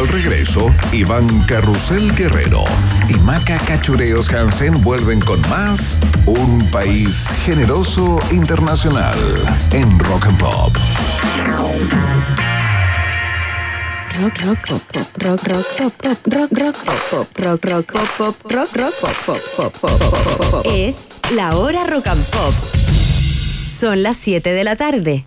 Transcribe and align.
al 0.00 0.08
regreso, 0.08 0.74
Iván 0.92 1.26
Carrusel 1.46 2.14
Guerrero 2.14 2.64
y 3.06 3.14
Maca 3.24 3.58
Cachureos 3.58 4.32
Hansen 4.32 4.82
vuelven 4.82 5.20
con 5.20 5.38
más 5.50 5.98
Un 6.24 6.66
País 6.70 7.28
Generoso 7.44 8.18
Internacional 8.30 9.18
en 9.72 9.98
Rock 9.98 10.26
and 10.26 10.38
Pop. 10.38 10.72
Rock, 14.22 14.38
rock, 14.42 14.68
pop, 14.68 14.82
pop, 14.90 15.22
rock, 15.22 15.42
rock, 15.48 15.66
pop, 15.76 15.92
pop, 16.02 16.18
rock, 16.32 16.50
rock, 16.52 16.76
pop, 16.84 17.00
pop, 17.10 17.38
rock, 17.38 17.64
rock, 17.64 17.92
pop, 17.92 18.08
pop, 18.16 18.52
rock, 18.52 18.76
rock, 18.76 18.94
pop, 19.00 19.16
pop, 19.26 19.72
pop, 19.80 20.00
pop, 20.00 20.50
pop. 20.50 20.66
Es 20.66 21.10
la 21.34 21.50
hora 21.50 21.86
rock 21.86 22.06
and 22.06 22.24
pop. 22.30 22.54
Son 23.68 24.02
las 24.02 24.16
7 24.16 24.50
de 24.50 24.64
la 24.64 24.76
tarde. 24.76 25.26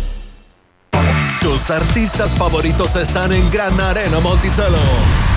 Tus 1.41 1.69
artistas 1.69 2.31
favoritos 2.37 2.95
están 2.95 3.33
en 3.33 3.49
Gran 3.51 3.79
Arena 3.81 4.19
Monticello. 4.19 4.77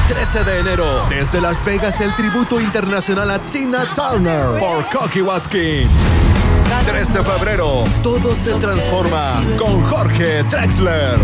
13 0.08 0.44
de 0.44 0.60
enero, 0.60 0.86
desde 1.08 1.40
Las 1.40 1.62
Vegas, 1.64 2.00
el 2.00 2.14
tributo 2.14 2.60
internacional 2.60 3.30
a 3.30 3.38
Tina 3.38 3.84
Turner 3.94 4.60
por 4.60 4.86
Cocky 4.90 5.22
Watskin. 5.22 5.88
3 6.86 7.12
de 7.12 7.24
febrero, 7.24 7.84
todo 8.02 8.36
se 8.36 8.54
transforma 8.54 9.42
con 9.58 9.82
Jorge 9.84 10.42
Drexler. 10.44 11.18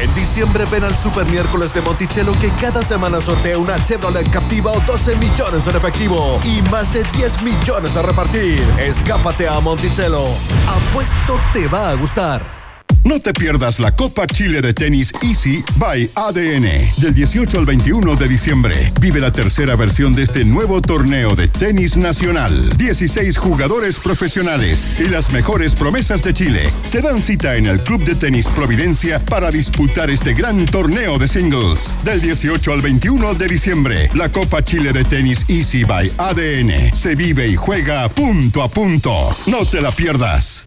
En 0.00 0.14
diciembre 0.14 0.64
ven 0.70 0.82
al 0.82 0.96
Super 0.96 1.24
Miércoles 1.26 1.72
de 1.74 1.80
Monticello 1.82 2.32
que 2.40 2.50
cada 2.60 2.82
semana 2.82 3.20
sortea 3.20 3.56
una 3.58 3.82
Chevrolet 3.84 4.28
Captiva 4.30 4.72
o 4.72 4.80
12 4.80 5.16
millones 5.16 5.66
en 5.66 5.76
efectivo 5.76 6.40
y 6.44 6.60
más 6.70 6.92
de 6.92 7.04
10 7.12 7.42
millones 7.42 7.96
a 7.96 8.02
repartir. 8.02 8.60
Escápate 8.78 9.46
a 9.46 9.60
Monticello. 9.60 10.24
Apuesto 10.66 11.38
te 11.52 11.68
va 11.68 11.90
a 11.90 11.94
gustar. 11.94 12.63
No 13.04 13.20
te 13.20 13.34
pierdas 13.34 13.80
la 13.80 13.94
Copa 13.94 14.26
Chile 14.26 14.62
de 14.62 14.72
Tenis 14.72 15.12
Easy 15.20 15.62
by 15.76 16.10
ADN 16.14 16.66
del 16.96 17.14
18 17.14 17.58
al 17.58 17.66
21 17.66 18.16
de 18.16 18.26
diciembre. 18.26 18.92
Vive 18.98 19.20
la 19.20 19.30
tercera 19.30 19.76
versión 19.76 20.14
de 20.14 20.22
este 20.22 20.42
nuevo 20.42 20.80
torneo 20.80 21.36
de 21.36 21.48
tenis 21.48 21.98
nacional. 21.98 22.74
16 22.78 23.36
jugadores 23.36 23.98
profesionales 23.98 24.98
y 24.98 25.08
las 25.10 25.30
mejores 25.32 25.74
promesas 25.74 26.22
de 26.22 26.32
Chile 26.32 26.70
se 26.84 27.02
dan 27.02 27.20
cita 27.20 27.56
en 27.56 27.66
el 27.66 27.78
Club 27.80 28.02
de 28.04 28.14
Tenis 28.14 28.46
Providencia 28.46 29.18
para 29.18 29.50
disputar 29.50 30.08
este 30.08 30.32
gran 30.32 30.64
torneo 30.64 31.18
de 31.18 31.28
singles. 31.28 31.94
Del 32.04 32.22
18 32.22 32.72
al 32.72 32.80
21 32.80 33.34
de 33.34 33.48
diciembre, 33.48 34.08
la 34.14 34.30
Copa 34.30 34.64
Chile 34.64 34.94
de 34.94 35.04
Tenis 35.04 35.44
Easy 35.48 35.84
by 35.84 36.10
ADN 36.16 36.96
se 36.96 37.14
vive 37.14 37.46
y 37.48 37.54
juega 37.54 38.08
punto 38.08 38.62
a 38.62 38.68
punto. 38.68 39.28
No 39.46 39.66
te 39.66 39.82
la 39.82 39.90
pierdas. 39.90 40.66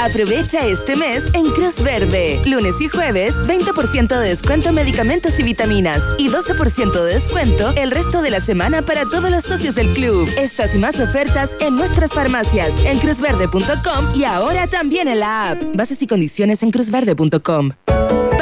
Aprovecha 0.00 0.66
este 0.66 0.96
mes 0.96 1.30
en 1.34 1.44
Cruz 1.52 1.82
Verde. 1.82 2.40
Lunes 2.46 2.80
y 2.80 2.88
jueves, 2.88 3.34
20% 3.46 4.08
de 4.08 4.28
descuento 4.28 4.68
en 4.68 4.74
medicamentos 4.74 5.38
y 5.38 5.42
vitaminas 5.42 6.02
y 6.18 6.28
12% 6.28 6.92
de 7.04 7.14
descuento 7.14 7.72
el 7.76 7.90
resto 7.90 8.20
de 8.20 8.30
la 8.30 8.40
semana 8.40 8.82
para 8.82 9.04
todos 9.04 9.30
los 9.30 9.44
socios 9.44 9.74
del 9.74 9.88
club. 9.92 10.28
Estas 10.36 10.74
y 10.74 10.78
más 10.78 11.00
ofertas 11.00 11.56
en 11.60 11.76
nuestras 11.76 12.12
farmacias, 12.12 12.72
en 12.84 12.98
cruzverde.com 12.98 14.14
y 14.14 14.24
ahora 14.24 14.66
también 14.66 15.08
en 15.08 15.20
la 15.20 15.52
app. 15.52 15.62
Bases 15.74 16.02
y 16.02 16.06
condiciones 16.06 16.62
en 16.62 16.70
cruzverde.com. 16.70 17.70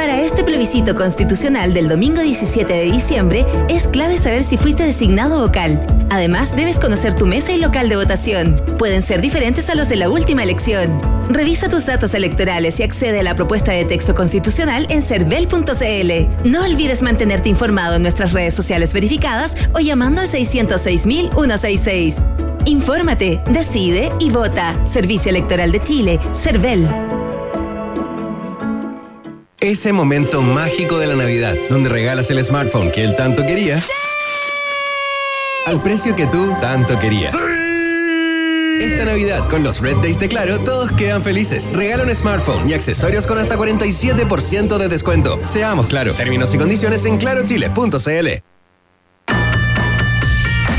Para 0.03 0.21
este 0.21 0.43
plebiscito 0.43 0.97
constitucional 0.97 1.73
del 1.75 1.87
domingo 1.89 2.23
17 2.23 2.73
de 2.73 2.87
diciembre, 2.87 3.47
es 3.69 3.87
clave 3.87 4.19
saber 4.19 4.43
si 4.43 4.57
fuiste 4.57 4.83
designado 4.83 5.41
vocal. 5.47 5.87
Además, 6.11 6.57
debes 6.57 6.81
conocer 6.81 7.15
tu 7.15 7.25
mesa 7.25 7.53
y 7.53 7.59
local 7.59 7.89
de 7.89 7.95
votación. 7.95 8.61
Pueden 8.79 9.01
ser 9.03 9.21
diferentes 9.21 9.71
a 9.71 9.77
los 9.77 9.89
de 9.89 9.95
la 9.95 10.11
última 10.11 10.43
elección. 10.43 11.01
Revisa 11.29 11.69
tus 11.69 11.87
datos 11.87 12.15
electorales 12.15 12.81
y 12.81 12.83
accede 12.83 13.21
a 13.21 13.23
la 13.23 13.37
propuesta 13.37 13.71
de 13.71 13.85
texto 13.85 14.13
constitucional 14.13 14.89
en 14.91 15.03
cervel.cl. 15.03 16.49
No 16.51 16.65
olvides 16.65 17.01
mantenerte 17.03 17.49
informado 17.49 17.95
en 17.95 18.03
nuestras 18.03 18.33
redes 18.33 18.55
sociales 18.55 18.93
verificadas 18.93 19.57
o 19.73 19.79
llamando 19.79 20.21
al 20.21 20.27
606.166. 20.27 22.21
Infórmate, 22.65 23.41
decide 23.53 24.11
y 24.19 24.31
vota. 24.31 24.85
Servicio 24.85 25.31
Electoral 25.31 25.71
de 25.71 25.81
Chile, 25.81 26.19
CERVEL. 26.35 27.12
Ese 29.63 29.93
momento 29.93 30.43
mágico 30.43 30.99
de 30.99 31.07
la 31.07 31.15
Navidad, 31.15 31.55
donde 31.71 31.89
regalas 31.89 32.29
el 32.33 32.45
smartphone 32.45 32.91
que 32.91 33.05
él 33.05 33.15
tanto 33.15 33.47
quería, 33.47 33.81
al 35.67 35.81
precio 35.81 36.17
que 36.17 36.27
tú 36.27 36.53
tanto 36.61 36.99
querías. 36.99 37.33
Esta 38.81 39.05
Navidad, 39.05 39.49
con 39.49 39.63
los 39.63 39.79
Red 39.79 39.99
Days 39.99 40.19
de 40.19 40.29
Claro, 40.29 40.59
todos 40.59 40.91
quedan 40.91 41.23
felices. 41.23 41.69
Regala 41.73 42.03
un 42.03 42.13
smartphone 42.13 42.69
y 42.69 42.75
accesorios 42.75 43.25
con 43.25 43.39
hasta 43.39 43.57
47% 43.57 44.79
de 44.79 44.89
descuento. 44.89 45.39
Seamos 45.47 45.87
claro. 45.87 46.13
Términos 46.15 46.53
y 46.55 46.59
condiciones 46.59 47.05
en 47.05 47.19
clarochile.cl. 47.19 48.52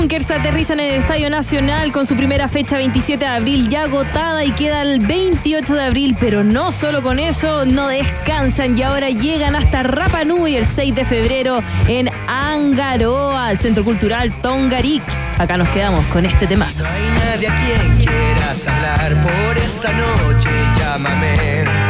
bunkers 0.00 0.30
aterrizan 0.30 0.80
en 0.80 0.94
el 0.94 1.00
Estadio 1.00 1.28
Nacional 1.28 1.92
con 1.92 2.06
su 2.06 2.16
primera 2.16 2.48
fecha 2.48 2.78
27 2.78 3.22
de 3.22 3.30
abril 3.30 3.68
ya 3.68 3.82
agotada 3.82 4.42
y 4.46 4.50
queda 4.52 4.80
el 4.80 4.98
28 5.00 5.74
de 5.74 5.82
abril, 5.82 6.16
pero 6.18 6.42
no 6.42 6.72
solo 6.72 7.02
con 7.02 7.18
eso, 7.18 7.66
no 7.66 7.88
descansan 7.88 8.78
y 8.78 8.82
ahora 8.82 9.10
llegan 9.10 9.54
hasta 9.54 9.82
Rapa 9.82 10.24
Nui 10.24 10.56
el 10.56 10.64
6 10.64 10.94
de 10.94 11.04
febrero 11.04 11.62
en 11.86 12.08
Angaroa, 12.28 13.48
al 13.48 13.58
Centro 13.58 13.84
Cultural 13.84 14.32
Tongarik. 14.40 15.02
Acá 15.36 15.58
nos 15.58 15.68
quedamos 15.68 16.02
con 16.06 16.24
este 16.24 16.46
temazo. 16.46 16.84
No 16.84 16.88
hay 16.88 17.26
nadie 17.26 17.48
a 17.48 17.60
quien 17.60 17.96
quieras 17.98 18.66
hablar 18.66 19.20
por 19.22 19.58
esta 19.58 19.92
noche, 19.92 20.48
llámame. 20.78 21.89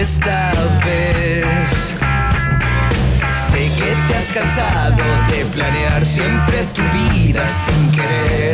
esta 0.00 0.52
vez. 0.84 1.94
Sé 3.50 3.68
que 3.76 3.94
te 4.06 4.16
has 4.16 4.32
cansado 4.32 5.02
de 5.28 5.44
planear 5.46 6.06
siempre 6.06 6.64
tu 6.72 6.82
vida 6.96 7.42
sin 7.64 7.90
querer. 7.90 8.47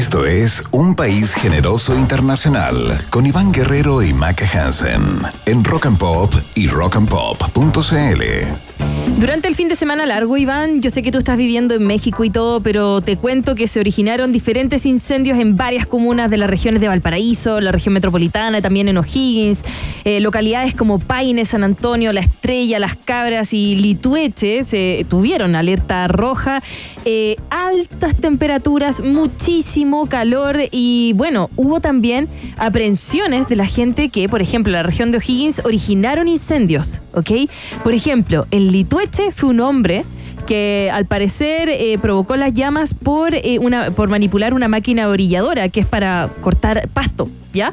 Esto 0.00 0.24
es 0.24 0.64
Un 0.70 0.94
País 0.94 1.34
Generoso 1.34 1.94
Internacional 1.94 3.04
con 3.10 3.26
Iván 3.26 3.52
Guerrero 3.52 4.02
y 4.02 4.14
Maca 4.14 4.48
Hansen 4.50 5.20
en 5.44 5.62
Rock 5.62 5.84
and 5.84 5.98
Pop 5.98 6.34
y 6.54 6.68
rockandpop.cl. 6.68 8.99
Durante 9.20 9.48
el 9.48 9.54
fin 9.54 9.68
de 9.68 9.76
semana 9.76 10.06
largo, 10.06 10.38
Iván, 10.38 10.80
yo 10.80 10.88
sé 10.88 11.02
que 11.02 11.12
tú 11.12 11.18
estás 11.18 11.36
viviendo 11.36 11.74
en 11.74 11.86
México 11.86 12.24
y 12.24 12.30
todo, 12.30 12.62
pero 12.62 13.02
te 13.02 13.18
cuento 13.18 13.54
que 13.54 13.66
se 13.66 13.78
originaron 13.78 14.32
diferentes 14.32 14.86
incendios 14.86 15.38
en 15.38 15.58
varias 15.58 15.84
comunas 15.84 16.30
de 16.30 16.38
las 16.38 16.48
regiones 16.48 16.80
de 16.80 16.88
Valparaíso, 16.88 17.60
la 17.60 17.70
región 17.70 17.92
metropolitana, 17.92 18.62
también 18.62 18.88
en 18.88 18.96
O'Higgins, 18.96 19.62
eh, 20.04 20.20
localidades 20.20 20.74
como 20.74 20.98
Paine, 20.98 21.44
San 21.44 21.64
Antonio, 21.64 22.14
La 22.14 22.20
Estrella, 22.20 22.78
Las 22.78 22.96
Cabras 22.96 23.52
y 23.52 23.76
Litueche 23.76 24.64
se 24.64 25.04
tuvieron 25.06 25.54
alerta 25.54 26.08
roja, 26.08 26.62
eh, 27.04 27.36
altas 27.50 28.16
temperaturas, 28.16 29.02
muchísimo 29.02 30.06
calor 30.06 30.60
y 30.70 31.12
bueno, 31.14 31.50
hubo 31.56 31.80
también 31.80 32.26
aprehensiones 32.56 33.48
de 33.48 33.56
la 33.56 33.66
gente 33.66 34.08
que, 34.08 34.30
por 34.30 34.40
ejemplo, 34.40 34.70
en 34.70 34.76
la 34.78 34.82
región 34.82 35.10
de 35.10 35.18
O'Higgins 35.18 35.60
originaron 35.62 36.26
incendios, 36.26 37.02
¿ok? 37.12 37.50
Por 37.84 37.92
ejemplo, 37.92 38.46
en 38.50 38.72
Litueche 38.72 39.09
fue 39.34 39.50
un 39.50 39.60
hombre 39.60 40.04
que 40.46 40.90
al 40.92 41.06
parecer 41.06 41.68
eh, 41.68 41.98
provocó 42.00 42.36
las 42.36 42.54
llamas 42.54 42.94
por, 42.94 43.34
eh, 43.34 43.58
una, 43.60 43.90
por 43.90 44.08
manipular 44.08 44.54
una 44.54 44.68
máquina 44.68 45.08
orilladora 45.08 45.68
que 45.68 45.80
es 45.80 45.86
para 45.86 46.28
cortar 46.40 46.88
pasto, 46.88 47.28
¿ya? 47.52 47.72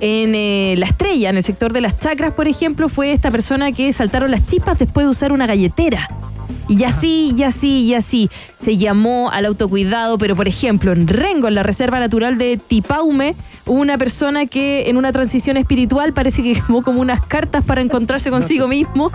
En 0.00 0.34
eh, 0.34 0.74
La 0.76 0.86
Estrella, 0.86 1.30
en 1.30 1.36
el 1.36 1.42
sector 1.42 1.72
de 1.72 1.80
las 1.80 1.98
chacras, 1.98 2.34
por 2.34 2.48
ejemplo, 2.48 2.88
fue 2.88 3.12
esta 3.12 3.30
persona 3.30 3.72
que 3.72 3.92
saltaron 3.92 4.30
las 4.30 4.44
chispas 4.44 4.78
después 4.78 5.06
de 5.06 5.10
usar 5.10 5.32
una 5.32 5.46
galletera. 5.46 6.08
Y 6.68 6.84
así, 6.84 7.34
y 7.36 7.42
así, 7.42 7.80
y 7.80 7.94
así. 7.94 8.30
Se 8.62 8.76
llamó 8.76 9.30
al 9.32 9.46
autocuidado, 9.46 10.18
pero 10.18 10.36
por 10.36 10.48
ejemplo, 10.48 10.92
en 10.92 11.08
Rengo, 11.08 11.48
en 11.48 11.54
la 11.54 11.62
Reserva 11.62 11.98
Natural 11.98 12.36
de 12.38 12.56
Tipaume, 12.56 13.36
hubo 13.66 13.80
una 13.80 13.96
persona 13.98 14.46
que 14.46 14.88
en 14.88 14.96
una 14.96 15.12
transición 15.12 15.56
espiritual 15.56 16.12
parece 16.12 16.42
que 16.42 16.54
quemó 16.66 16.82
como 16.82 17.00
unas 17.00 17.20
cartas 17.20 17.64
para 17.64 17.80
encontrarse 17.80 18.30
consigo 18.30 18.68
mismo 18.68 19.10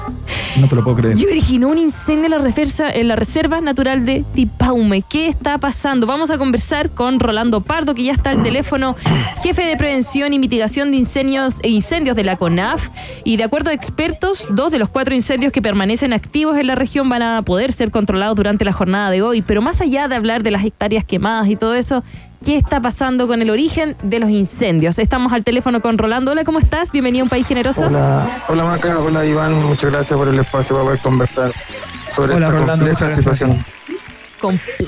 No 0.60 0.68
te 0.68 0.76
lo 0.76 0.84
puedo 0.84 0.98
creer. 0.98 1.18
y 1.18 1.26
originó 1.26 1.70
un 1.70 1.78
incendio 1.78 2.26
en 2.26 2.32
la, 2.32 2.38
reserva, 2.38 2.92
en 2.92 3.08
la 3.08 3.16
Reserva 3.16 3.62
Natural 3.62 4.06
de 4.06 4.24
Tipaume. 4.34 5.02
¿Qué 5.02 5.28
está 5.28 5.58
pasando? 5.58 6.08
Vamos 6.08 6.32
a 6.32 6.38
conversar 6.38 6.92
con 6.92 7.20
Rolando 7.20 7.62
Pardo, 7.62 7.94
que 7.96 8.04
ya 8.04 8.14
está 8.14 8.32
al 8.32 8.44
teléfono, 8.44 8.96
jefe 9.44 9.66
de 9.66 9.76
prevención 9.76 10.34
y 10.34 10.40
mitigación 10.40 10.92
de 10.92 10.98
incendios, 10.98 11.56
e 11.62 11.70
incendios 11.70 12.16
de 12.16 12.24
la 12.24 12.36
CONAF. 12.38 12.90
Y 13.24 13.38
de 13.38 13.44
acuerdo 13.44 13.70
a 13.70 13.74
expertos, 13.74 14.48
dos 14.50 14.72
de 14.72 14.80
los 14.80 14.90
cuatro 14.90 15.14
incendios 15.16 15.52
que 15.52 15.62
permanecen 15.62 16.14
activos 16.14 16.58
en 16.58 16.68
la 16.68 16.76
región 16.76 17.10
van 17.10 17.23
a 17.24 17.42
poder 17.42 17.72
ser 17.72 17.92
controlados 17.92 18.36
durante 18.36 18.66
la 18.66 18.72
jornada 18.72 19.10
de 19.10 19.22
hoy. 19.22 19.42
Pero 19.42 19.62
más 19.62 19.82
allá 19.82 20.08
de 20.08 20.16
hablar 20.16 20.44
de 20.44 20.52
las 20.52 20.64
hectáreas 20.64 21.04
quemadas 21.04 21.48
y 21.48 21.56
todo 21.56 21.74
eso, 21.74 22.04
¿qué 22.46 22.56
está 22.56 22.82
pasando 22.82 23.28
con 23.28 23.42
el 23.42 23.50
origen 23.50 23.96
de 24.04 24.20
los 24.20 24.30
incendios? 24.30 25.00
Estamos 25.00 25.34
al 25.34 25.44
teléfono 25.44 25.82
con 25.82 25.98
Rolando. 25.98 26.32
Hola, 26.32 26.44
¿cómo 26.44 26.60
estás? 26.60 26.92
Bienvenido 26.92 27.24
a 27.24 27.26
un 27.26 27.30
país 27.30 27.48
generoso. 27.48 27.88
Hola, 27.88 28.44
hola 28.48 28.66
Maca, 28.66 29.00
hola 29.00 29.26
Iván, 29.26 29.64
muchas 29.64 29.92
gracias 29.92 30.18
por 30.18 30.28
el 30.28 30.40
espacio 30.40 30.76
para 30.76 30.86
poder 30.86 31.00
conversar 31.00 31.52
sobre 32.08 32.36
Hola, 32.36 32.48
esta 32.48 32.60
Rolando, 32.60 32.86
compleja 32.86 33.22
gracias. 33.22 33.50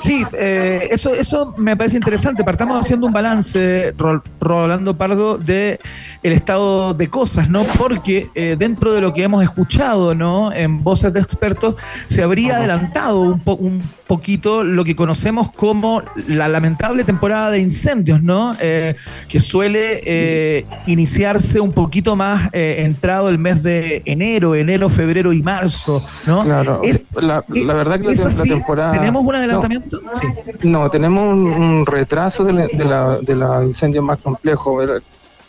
Sí, 0.00 0.24
eh, 0.32 0.88
eso, 0.90 1.14
eso 1.14 1.54
me 1.56 1.76
parece 1.76 1.96
interesante. 1.96 2.44
Partamos 2.44 2.80
haciendo 2.80 3.06
un 3.06 3.12
balance, 3.12 3.92
Ro- 3.96 4.22
Rolando 4.40 4.96
Pardo, 4.96 5.38
de 5.38 5.78
el 6.22 6.32
estado 6.32 6.94
de 6.94 7.08
cosas, 7.08 7.48
¿no? 7.48 7.64
Porque 7.78 8.28
eh, 8.34 8.56
dentro 8.58 8.92
de 8.92 9.00
lo 9.00 9.12
que 9.12 9.22
hemos 9.22 9.42
escuchado, 9.42 10.14
¿no? 10.14 10.52
En 10.52 10.82
voces 10.82 11.12
de 11.12 11.20
expertos, 11.20 11.76
se 12.08 12.22
habría 12.22 12.56
adelantado 12.56 13.20
un, 13.20 13.40
po- 13.40 13.54
un 13.56 13.80
poquito 14.06 14.62
lo 14.64 14.84
que 14.84 14.94
conocemos 14.94 15.50
como 15.52 16.02
la 16.28 16.48
lamentable 16.48 17.02
temporada 17.04 17.50
de 17.50 17.58
incendios, 17.58 18.22
¿no? 18.22 18.54
Eh, 18.60 18.94
que 19.28 19.40
suele 19.40 20.00
eh, 20.04 20.64
iniciarse 20.86 21.60
un 21.60 21.72
poquito 21.72 22.14
más 22.16 22.48
eh, 22.52 22.76
entrado 22.84 23.28
el 23.28 23.38
mes 23.38 23.62
de 23.62 24.02
enero, 24.04 24.54
enero, 24.54 24.88
febrero 24.88 25.32
y 25.32 25.42
marzo, 25.42 26.00
¿no? 26.28 26.44
Claro, 26.44 26.80
Es- 26.84 27.02
la, 27.20 27.44
la 27.48 27.74
verdad 27.74 27.98
que 28.00 28.06
la, 28.06 28.12
¿Es 28.12 28.38
la 28.38 28.44
temporada... 28.44 28.92
¿Tenemos 28.92 29.24
un 29.24 29.34
adelantamiento? 29.34 30.00
Sí. 30.20 30.26
No, 30.62 30.88
tenemos 30.88 31.28
un, 31.32 31.46
un 31.52 31.86
retraso 31.86 32.44
de, 32.44 32.52
la- 32.52 32.66
de, 32.68 32.84
la, 32.84 33.18
de 33.20 33.34
los 33.34 33.64
incendios 33.66 34.04
más 34.04 34.20
complejos. 34.22 34.74
Pero 34.78 34.98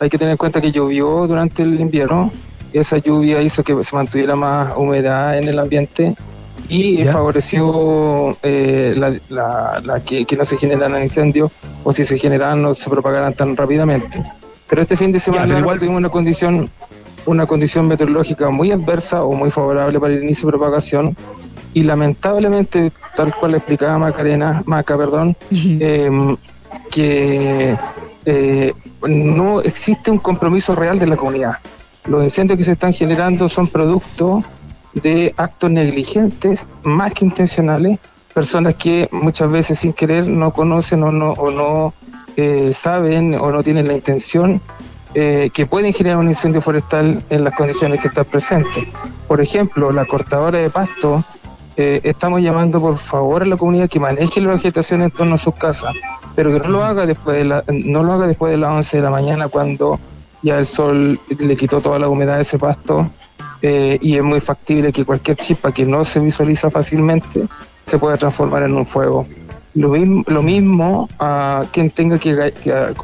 Hay 0.00 0.10
que 0.10 0.18
tener 0.18 0.32
en 0.32 0.36
cuenta 0.36 0.60
que 0.60 0.72
llovió 0.72 1.26
durante 1.26 1.62
el 1.62 1.78
invierno. 1.80 2.30
Esa 2.72 2.98
lluvia 2.98 3.40
hizo 3.40 3.62
que 3.62 3.82
se 3.82 3.96
mantuviera 3.96 4.36
más 4.36 4.72
humedad 4.76 5.38
en 5.38 5.48
el 5.48 5.58
ambiente 5.58 6.14
y 6.68 7.02
Ya. 7.04 7.12
favoreció 7.12 8.36
eh, 8.42 8.94
la, 8.96 9.14
la- 9.30 9.80
la 9.84 10.00
que, 10.00 10.24
que 10.24 10.36
no 10.36 10.44
se 10.44 10.56
generaran 10.56 11.00
incendios 11.02 11.50
o 11.84 11.92
si 11.92 12.04
se 12.04 12.18
generaran 12.18 12.60
no 12.62 12.74
se 12.74 12.88
propagaran 12.90 13.32
tan 13.34 13.56
rápidamente. 13.56 14.22
Pero 14.68 14.82
este 14.82 14.96
fin 14.96 15.12
de 15.12 15.18
semana 15.20 15.46
largo 15.46 15.60
igual- 15.60 15.78
tuvimos 15.78 15.98
una 15.98 16.08
condición 16.10 16.70
una 17.26 17.44
condición 17.46 17.86
meteorológica 17.86 18.48
muy 18.48 18.72
adversa 18.72 19.22
o 19.22 19.34
muy 19.34 19.50
favorable 19.50 20.00
para 20.00 20.14
el 20.14 20.22
inicio 20.22 20.46
de 20.46 20.52
propagación 20.52 21.14
y 21.74 21.82
lamentablemente, 21.82 22.90
tal 23.14 23.34
cual 23.34 23.54
explicaba 23.54 23.98
Macarena, 23.98 24.62
Maca, 24.64 24.96
perdón, 24.96 25.36
eh, 25.50 26.36
que 26.90 27.76
eh, 28.24 28.72
no 29.06 29.60
existe 29.60 30.10
un 30.10 30.18
compromiso 30.18 30.74
real 30.74 30.98
de 30.98 31.06
la 31.06 31.16
comunidad. 31.16 31.56
Los 32.06 32.24
incendios 32.24 32.56
que 32.58 32.64
se 32.64 32.72
están 32.72 32.92
generando 32.94 33.48
son 33.48 33.68
producto 33.68 34.42
de 34.94 35.34
actos 35.36 35.70
negligentes 35.70 36.66
más 36.82 37.12
que 37.14 37.24
intencionales, 37.24 37.98
personas 38.34 38.74
que 38.76 39.08
muchas 39.10 39.50
veces 39.50 39.80
sin 39.80 39.92
querer 39.92 40.26
no 40.26 40.52
conocen 40.52 41.02
o 41.02 41.12
no, 41.12 41.32
o 41.32 41.50
no 41.50 41.94
eh, 42.36 42.72
saben 42.72 43.34
o 43.34 43.50
no 43.50 43.62
tienen 43.62 43.88
la 43.88 43.94
intención 43.94 44.60
eh, 45.14 45.50
que 45.52 45.66
pueden 45.66 45.92
generar 45.92 46.18
un 46.18 46.28
incendio 46.28 46.60
forestal 46.60 47.22
en 47.30 47.44
las 47.44 47.54
condiciones 47.54 48.00
que 48.00 48.08
están 48.08 48.26
presentes. 48.26 48.84
Por 49.26 49.40
ejemplo, 49.40 49.90
la 49.90 50.04
cortadora 50.04 50.58
de 50.58 50.70
pasto, 50.70 51.24
eh, 51.76 52.00
estamos 52.04 52.42
llamando 52.42 52.80
por 52.80 52.98
favor 52.98 53.42
a 53.42 53.46
la 53.46 53.56
comunidad 53.56 53.88
que 53.88 53.98
maneje 53.98 54.40
la 54.40 54.52
vegetación 54.52 55.02
en 55.02 55.10
torno 55.10 55.34
a 55.34 55.38
sus 55.38 55.54
casas, 55.54 55.96
pero 56.36 56.52
que 56.52 56.60
no 56.60 56.68
lo 56.68 56.84
haga 56.84 57.06
después 57.06 57.38
de 57.38 57.44
la, 57.44 57.64
no 57.68 58.02
lo 58.02 58.12
haga 58.12 58.26
después 58.26 58.52
de 58.52 58.58
las 58.58 58.70
11 58.70 58.98
de 58.98 59.02
la 59.02 59.10
mañana 59.10 59.48
cuando 59.48 59.98
ya 60.42 60.58
el 60.58 60.66
sol 60.66 61.18
le 61.38 61.56
quitó 61.56 61.80
toda 61.80 61.98
la 61.98 62.08
humedad 62.08 62.36
de 62.36 62.42
ese 62.42 62.58
pasto 62.58 63.10
eh, 63.62 63.98
y 64.00 64.16
es 64.16 64.22
muy 64.22 64.40
factible 64.40 64.92
que 64.92 65.04
cualquier 65.04 65.36
chispa 65.36 65.72
que 65.72 65.84
no 65.84 66.04
se 66.04 66.20
visualiza 66.20 66.70
fácilmente 66.70 67.46
se 67.86 67.98
pueda 67.98 68.16
transformar 68.16 68.62
en 68.62 68.74
un 68.74 68.86
fuego. 68.86 69.26
Lo 69.74 69.88
mismo, 69.88 70.24
lo 70.26 70.42
mismo 70.42 71.08
a 71.18 71.64
quien 71.72 71.90
tenga 71.90 72.18
que, 72.18 72.52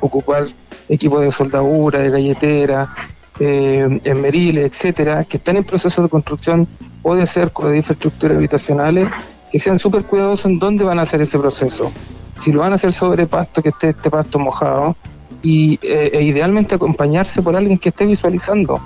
ocupar 0.00 0.44
equipos 0.88 1.22
de 1.22 1.32
soldadura, 1.32 2.00
de 2.00 2.10
galletera, 2.10 2.94
eh, 3.40 4.00
esmeriles, 4.04 4.64
etcétera, 4.64 5.24
que 5.24 5.38
están 5.38 5.56
en 5.56 5.64
proceso 5.64 6.02
de 6.02 6.08
construcción 6.08 6.68
o 7.02 7.14
de 7.14 7.26
cerco 7.26 7.68
de 7.68 7.78
infraestructuras 7.78 8.36
habitacionales, 8.36 9.08
que 9.50 9.58
sean 9.58 9.78
súper 9.78 10.04
cuidadosos 10.04 10.46
en 10.46 10.58
dónde 10.58 10.84
van 10.84 10.98
a 10.98 11.02
hacer 11.02 11.22
ese 11.22 11.38
proceso. 11.38 11.92
Si 12.36 12.52
lo 12.52 12.60
van 12.60 12.72
a 12.72 12.74
hacer 12.76 12.92
sobre 12.92 13.26
pasto, 13.26 13.62
que 13.62 13.68
esté 13.68 13.90
este 13.90 14.10
pasto 14.10 14.38
mojado, 14.38 14.96
y, 15.42 15.78
eh, 15.82 16.10
e 16.12 16.22
idealmente 16.22 16.74
acompañarse 16.74 17.42
por 17.42 17.54
alguien 17.54 17.78
que 17.78 17.90
esté 17.90 18.06
visualizando. 18.06 18.80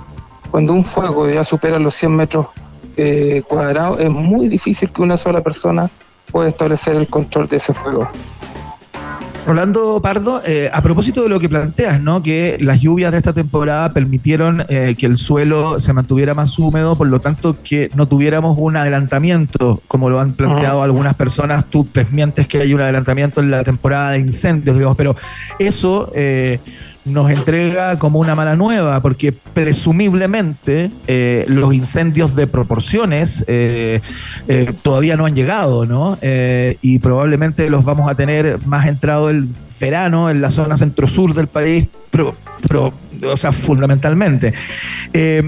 Cuando 0.51 0.73
un 0.73 0.85
fuego 0.85 1.29
ya 1.29 1.43
supera 1.43 1.79
los 1.79 1.93
100 1.95 2.15
metros 2.15 2.47
eh, 2.97 3.43
cuadrados, 3.47 3.99
es 3.99 4.09
muy 4.09 4.47
difícil 4.47 4.91
que 4.91 5.01
una 5.01 5.17
sola 5.17 5.41
persona 5.41 5.89
pueda 6.31 6.49
establecer 6.49 6.95
el 6.95 7.07
control 7.07 7.47
de 7.47 7.57
ese 7.57 7.73
fuego. 7.73 8.09
Rolando 9.49 9.99
Pardo, 9.99 10.41
eh, 10.45 10.69
a 10.71 10.81
propósito 10.83 11.23
de 11.23 11.29
lo 11.29 11.39
que 11.39 11.49
planteas, 11.49 11.99
¿no? 11.99 12.21
Que 12.21 12.57
las 12.59 12.81
lluvias 12.81 13.11
de 13.11 13.17
esta 13.17 13.33
temporada 13.33 13.89
permitieron 13.89 14.63
eh, 14.69 14.95
que 14.95 15.07
el 15.07 15.17
suelo 15.17 15.79
se 15.79 15.91
mantuviera 15.91 16.35
más 16.35 16.59
húmedo, 16.59 16.95
por 16.95 17.07
lo 17.07 17.19
tanto 17.19 17.57
que 17.63 17.89
no 17.95 18.07
tuviéramos 18.07 18.57
un 18.59 18.77
adelantamiento, 18.77 19.81
como 19.87 20.09
lo 20.09 20.19
han 20.19 20.33
planteado 20.33 20.83
algunas 20.83 21.15
personas. 21.15 21.65
Tú 21.65 21.87
desmientes 21.91 22.47
que 22.47 22.59
hay 22.59 22.75
un 22.75 22.81
adelantamiento 22.81 23.41
en 23.41 23.49
la 23.49 23.63
temporada 23.63 24.11
de 24.11 24.19
incendios, 24.19 24.75
digamos, 24.75 24.97
pero 24.97 25.15
eso 25.57 26.11
eh, 26.13 26.59
nos 27.05 27.31
entrega 27.31 27.97
como 27.97 28.19
una 28.19 28.35
mala 28.35 28.55
nueva, 28.55 29.01
porque 29.01 29.31
presumiblemente 29.31 30.91
eh, 31.07 31.45
los 31.47 31.73
incendios 31.73 32.35
de 32.35 32.47
proporciones 32.47 33.43
eh, 33.47 34.01
eh, 34.47 34.73
todavía 34.81 35.15
no 35.17 35.25
han 35.25 35.35
llegado, 35.35 35.85
¿no? 35.85 36.17
Eh, 36.21 36.77
y 36.81 36.99
probablemente 36.99 37.69
los 37.69 37.85
vamos 37.85 38.09
a 38.09 38.15
tener 38.15 38.65
más 38.65 38.87
entrado 38.87 39.29
el 39.29 39.47
verano 39.79 40.29
en 40.29 40.41
la 40.41 40.51
zona 40.51 40.77
centro-sur 40.77 41.33
del 41.33 41.47
país, 41.47 41.87
pero, 42.11 42.35
pero, 42.67 42.93
o 43.23 43.37
sea, 43.37 43.51
fundamentalmente. 43.51 44.53
Eh, 45.13 45.43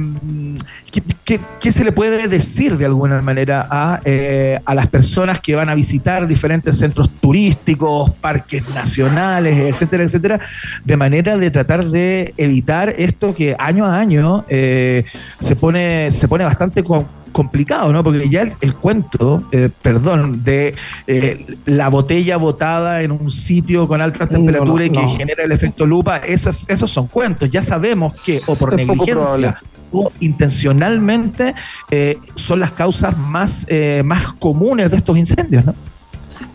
¿qué, 1.59 1.71
se 1.71 1.83
le 1.83 1.91
puede 1.91 2.27
decir 2.27 2.77
de 2.77 2.85
alguna 2.85 3.21
manera 3.21 3.67
a, 3.69 4.01
eh, 4.03 4.59
a 4.65 4.75
las 4.75 4.87
personas 4.87 5.39
que 5.39 5.55
van 5.55 5.69
a 5.69 5.75
visitar 5.75 6.27
diferentes 6.27 6.77
centros 6.77 7.09
turísticos, 7.09 8.11
parques 8.11 8.69
nacionales, 8.73 9.57
etcétera, 9.57 10.03
etcétera, 10.03 10.39
de 10.83 10.97
manera 10.97 11.37
de 11.37 11.51
tratar 11.51 11.89
de 11.89 12.33
evitar 12.37 12.93
esto 12.97 13.33
que 13.33 13.55
año 13.57 13.85
a 13.85 13.97
año 13.97 14.45
eh, 14.49 15.05
se 15.39 15.55
pone 15.55 16.11
se 16.11 16.27
pone 16.27 16.43
bastante 16.43 16.83
complicado, 17.31 17.91
¿no? 17.93 18.03
Porque 18.03 18.29
ya 18.29 18.41
el, 18.41 18.53
el 18.61 18.73
cuento, 18.75 19.43
eh, 19.51 19.69
perdón, 19.81 20.43
de 20.43 20.75
eh, 21.07 21.45
la 21.65 21.89
botella 21.89 22.37
botada 22.37 23.01
en 23.01 23.11
un 23.11 23.31
sitio 23.31 23.87
con 23.87 24.01
altas 24.01 24.29
No, 24.31 24.37
temperaturas 24.37 24.87
y 24.87 24.91
que 24.91 25.07
genera 25.17 25.43
el 25.43 25.51
efecto 25.51 25.85
lupa, 25.85 26.17
esas, 26.17 26.65
esos 26.69 26.91
son 26.91 27.07
cuentos. 27.07 27.49
Ya 27.49 27.63
sabemos 27.63 28.21
que 28.25 28.39
o 28.47 28.55
por 28.55 28.71
Es 28.71 28.87
negligencia 28.87 29.57
o 29.93 30.11
intencionalmente 30.19 31.53
eh, 31.89 32.17
son 32.35 32.59
las 32.59 32.71
causas 32.71 33.17
más, 33.17 33.65
eh, 33.69 34.01
más 34.05 34.33
comunes 34.33 34.89
de 34.91 34.97
estos 34.97 35.17
incendios, 35.17 35.65
¿no? 35.65 35.73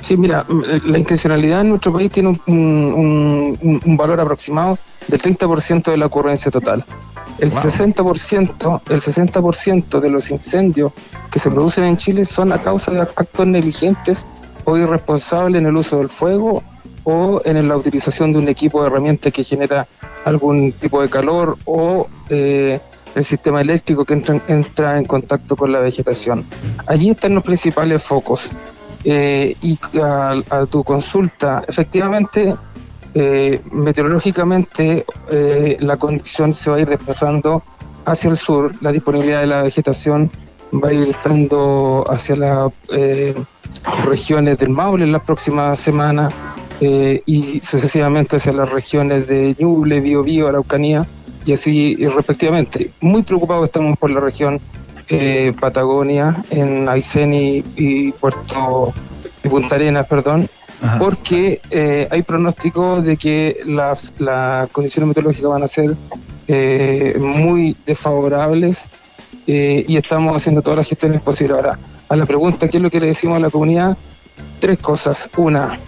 Sí, 0.00 0.16
mira, 0.16 0.44
la 0.84 0.98
intencionalidad 0.98 1.60
en 1.60 1.68
nuestro 1.70 1.92
país 1.92 2.10
tiene 2.10 2.30
un- 2.46 3.56
un- 3.62 3.80
un 3.84 3.96
valor 3.96 4.20
aproximado 4.20 4.78
del 5.08 5.20
30% 5.20 5.90
de 5.90 5.96
la 5.96 6.06
ocurrencia 6.06 6.50
total. 6.50 6.84
El 7.38 7.50
Wow. 7.50 7.60
60%, 7.62 8.80
el 8.88 9.00
60% 9.00 10.00
de 10.00 10.10
los 10.10 10.30
incendios 10.30 10.92
que 11.30 11.38
se 11.38 11.50
producen 11.50 11.84
en 11.84 11.96
Chile 11.96 12.24
son 12.24 12.52
a 12.52 12.62
causa 12.62 12.92
de 12.92 13.00
actos 13.00 13.46
negligentes 13.46 14.26
o 14.64 14.76
irresponsables 14.76 15.60
en 15.60 15.66
el 15.66 15.76
uso 15.76 15.98
del 15.98 16.08
fuego 16.08 16.62
o 17.04 17.40
en 17.44 17.68
la 17.68 17.76
utilización 17.76 18.32
de 18.32 18.38
un 18.38 18.48
equipo 18.48 18.80
de 18.80 18.88
herramientas 18.88 19.32
que 19.32 19.44
genera 19.44 19.86
algún 20.24 20.72
tipo 20.72 21.00
de 21.02 21.08
calor 21.08 21.56
o 21.64 22.08
eh, 22.30 22.80
el 23.14 23.24
sistema 23.24 23.60
eléctrico 23.60 24.04
que 24.04 24.14
entra, 24.14 24.40
entra 24.48 24.98
en 24.98 25.04
contacto 25.04 25.56
con 25.56 25.70
la 25.72 25.78
vegetación. 25.78 26.44
Allí 26.86 27.10
están 27.10 27.34
los 27.34 27.44
principales 27.44 28.02
focos. 28.02 28.48
Eh, 29.04 29.54
y 29.62 29.78
a, 30.02 30.42
a 30.50 30.66
tu 30.66 30.82
consulta, 30.82 31.62
efectivamente, 31.68 32.56
eh, 33.18 33.62
meteorológicamente 33.70 35.06
eh, 35.30 35.78
la 35.80 35.96
condición 35.96 36.52
se 36.52 36.70
va 36.70 36.76
a 36.76 36.80
ir 36.80 36.88
desplazando 36.90 37.62
hacia 38.04 38.28
el 38.30 38.36
sur, 38.36 38.74
la 38.82 38.92
disponibilidad 38.92 39.40
de 39.40 39.46
la 39.46 39.62
vegetación 39.62 40.30
va 40.74 40.90
a 40.90 40.92
ir 40.92 41.08
estando 41.08 42.04
hacia 42.08 42.36
las 42.36 42.72
eh, 42.90 43.34
regiones 44.04 44.58
del 44.58 44.68
Maule 44.68 45.04
en 45.04 45.12
las 45.12 45.22
próximas 45.22 45.80
semanas 45.80 46.34
eh, 46.82 47.22
y 47.24 47.60
sucesivamente 47.60 48.36
hacia 48.36 48.52
las 48.52 48.70
regiones 48.70 49.26
de 49.26 49.56
Ñuble, 49.58 50.02
Biobío, 50.02 50.48
Araucanía 50.48 51.06
y 51.46 51.54
así 51.54 51.94
respectivamente. 51.94 52.90
Muy 53.00 53.22
preocupados 53.22 53.64
estamos 53.64 53.96
por 53.96 54.10
la 54.10 54.20
región 54.20 54.60
Patagonia, 55.58 56.44
en 56.50 56.86
Aysén 56.86 57.32
y, 57.32 58.12
Puerto 58.12 58.92
y 59.42 59.48
Punta 59.48 59.76
Arenas, 59.76 60.06
perdón, 60.06 60.50
Porque 60.98 61.60
eh, 61.70 62.08
hay 62.10 62.22
pronósticos 62.22 63.04
de 63.04 63.16
que 63.16 63.60
las 63.64 64.12
las 64.18 64.68
condiciones 64.70 65.08
meteorológicas 65.08 65.50
van 65.50 65.62
a 65.62 65.68
ser 65.68 65.96
eh, 66.48 67.16
muy 67.18 67.76
desfavorables 67.86 68.88
eh, 69.46 69.84
y 69.86 69.96
estamos 69.96 70.36
haciendo 70.36 70.62
todas 70.62 70.78
las 70.78 70.88
gestiones 70.88 71.22
posibles. 71.22 71.56
Ahora, 71.56 71.78
a 72.08 72.16
la 72.16 72.26
pregunta, 72.26 72.68
¿qué 72.68 72.76
es 72.78 72.82
lo 72.82 72.90
que 72.90 73.00
le 73.00 73.08
decimos 73.08 73.36
a 73.36 73.40
la 73.40 73.50
comunidad? 73.50 73.96
Tres 74.60 74.78
cosas. 74.78 75.30
Una, 75.36 75.78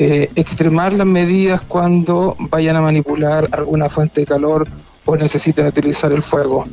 eh, 0.00 0.30
extremar 0.36 0.92
las 0.92 1.06
medidas 1.06 1.62
cuando 1.62 2.36
vayan 2.38 2.76
a 2.76 2.80
manipular 2.80 3.48
alguna 3.50 3.88
fuente 3.88 4.20
de 4.20 4.26
calor 4.26 4.68
o 5.04 5.16
necesiten 5.16 5.66
utilizar 5.66 6.12
el 6.12 6.22
fuego. 6.22 6.64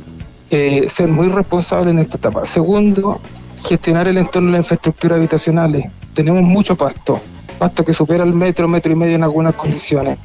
Eh, 0.50 0.88
ser 0.88 1.08
muy 1.08 1.26
responsable 1.26 1.90
en 1.90 1.98
esta 1.98 2.18
etapa. 2.18 2.46
Segundo, 2.46 3.20
gestionar 3.66 4.06
el 4.06 4.18
entorno 4.18 4.48
de 4.48 4.58
las 4.58 4.60
infraestructuras 4.66 5.18
habitacionales. 5.18 5.86
Tenemos 6.14 6.42
mucho 6.42 6.76
pasto, 6.76 7.20
pasto 7.56 7.84
que 7.84 7.92
supera 7.92 8.24
el 8.24 8.32
metro, 8.32 8.68
metro 8.68 8.92
y 8.92 8.96
medio 8.96 9.16
en 9.16 9.22
algunas 9.22 9.54
condiciones. 9.54 10.18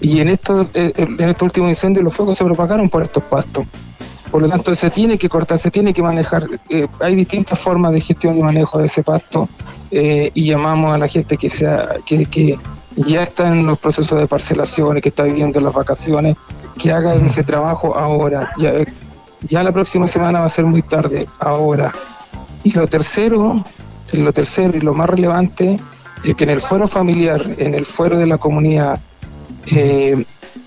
Y 0.00 0.20
en 0.20 0.28
estos, 0.28 0.66
eh, 0.74 0.92
en 0.96 1.20
estos 1.20 1.42
últimos 1.42 1.70
incendios 1.70 2.04
los 2.04 2.14
fuegos 2.14 2.38
se 2.38 2.44
propagaron 2.44 2.88
por 2.88 3.02
estos 3.02 3.24
pastos. 3.24 3.66
Por 4.30 4.42
lo 4.42 4.48
tanto, 4.48 4.74
se 4.74 4.90
tiene 4.90 5.16
que 5.16 5.28
cortar, 5.28 5.58
se 5.58 5.70
tiene 5.70 5.94
que 5.94 6.02
manejar. 6.02 6.46
eh, 6.68 6.86
hay 7.00 7.14
distintas 7.14 7.58
formas 7.58 7.92
de 7.92 8.00
gestión 8.00 8.36
y 8.36 8.42
manejo 8.42 8.78
de 8.78 8.86
ese 8.86 9.02
pasto 9.02 9.48
eh, 9.90 10.30
y 10.34 10.44
llamamos 10.46 10.94
a 10.94 10.98
la 10.98 11.08
gente 11.08 11.36
que, 11.36 11.48
sea, 11.48 11.94
que, 12.04 12.26
que 12.26 12.58
ya 12.96 13.22
está 13.22 13.48
en 13.48 13.66
los 13.66 13.78
procesos 13.78 14.18
de 14.18 14.26
parcelaciones, 14.26 15.02
que 15.02 15.08
está 15.08 15.22
viviendo 15.22 15.60
las 15.60 15.72
vacaciones, 15.72 16.36
que 16.78 16.92
hagan 16.92 17.24
ese 17.24 17.42
trabajo 17.42 17.96
ahora. 17.96 18.52
Ya, 18.58 18.72
ya 19.40 19.62
la 19.62 19.72
próxima 19.72 20.06
semana 20.06 20.40
va 20.40 20.46
a 20.46 20.50
ser 20.50 20.66
muy 20.66 20.82
tarde, 20.82 21.26
ahora. 21.38 21.92
Y 22.64 22.72
lo 22.72 22.86
tercero, 22.86 23.64
lo 24.12 24.32
tercero 24.32 24.76
y 24.76 24.80
lo 24.80 24.92
más 24.92 25.08
relevante 25.08 25.78
es 26.24 26.34
que 26.36 26.44
en 26.44 26.50
el 26.50 26.60
fuero 26.60 26.88
familiar, 26.88 27.54
en 27.58 27.74
el 27.74 27.86
fuero 27.86 28.18
de 28.18 28.26
la 28.26 28.38
comunidad, 28.38 28.98
eh, 29.74 30.24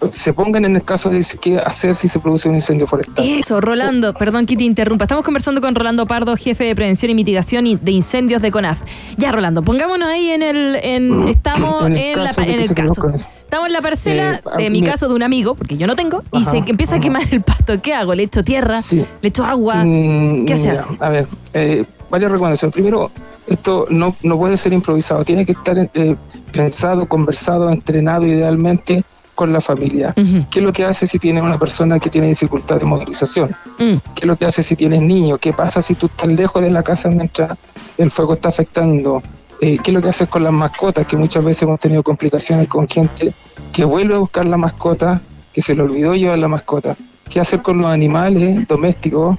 se 0.10 0.34
pongan 0.34 0.65
en 0.65 0.75
el 0.75 0.84
caso 0.84 1.10
de 1.12 1.24
qué 1.39 1.60
hacer 1.60 1.93
si 1.96 2.08
se 2.08 2.17
produce 2.20 2.50
un 2.50 2.55
incendio 2.55 2.88
forestal. 2.88 3.24
Eso, 3.24 3.62
Rolando, 3.62 4.13
perdón 4.15 4.48
que 4.48 4.55
te 4.58 4.63
interrumpa. 4.63 5.03
Estamos 5.05 5.24
conversando 5.24 5.62
con 5.62 5.75
Rolando 5.75 6.08
Pardo, 6.08 6.36
jefe 6.36 6.63
de 6.63 6.75
prevención 6.75 7.12
y 7.12 7.13
mitigación 7.15 7.65
de 7.79 7.91
incendios 7.91 8.41
de 8.41 8.50
CONAF. 8.50 8.81
Ya, 9.17 9.31
Rolando, 9.31 9.62
pongámonos 9.62 10.08
ahí 10.08 10.29
en 10.31 10.41
el. 10.41 10.75
en- 10.81 11.27
estamos 11.27 11.86
En 11.86 11.98
el 11.98 12.17
la, 12.17 12.29
caso 12.29 12.41
de 12.41 12.51
en 12.53 12.60
el 12.62 12.74
caso. 12.74 13.10
Estamos 13.43 13.67
en 13.67 13.74
la 13.74 13.81
parcela 13.81 14.41
Eh, 14.58 14.63
de 14.63 14.70
mi 14.72 14.81
caso 14.81 15.08
de 15.08 15.13
un 15.13 15.22
amigo, 15.24 15.53
porque 15.55 15.77
yo 15.77 15.86
no 15.86 15.96
tengo, 15.96 16.24
y 16.31 16.46
se 16.46 16.58
empieza 16.65 16.96
a 16.96 17.00
quemar 17.00 17.24
el 17.31 17.41
pasto. 17.41 17.79
¿Qué 17.81 17.93
hago? 17.93 18.15
¿Le 18.15 18.24
echo 18.24 18.41
tierra? 18.43 18.81
Sí. 18.81 19.05
¿Le 19.22 19.27
echo 19.27 19.43
agua? 19.46 19.84
Mm, 19.86 20.46
¿Qué 20.48 20.55
se 20.58 20.70
mira, 20.70 20.74
hace? 20.81 20.89
A 21.00 21.10
ver, 21.10 21.27
eh, 21.53 21.86
varias 22.10 22.31
recomendaciones. 22.31 22.74
Primero, 22.74 23.12
esto 23.48 23.86
no, 23.90 24.16
no 24.24 24.38
puede 24.38 24.58
ser 24.58 24.74
improvisado, 24.74 25.26
tiene 25.26 25.46
que 25.46 25.54
estar 25.54 25.78
eh, 25.78 26.16
pensado, 26.52 27.08
conversado, 27.08 27.70
entrenado 27.70 28.26
idealmente 28.26 29.04
con 29.36 29.52
la 29.52 29.62
familia? 29.62 30.14
¿Qué 30.14 30.60
es 30.60 30.64
lo 30.64 30.72
que 30.72 30.86
hace 30.86 31.08
si 31.08 31.18
tienes 31.18 31.44
una 31.44 31.58
persona 31.58 32.00
que 32.00 32.10
tiene 32.10 32.28
dificultad 32.28 32.78
de 32.78 32.86
movilización? 32.86 33.50
Mm. 33.80 33.96
¿Qué 34.14 34.22
es 34.22 34.26
lo 34.26 34.36
que 34.36 34.46
hace 34.46 34.62
si 34.62 34.76
tienes 34.76 35.02
niños? 35.02 35.40
¿Qué 35.40 35.54
pasa 35.54 35.82
si 35.82 35.96
tú 35.96 36.06
estás 36.06 36.28
lejos 36.28 36.62
de 36.62 36.70
la 36.70 36.84
casa 36.84 37.10
mientras 37.10 37.58
el 37.98 38.12
fuego 38.12 38.34
está 38.34 38.50
afectando? 38.50 39.24
Eh, 39.60 39.80
¿Qué 39.84 39.92
es 39.92 39.96
lo 39.96 40.02
que 40.02 40.10
haces 40.10 40.30
con 40.30 40.44
las 40.44 40.54
mascotas? 40.54 41.08
Que 41.08 41.18
muchas 41.18 41.44
veces 41.44 41.64
hemos 41.64 41.80
tenido 41.80 42.04
complicaciones 42.04 42.68
con 42.68 42.88
gente 42.88 43.34
que 43.72 43.84
vuelve 43.84 44.16
a 44.16 44.20
buscar 44.20 44.46
la 44.46 44.58
mascota, 44.58 45.22
que 45.54 45.62
se 45.62 45.74
le 45.74 45.82
olvidó 45.82 46.14
llevar 46.14 46.38
la 46.38 46.48
mascota. 46.48 46.96
¿Qué 47.30 47.40
hacer 47.40 47.62
con 47.62 47.80
los 47.80 47.90
animales 47.90 48.68
domésticos 48.68 49.38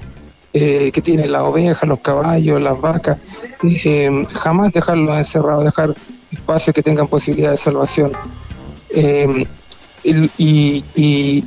eh, 0.53 0.91
que 0.93 1.01
tienen 1.01 1.31
las 1.31 1.41
ovejas, 1.41 1.87
los 1.89 1.99
caballos, 1.99 2.61
las 2.61 2.79
vacas? 2.79 3.21
Jamás 4.33 4.71
dejarlos 4.71 5.17
encerrados, 5.17 5.65
dejar 5.65 5.93
espacios 6.31 6.73
que 6.73 6.83
tengan 6.83 7.07
posibilidad 7.07 7.51
de 7.51 7.57
salvación. 7.57 8.11
Eh, 8.89 9.45
y, 10.05 10.29
y- 10.37 10.83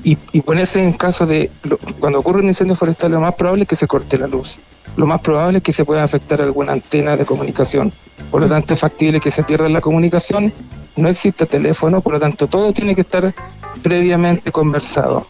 y- 0.02 0.18
y- 0.32 0.40
ponerse 0.40 0.82
en 0.82 0.94
caso 0.94 1.26
de 1.26 1.50
cuando 2.00 2.20
ocurre 2.20 2.40
un 2.40 2.46
incendio 2.46 2.74
forestal 2.74 3.10
lo 3.12 3.20
más 3.20 3.34
probable 3.34 3.64
es 3.64 3.68
que 3.68 3.76
se 3.76 3.86
corte 3.86 4.16
la 4.16 4.26
luz 4.26 4.58
lo 4.96 5.04
más 5.04 5.20
probable 5.20 5.58
es 5.58 5.62
que 5.62 5.74
se 5.74 5.84
pueda 5.84 6.02
afectar 6.02 6.40
alguna 6.40 6.72
antena 6.72 7.18
de 7.18 7.26
comunicación 7.26 7.92
por 8.30 8.40
lo 8.40 8.48
tanto 8.48 8.72
es 8.72 8.80
factible 8.80 9.20
que 9.20 9.30
se 9.30 9.42
pierda 9.42 9.68
la 9.68 9.82
comunicación 9.82 10.54
no 10.96 11.08
existe 11.10 11.44
teléfono 11.44 12.00
por 12.00 12.14
lo 12.14 12.18
tanto 12.20 12.46
todo 12.46 12.72
tiene 12.72 12.94
que 12.94 13.02
estar 13.02 13.34
previamente 13.82 14.50
conversado 14.50 15.26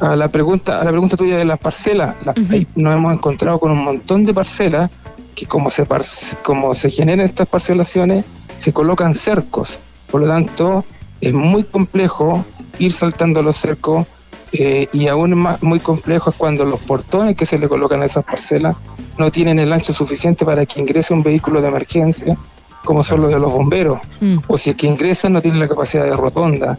a 0.00 0.14
la 0.16 0.28
pregunta 0.28 0.80
a 0.80 0.84
la 0.84 0.90
pregunta 0.90 1.16
tuya 1.16 1.36
de 1.38 1.44
las 1.44 1.58
parcelas 1.58 2.14
las- 2.24 2.34
ahí 2.50 2.66
nos 2.74 2.94
hemos 2.94 3.12
encontrado 3.14 3.58
con 3.58 3.70
un 3.72 3.82
montón 3.82 4.24
de 4.24 4.34
parcelas 4.34 4.90
que 5.34 5.46
como 5.46 5.70
se 5.70 5.84
par- 5.86 6.02
como 6.42 6.74
se 6.74 6.90
generan 6.90 7.24
estas 7.24 7.46
parcelaciones 7.48 8.24
se 8.56 8.72
colocan 8.72 9.12
cercos. 9.14 9.78
Por 10.10 10.22
lo 10.22 10.28
tanto 10.28 10.84
es 11.20 11.32
muy 11.34 11.64
complejo 11.64 12.44
ir 12.78 12.92
saltando 12.92 13.42
los 13.42 13.56
cercos 13.56 14.06
eh, 14.52 14.88
y 14.92 15.08
aún 15.08 15.34
más 15.34 15.62
muy 15.62 15.80
complejo 15.80 16.30
es 16.30 16.36
cuando 16.36 16.64
los 16.64 16.80
portones 16.80 17.34
que 17.36 17.44
se 17.44 17.58
le 17.58 17.68
colocan 17.68 18.00
a 18.02 18.06
esas 18.06 18.24
parcelas 18.24 18.76
no 19.18 19.30
tienen 19.30 19.58
el 19.58 19.72
ancho 19.72 19.92
suficiente 19.92 20.44
para 20.44 20.64
que 20.64 20.80
ingrese 20.80 21.12
un 21.12 21.22
vehículo 21.22 21.60
de 21.60 21.68
emergencia 21.68 22.36
como 22.84 23.02
son 23.02 23.20
los 23.22 23.30
de 23.30 23.38
los 23.40 23.52
bomberos. 23.52 23.98
O 24.46 24.56
si 24.56 24.70
es 24.70 24.76
que 24.76 24.86
ingresan 24.86 25.32
no 25.32 25.42
tienen 25.42 25.58
la 25.60 25.68
capacidad 25.68 26.04
de 26.04 26.14
rotonda 26.16 26.78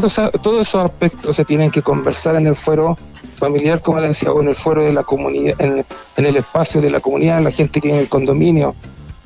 todos, 0.00 0.20
todos 0.42 0.68
esos 0.68 0.84
aspectos 0.84 1.36
se 1.36 1.44
tienen 1.44 1.70
que 1.70 1.80
conversar 1.80 2.34
en 2.36 2.46
el 2.46 2.56
fuero 2.56 2.96
familiar, 3.36 3.80
como 3.80 4.00
le 4.00 4.08
decía, 4.08 4.32
o 4.32 4.40
en 4.42 4.48
el 4.48 4.54
fuero 4.54 4.84
de 4.84 4.92
la 4.92 5.04
comunidad, 5.04 5.54
en, 5.60 5.84
el 6.16 6.36
espacio 6.36 6.80
de 6.80 6.90
la 6.90 7.00
comunidad, 7.00 7.40
la 7.40 7.50
gente 7.50 7.80
que 7.80 7.90
en 7.90 7.96
el 7.96 8.08
condominio. 8.08 8.74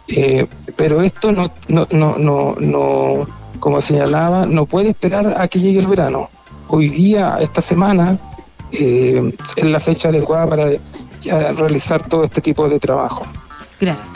Eh, 0.09 0.47
pero 0.77 1.03
esto 1.03 1.33
no, 1.33 1.51
no, 1.69 1.87
no, 1.91 2.19
no, 2.19 2.57
no, 2.59 3.27
como 3.61 3.81
señalaba, 3.81 4.47
no 4.47 4.67
puede 4.67 4.91
esperar 4.91 5.41
a 5.41 5.49
que 5.49 5.61
llegue 5.61 5.79
el 5.79 5.87
verano. 5.87 6.29
Hoy 6.69 6.91
día, 6.91 7.39
esta 7.41 7.63
semana, 7.63 8.19
eh, 8.73 9.33
es 9.57 9.65
la 9.65 9.81
fecha 9.81 10.11
adecuada 10.11 10.47
para 10.47 10.71
realizar 11.57 12.07
todo 12.09 12.25
este 12.25 12.43
tipo 12.43 12.69
de 12.69 12.79
trabajo. 12.79 13.25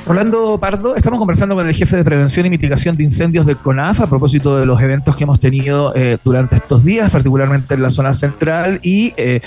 Rolando 0.05 0.59
Pardo, 0.59 0.97
estamos 0.97 1.21
conversando 1.21 1.55
con 1.55 1.69
el 1.69 1.73
jefe 1.75 1.97
de 1.97 2.03
prevención 2.03 2.45
y 2.47 2.51
mitigación 2.51 2.97
de 2.97 3.05
incendios 3.05 3.47
del 3.47 3.57
CONAF 3.59 4.01
a 4.01 4.07
propósito 4.09 4.59
de 4.59 4.67
los 4.67 4.81
eventos 4.83 5.15
que 5.17 5.23
hemos 5.23 5.39
tenido 5.39 5.93
eh, 5.95 6.19
durante 6.25 6.57
estos 6.57 6.85
días, 6.85 7.13
particularmente 7.13 7.75
en 7.75 7.83
la 7.83 7.91
zona 7.91 8.13
central, 8.13 8.81
y 8.83 9.15
eh, 9.17 9.41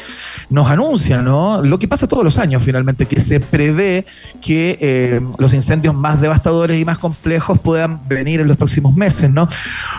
nos 0.50 0.70
anuncia 0.70 1.22
¿no? 1.22 1.62
lo 1.62 1.78
que 1.80 1.90
pasa 1.90 2.08
todos 2.08 2.24
los 2.24 2.38
años 2.40 2.64
finalmente, 2.64 3.06
que 3.06 3.20
se 3.20 3.42
prevé 3.42 4.06
que 4.42 4.78
eh, 4.80 5.22
los 5.38 5.54
incendios 5.54 5.94
más 5.94 6.22
devastadores 6.22 6.80
y 6.80 6.86
más 6.86 6.98
complejos 6.98 7.60
puedan 7.60 8.00
venir 8.08 8.40
en 8.40 8.48
los 8.48 8.56
próximos 8.56 8.96
meses. 8.96 9.30
¿no? 9.30 9.50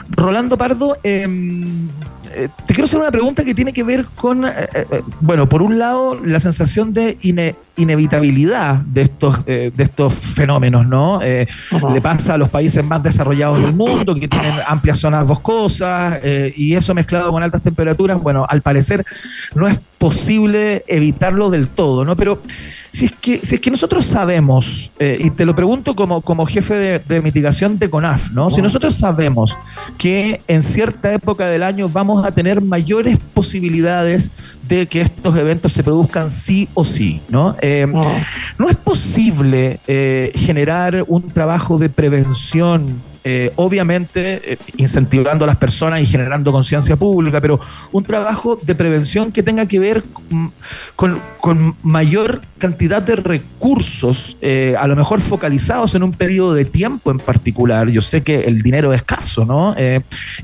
Rolando 0.08 0.56
Pardo, 0.56 0.96
em, 1.02 1.88
te 2.66 2.74
quiero 2.74 2.84
hacer 2.84 3.00
una 3.00 3.10
pregunta 3.10 3.44
que 3.44 3.54
tiene 3.54 3.72
que 3.72 3.82
ver 3.82 4.06
con, 4.14 4.44
bueno, 5.20 5.48
por 5.48 5.62
un 5.62 5.78
lado, 5.78 6.18
la 6.22 6.40
sensación 6.40 6.92
de 6.92 7.18
ine- 7.22 7.54
inevitabilidad 7.76 8.76
de 8.76 9.02
estos, 9.02 9.44
de 9.46 9.72
estos 9.78 10.05
fenómenos, 10.14 10.86
¿no? 10.86 11.20
Eh, 11.22 11.46
Le 11.92 12.00
pasa 12.00 12.34
a 12.34 12.38
los 12.38 12.48
países 12.48 12.84
más 12.84 13.02
desarrollados 13.02 13.60
del 13.60 13.72
mundo, 13.72 14.14
que 14.14 14.28
tienen 14.28 14.54
amplias 14.66 14.98
zonas 14.98 15.26
boscosas, 15.26 16.20
eh, 16.22 16.52
y 16.56 16.74
eso 16.74 16.94
mezclado 16.94 17.30
con 17.30 17.42
altas 17.42 17.62
temperaturas, 17.62 18.20
bueno, 18.20 18.46
al 18.48 18.62
parecer 18.62 19.04
no 19.54 19.68
es 19.68 19.78
posible 19.98 20.82
evitarlo 20.86 21.50
del 21.50 21.68
todo, 21.68 22.04
¿no? 22.04 22.16
Pero 22.16 22.40
si 22.96 23.04
es 23.04 23.12
que, 23.12 23.40
si 23.44 23.56
es 23.56 23.60
que 23.60 23.70
nosotros 23.70 24.06
sabemos, 24.06 24.90
eh, 24.98 25.18
y 25.20 25.28
te 25.28 25.44
lo 25.44 25.54
pregunto 25.54 25.94
como, 25.94 26.22
como 26.22 26.46
jefe 26.46 26.72
de, 26.76 26.98
de 26.98 27.20
mitigación 27.20 27.78
de 27.78 27.90
CONAF, 27.90 28.30
¿no? 28.30 28.50
Si 28.50 28.62
nosotros 28.62 28.94
sabemos 28.94 29.54
que 29.98 30.40
en 30.48 30.62
cierta 30.62 31.12
época 31.12 31.46
del 31.46 31.62
año 31.62 31.90
vamos 31.90 32.24
a 32.24 32.32
tener 32.32 32.62
mayores 32.62 33.18
posibilidades 33.34 34.30
de 34.66 34.86
que 34.86 35.02
estos 35.02 35.36
eventos 35.36 35.74
se 35.74 35.84
produzcan 35.84 36.30
sí 36.30 36.70
o 36.72 36.86
sí, 36.86 37.20
¿no? 37.28 37.54
Eh, 37.60 37.86
no 38.56 38.70
es 38.70 38.76
posible 38.76 39.78
eh, 39.86 40.32
generar 40.34 41.04
un 41.06 41.28
trabajo 41.28 41.76
de 41.76 41.90
prevención, 41.90 43.02
eh, 43.28 43.50
obviamente 43.56 44.52
eh, 44.52 44.58
incentivando 44.76 45.44
a 45.44 45.48
las 45.48 45.56
personas 45.56 46.00
y 46.00 46.06
generando 46.06 46.52
conciencia 46.52 46.94
pública, 46.94 47.40
pero 47.40 47.58
un 47.90 48.04
trabajo 48.04 48.56
de 48.62 48.72
prevención 48.76 49.32
que 49.32 49.42
tenga 49.42 49.66
que 49.66 49.80
ver 49.80 50.04
con, 50.12 50.52
con- 50.94 51.20
con 51.40 51.74
mayor 51.82 52.40
cantidad 52.58 53.02
de 53.02 53.16
recursos, 53.16 54.36
eh, 54.40 54.76
a 54.78 54.86
lo 54.86 54.94
mejor 54.94 55.20
focalizados 55.20 55.94
en 55.96 56.04
un 56.04 56.12
periodo 56.12 56.54
de 56.54 56.64
tiempo 56.64 57.10
en 57.10 57.18
particular. 57.18 57.88
Yo 57.88 58.00
sé 58.00 58.22
que 58.22 58.36
el 58.44 58.62
dinero 58.62 58.92
es 58.92 59.00
escaso, 59.02 59.44
¿no? 59.44 59.74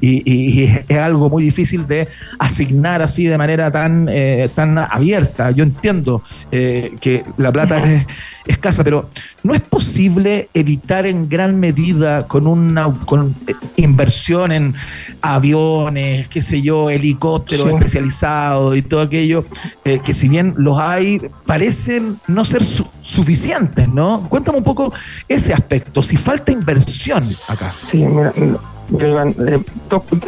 Y, 0.00 0.22
y- 0.32 0.62
y 0.64 0.64
es 0.88 0.98
algo 0.98 1.30
muy 1.30 1.42
difícil 1.44 1.86
de 1.86 2.08
asignar 2.40 3.00
así 3.02 3.26
de 3.26 3.38
manera 3.38 3.70
tan, 3.70 4.08
eh, 4.10 4.48
tan 4.54 4.76
abierta. 4.78 5.52
Yo 5.52 5.62
entiendo 5.62 6.22
que 6.50 7.24
la 7.36 7.52
plata 7.52 7.78
es 7.84 8.06
escasa, 8.46 8.82
pero 8.82 9.08
no 9.44 9.54
es 9.54 9.60
posible 9.60 10.48
evitar 10.54 11.04
en 11.06 11.28
gran 11.28 11.58
medida 11.58 12.26
con 12.28 12.46
una 12.46 12.92
con 13.06 13.34
eh, 13.46 13.54
inversión 13.76 14.52
en 14.52 14.74
aviones, 15.20 16.28
qué 16.28 16.42
sé 16.42 16.62
yo, 16.62 16.90
helicópteros 16.90 17.66
Sí. 17.68 17.74
especializados 17.74 18.76
y 18.76 18.82
todo 18.82 19.00
aquello, 19.02 19.44
eh, 19.84 20.00
que 20.04 20.12
si 20.14 20.28
bien 20.28 20.54
los 20.56 20.78
hay, 20.78 21.20
parecen 21.46 22.20
no 22.28 22.44
ser 22.44 22.64
su- 22.64 22.86
suficientes, 23.00 23.88
¿no? 23.88 24.26
Cuéntame 24.28 24.58
un 24.58 24.64
poco 24.64 24.92
ese 25.28 25.52
aspecto, 25.52 26.02
si 26.02 26.16
falta 26.16 26.52
inversión 26.52 27.22
acá. 27.48 27.68
Sí, 27.70 28.04
mira, 28.04 28.32
mira, 28.90 29.08
Iván, 29.08 29.34
eh, 29.48 29.60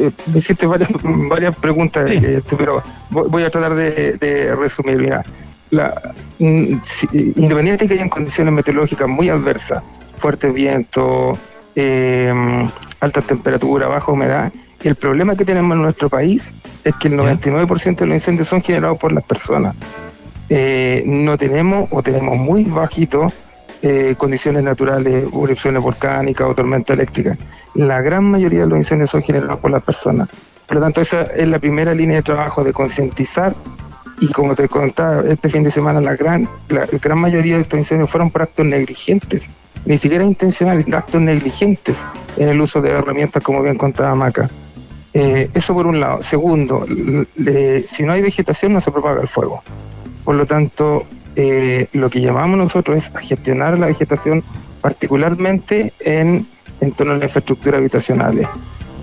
eh, 0.01 0.11
hiciste 0.35 0.67
varias, 0.67 0.91
varias 1.29 1.55
preguntas, 1.57 2.11
este, 2.11 2.57
pero 2.57 2.83
voy, 3.11 3.29
voy 3.29 3.43
a 3.43 3.51
tratar 3.51 3.75
de, 3.75 4.15
de 4.15 4.55
resumir. 4.57 4.99
Mira, 5.01 5.23
la, 5.71 6.15
mm, 6.39 6.77
independiente 7.13 7.85
de 7.85 7.89
que 7.89 7.95
hayan 7.95 8.09
condiciones 8.09 8.53
meteorológicas 8.53 9.09
muy 9.09 9.29
adversas, 9.29 9.83
fuertes 10.19 10.53
vientos, 10.53 11.39
eh, 11.75 12.33
alta 13.01 13.21
temperatura, 13.21 13.87
baja 13.87 14.13
humedad, 14.13 14.53
el 14.85 14.97
problema 14.97 15.35
que 15.35 15.45
tenemos 15.45 15.75
en 15.77 15.83
nuestro 15.83 16.11
país 16.11 16.53
es 16.85 16.95
que 16.97 17.09
el 17.09 17.17
99% 17.17 18.05
de 18.05 18.07
los 18.07 18.17
incendios 18.17 18.49
son 18.49 18.63
generados 18.63 18.99
por 18.99 19.13
las 19.13 19.25
personas. 19.25 19.75
Eh, 20.51 21.03
no 21.07 21.39
tenemos 21.39 21.89
o 21.91 22.03
tenemos 22.03 22.37
muy 22.37 22.65
bajito 22.65 23.27
eh, 23.81 24.15
condiciones 24.17 24.63
naturales, 24.63 25.25
erupciones 25.25 25.83
volcánicas 25.83 26.47
o 26.47 26.55
tormenta 26.55 26.93
eléctrica. 26.93 27.37
La 27.75 28.03
gran 28.03 28.25
mayoría 28.25 28.61
de 28.61 28.67
los 28.67 28.79
incendios 28.79 29.11
son 29.11 29.23
generados 29.23 29.59
por 29.61 29.71
las 29.71 29.83
personas. 29.83 30.29
Por 30.67 30.77
lo 30.77 30.83
tanto, 30.83 31.01
esa 31.01 31.23
es 31.23 31.49
la 31.49 31.59
primera 31.59 31.95
línea 31.95 32.17
de 32.17 32.23
trabajo 32.23 32.63
de 32.63 32.73
concientizar 32.73 33.55
y 34.25 34.33
como 34.33 34.55
te 34.55 34.69
contaba, 34.69 35.23
este 35.29 35.51
fin 35.51 35.63
de 35.65 35.71
semana 35.71 36.01
la 36.01 36.17
gran, 36.17 36.49
la 36.69 36.87
gran 36.87 37.19
mayoría 37.19 37.57
de 37.57 37.63
estos 37.63 37.79
incendios 37.79 38.11
fueron 38.11 38.31
por 38.31 38.43
actos 38.43 38.65
negligentes, 38.65 39.49
ni 39.85 39.99
siquiera 39.99 40.25
intencionales, 40.25 40.87
actos 40.91 41.21
negligentes 41.21 42.05
en 42.39 42.49
el 42.49 42.61
uso 42.61 42.81
de 42.81 42.91
herramientas 42.91 43.43
como 43.43 43.63
bien 43.63 43.77
contaba 43.77 44.15
Maca. 44.15 44.49
Eh, 45.13 45.51
eso 45.53 45.75
por 45.75 45.87
un 45.87 46.01
lado. 46.01 46.23
Segundo, 46.23 46.87
si 47.85 48.03
no 48.03 48.13
hay 48.13 48.23
vegetación 48.23 48.73
no 48.73 48.81
se 48.81 48.91
propaga 48.91 49.21
el 49.21 49.29
fuego. 49.29 49.63
Por 50.25 50.37
lo 50.37 50.47
tanto, 50.47 51.05
eh, 51.37 51.87
lo 51.93 52.09
que 52.09 52.23
llamamos 52.23 52.57
nosotros 52.57 52.97
es 52.97 53.15
a 53.15 53.21
gestionar 53.21 53.79
la 53.79 53.87
vegetación, 53.87 54.43
particularmente 54.81 55.93
en, 56.01 56.47
en 56.81 56.93
torno 56.93 57.13
a 57.13 57.19
la 57.19 57.25
infraestructura 57.25 57.77
habitacionales. 57.77 58.49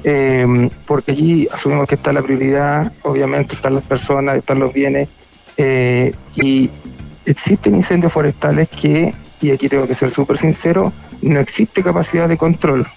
Eh, 0.04 0.70
porque 0.88 1.12
allí 1.12 1.48
asumimos 1.52 1.88
que 1.88 1.96
está 1.96 2.12
la 2.12 2.22
prioridad, 2.22 2.92
obviamente 3.04 3.56
están 3.56 3.76
las 3.76 3.84
personas, 3.84 4.38
están 4.38 4.60
los 4.60 4.74
bienes, 4.74 5.10
eh, 5.58 6.14
y 6.36 6.70
existen 7.26 7.76
incendios 7.76 8.12
forestales 8.12 8.68
que, 8.70 9.14
y 9.42 9.52
aquí 9.52 9.70
tengo 9.70 9.88
que 9.88 9.96
ser 9.96 10.10
súper 10.10 10.38
sincero, 10.38 10.92
no 11.22 11.40
existe 11.40 11.84
capacidad 11.84 12.28
de 12.28 12.38
control. 12.38 12.88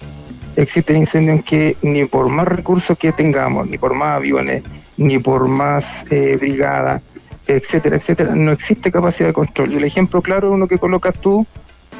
Existen 0.55 0.97
incendios 0.97 1.37
en 1.37 1.43
que 1.43 1.77
ni 1.81 2.05
por 2.05 2.29
más 2.29 2.47
recursos 2.47 2.97
que 2.97 3.11
tengamos, 3.11 3.67
ni 3.67 3.77
por 3.77 3.93
más 3.93 4.15
aviones, 4.15 4.63
ni 4.97 5.19
por 5.19 5.47
más 5.47 6.05
eh, 6.11 6.37
brigadas, 6.39 7.01
etcétera, 7.45 7.97
etcétera, 7.97 8.33
no 8.33 8.51
existe 8.51 8.91
capacidad 8.91 9.29
de 9.29 9.33
control. 9.33 9.73
Y 9.73 9.75
el 9.77 9.83
ejemplo 9.83 10.21
claro 10.21 10.47
es 10.47 10.53
uno 10.53 10.67
que 10.67 10.79
colocas 10.79 11.19
tú, 11.19 11.45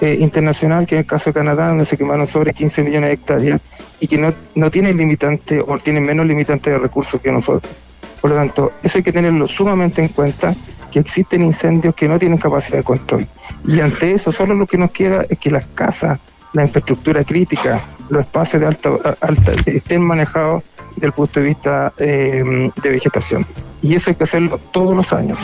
eh, 0.01 0.17
internacional, 0.19 0.85
que 0.85 0.95
es 0.95 1.01
el 1.01 1.07
caso 1.07 1.29
de 1.29 1.35
Canadá, 1.35 1.69
donde 1.69 1.85
se 1.85 1.97
quemaron 1.97 2.27
sobre 2.27 2.53
15 2.53 2.83
millones 2.83 3.09
de 3.09 3.13
hectáreas 3.13 3.61
y 3.99 4.07
que 4.07 4.17
no, 4.17 4.33
no 4.55 4.69
tiene 4.69 4.93
limitante 4.93 5.61
o 5.65 5.77
tiene 5.77 6.01
menos 6.01 6.25
limitante 6.25 6.69
de 6.69 6.77
recursos 6.77 7.21
que 7.21 7.31
nosotros. 7.31 7.73
Por 8.19 8.31
lo 8.31 8.35
tanto, 8.37 8.71
eso 8.83 8.97
hay 8.97 9.03
que 9.03 9.11
tenerlo 9.11 9.47
sumamente 9.47 10.01
en 10.01 10.09
cuenta, 10.09 10.55
que 10.91 10.99
existen 10.99 11.43
incendios 11.43 11.93
que 11.93 12.07
no 12.07 12.17
tienen 12.17 12.37
capacidad 12.37 12.79
de 12.79 12.83
control. 12.83 13.27
Y 13.67 13.79
ante 13.79 14.13
eso, 14.13 14.31
solo 14.31 14.55
lo 14.55 14.65
que 14.65 14.77
nos 14.77 14.91
queda 14.91 15.25
es 15.29 15.37
que 15.39 15.51
las 15.51 15.67
casas, 15.67 16.19
la 16.53 16.63
infraestructura 16.63 17.23
crítica, 17.23 17.85
los 18.09 18.25
espacios 18.25 18.61
de 18.61 18.67
alta, 18.67 18.89
alta 19.21 19.51
estén 19.65 20.01
manejados 20.01 20.63
desde 20.95 21.07
el 21.07 21.13
punto 21.13 21.39
de 21.39 21.45
vista 21.45 21.93
eh, 21.97 22.71
de 22.81 22.89
vegetación. 22.89 23.45
Y 23.81 23.93
eso 23.95 24.09
hay 24.09 24.15
que 24.15 24.23
hacerlo 24.23 24.59
todos 24.71 24.95
los 24.95 25.11
años. 25.13 25.39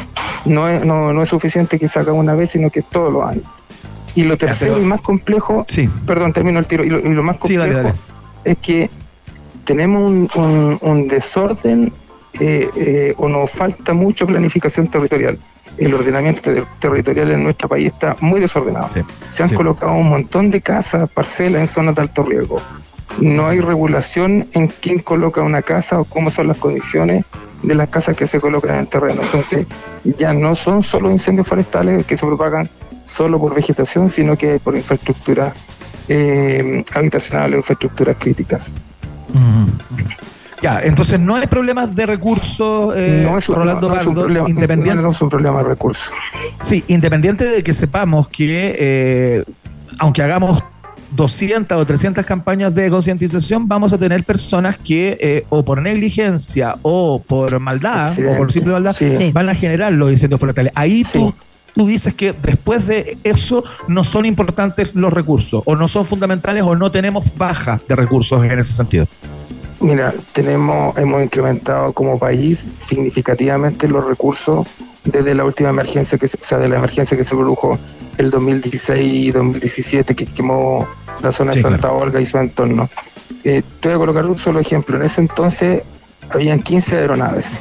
No 0.45 0.67
es, 0.67 0.83
no, 0.85 1.13
no 1.13 1.21
es 1.21 1.29
suficiente 1.29 1.77
que 1.77 1.87
se 1.87 1.99
haga 1.99 2.13
una 2.13 2.33
vez, 2.33 2.51
sino 2.51 2.69
que 2.69 2.81
todos 2.81 3.11
los 3.11 3.23
años. 3.23 3.47
Y 4.15 4.23
lo 4.23 4.37
tercero 4.37 4.79
y 4.79 4.83
más 4.85 5.01
complejo, 5.01 5.65
perdón, 6.05 6.33
termino 6.33 6.59
el 6.59 6.65
tiro, 6.67 6.83
y 6.83 6.89
lo, 6.89 6.99
y 6.99 7.09
lo 7.13 7.23
más 7.23 7.35
Sí, 7.35 7.39
complejo 7.55 7.63
dale, 7.63 7.73
dale. 7.83 7.93
es 8.43 8.57
que 8.57 8.89
tenemos 9.63 10.09
un, 10.09 10.29
un- 10.35 10.77
un 10.81 11.07
desorden 11.07 11.91
eh, 12.39 12.69
eh, 12.75 13.13
o 13.17 13.27
nos 13.29 13.51
falta 13.51 13.93
mucho 13.93 14.25
planificación 14.25 14.87
territorial. 14.87 15.37
El 15.77 15.93
ordenamiento 15.93 16.41
ter- 16.41 16.65
territorial 16.79 17.31
en 17.31 17.43
nuestro 17.43 17.67
país 17.69 17.87
está 17.93 18.15
muy 18.21 18.39
desordenado. 18.39 18.89
Se 19.29 19.43
han 19.43 19.49
colocado 19.53 19.93
un 19.93 20.09
montón 20.09 20.49
de 20.51 20.61
casas, 20.61 21.09
parcelas 21.09 21.61
en 21.61 21.67
zonas 21.67 21.95
de 21.95 22.01
alto 22.01 22.23
riesgo. 22.23 22.57
No 23.19 23.47
hay 23.47 23.59
regulación 23.59 24.47
en 24.53 24.67
quién 24.67 24.99
coloca 24.99 25.41
una 25.41 25.61
casa 25.61 25.99
o 25.99 26.05
cómo 26.05 26.29
son 26.29 26.47
las 26.47 26.57
condiciones 26.57 27.25
de 27.61 27.75
las 27.75 27.89
casas 27.89 28.15
que 28.15 28.25
se 28.27 28.39
colocan 28.39 28.75
en 28.75 28.79
el 28.81 28.87
terreno. 28.87 29.21
Entonces, 29.21 29.67
ya 30.03 30.33
no 30.33 30.55
son 30.55 30.81
solo 30.83 31.11
incendios 31.11 31.47
forestales 31.47 32.05
que 32.05 32.15
se 32.17 32.25
propagan 32.25 32.69
solo 33.11 33.39
por 33.39 33.53
vegetación, 33.53 34.09
sino 34.09 34.37
que 34.37 34.59
por 34.59 34.75
infraestructura 34.75 35.53
eh, 36.07 36.83
habitacional 36.93 37.53
o 37.53 37.57
infraestructuras 37.57 38.15
críticas. 38.19 38.73
Ya, 40.61 40.79
entonces 40.83 41.19
no 41.19 41.35
hay 41.35 41.47
problemas 41.47 41.95
de 41.95 42.05
recursos, 42.05 42.93
eh, 42.95 43.21
no 43.27 43.37
es, 43.37 43.49
un- 43.49 43.55
Rolando 43.55 43.89
no 43.89 43.95
es 43.95 44.01
un 44.05 44.13
Pardo, 44.13 44.21
problema, 44.25 44.49
independiente. 44.49 45.01
no 45.01 45.09
es 45.09 45.21
un 45.21 45.29
problema 45.29 45.63
de 45.63 45.69
recursos. 45.69 46.13
Sí, 46.61 46.83
independiente 46.87 47.45
de 47.45 47.63
que 47.63 47.73
sepamos 47.73 48.27
que, 48.27 48.75
eh, 48.79 49.43
aunque 49.97 50.21
hagamos 50.21 50.63
200 51.15 51.81
o 51.81 51.85
300 51.85 52.23
campañas 52.25 52.75
de 52.75 52.89
concientización, 52.91 53.67
vamos 53.67 53.91
a 53.91 53.97
tener 53.97 54.23
personas 54.23 54.77
que, 54.77 55.17
eh, 55.19 55.43
o 55.49 55.65
por 55.65 55.81
negligencia, 55.81 56.75
o 56.83 57.19
por 57.21 57.59
maldad, 57.59 58.09
Accidente, 58.09 58.35
o 58.35 58.37
por 58.37 58.51
simple 58.51 58.73
maldad, 58.73 58.91
sí. 58.93 59.31
van 59.33 59.49
a 59.49 59.55
generar 59.55 59.91
los 59.93 60.11
incendios 60.11 60.39
forestales. 60.39 60.71
Ahí 60.75 61.01
tú, 61.11 61.33
tú 61.75 61.87
dices 61.87 62.13
que 62.13 62.33
después 62.33 62.87
de 62.87 63.17
eso 63.23 63.63
no 63.87 64.03
son 64.03 64.25
importantes 64.25 64.93
los 64.95 65.11
recursos, 65.13 65.63
o 65.65 65.75
no 65.75 65.87
son 65.87 66.05
fundamentales, 66.05 66.63
o 66.63 66.75
no 66.75 66.91
tenemos 66.91 67.23
baja 67.37 67.79
de 67.87 67.95
recursos 67.95 68.43
en 68.45 68.59
ese 68.59 68.73
sentido. 68.73 69.07
Mira, 69.79 70.13
tenemos, 70.33 70.95
hemos 70.97 71.23
incrementado 71.23 71.91
como 71.93 72.19
país 72.19 72.71
significativamente 72.77 73.87
los 73.87 74.05
recursos 74.05 74.67
desde 75.03 75.33
la 75.33 75.43
última 75.43 75.69
emergencia, 75.69 76.19
que 76.19 76.27
se- 76.27 76.37
o 76.39 76.43
sea, 76.45 76.59
de 76.59 76.69
la 76.69 76.77
emergencia 76.77 77.17
que 77.17 77.23
se 77.23 77.35
produjo 77.35 77.79
el 78.17 78.29
2016 78.29 79.11
y 79.11 79.31
2017, 79.31 80.15
que 80.15 80.27
quemó 80.27 80.87
la 81.23 81.31
zona 81.31 81.51
Sí, 81.53 81.57
de 81.57 81.63
Santa 81.63 81.77
claro. 81.79 81.97
Olga 81.97 82.21
y 82.21 82.25
su 82.27 82.37
entorno. 82.37 82.87
Eh, 83.43 83.63
te 83.79 83.87
voy 83.87 83.95
a 83.95 83.97
colocar 83.97 84.25
un 84.27 84.37
solo 84.37 84.59
ejemplo. 84.59 84.97
En 84.97 85.03
ese 85.03 85.21
entonces 85.21 85.81
habían 86.29 86.61
15 86.61 86.97
aeronaves. 86.97 87.59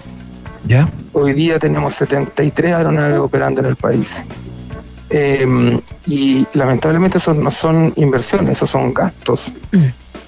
¿Ya? 0.66 0.88
Hoy 1.12 1.32
día 1.32 1.58
tenemos 1.58 1.94
73 1.94 2.74
aeronaves 2.74 3.18
operando 3.18 3.60
en 3.60 3.66
el 3.66 3.76
país. 3.76 4.22
Eh, 5.08 5.80
y 6.06 6.46
lamentablemente 6.54 7.18
eso 7.18 7.34
no 7.34 7.50
son 7.50 7.92
inversiones, 7.96 8.58
esos 8.58 8.70
son 8.70 8.94
gastos. 8.94 9.50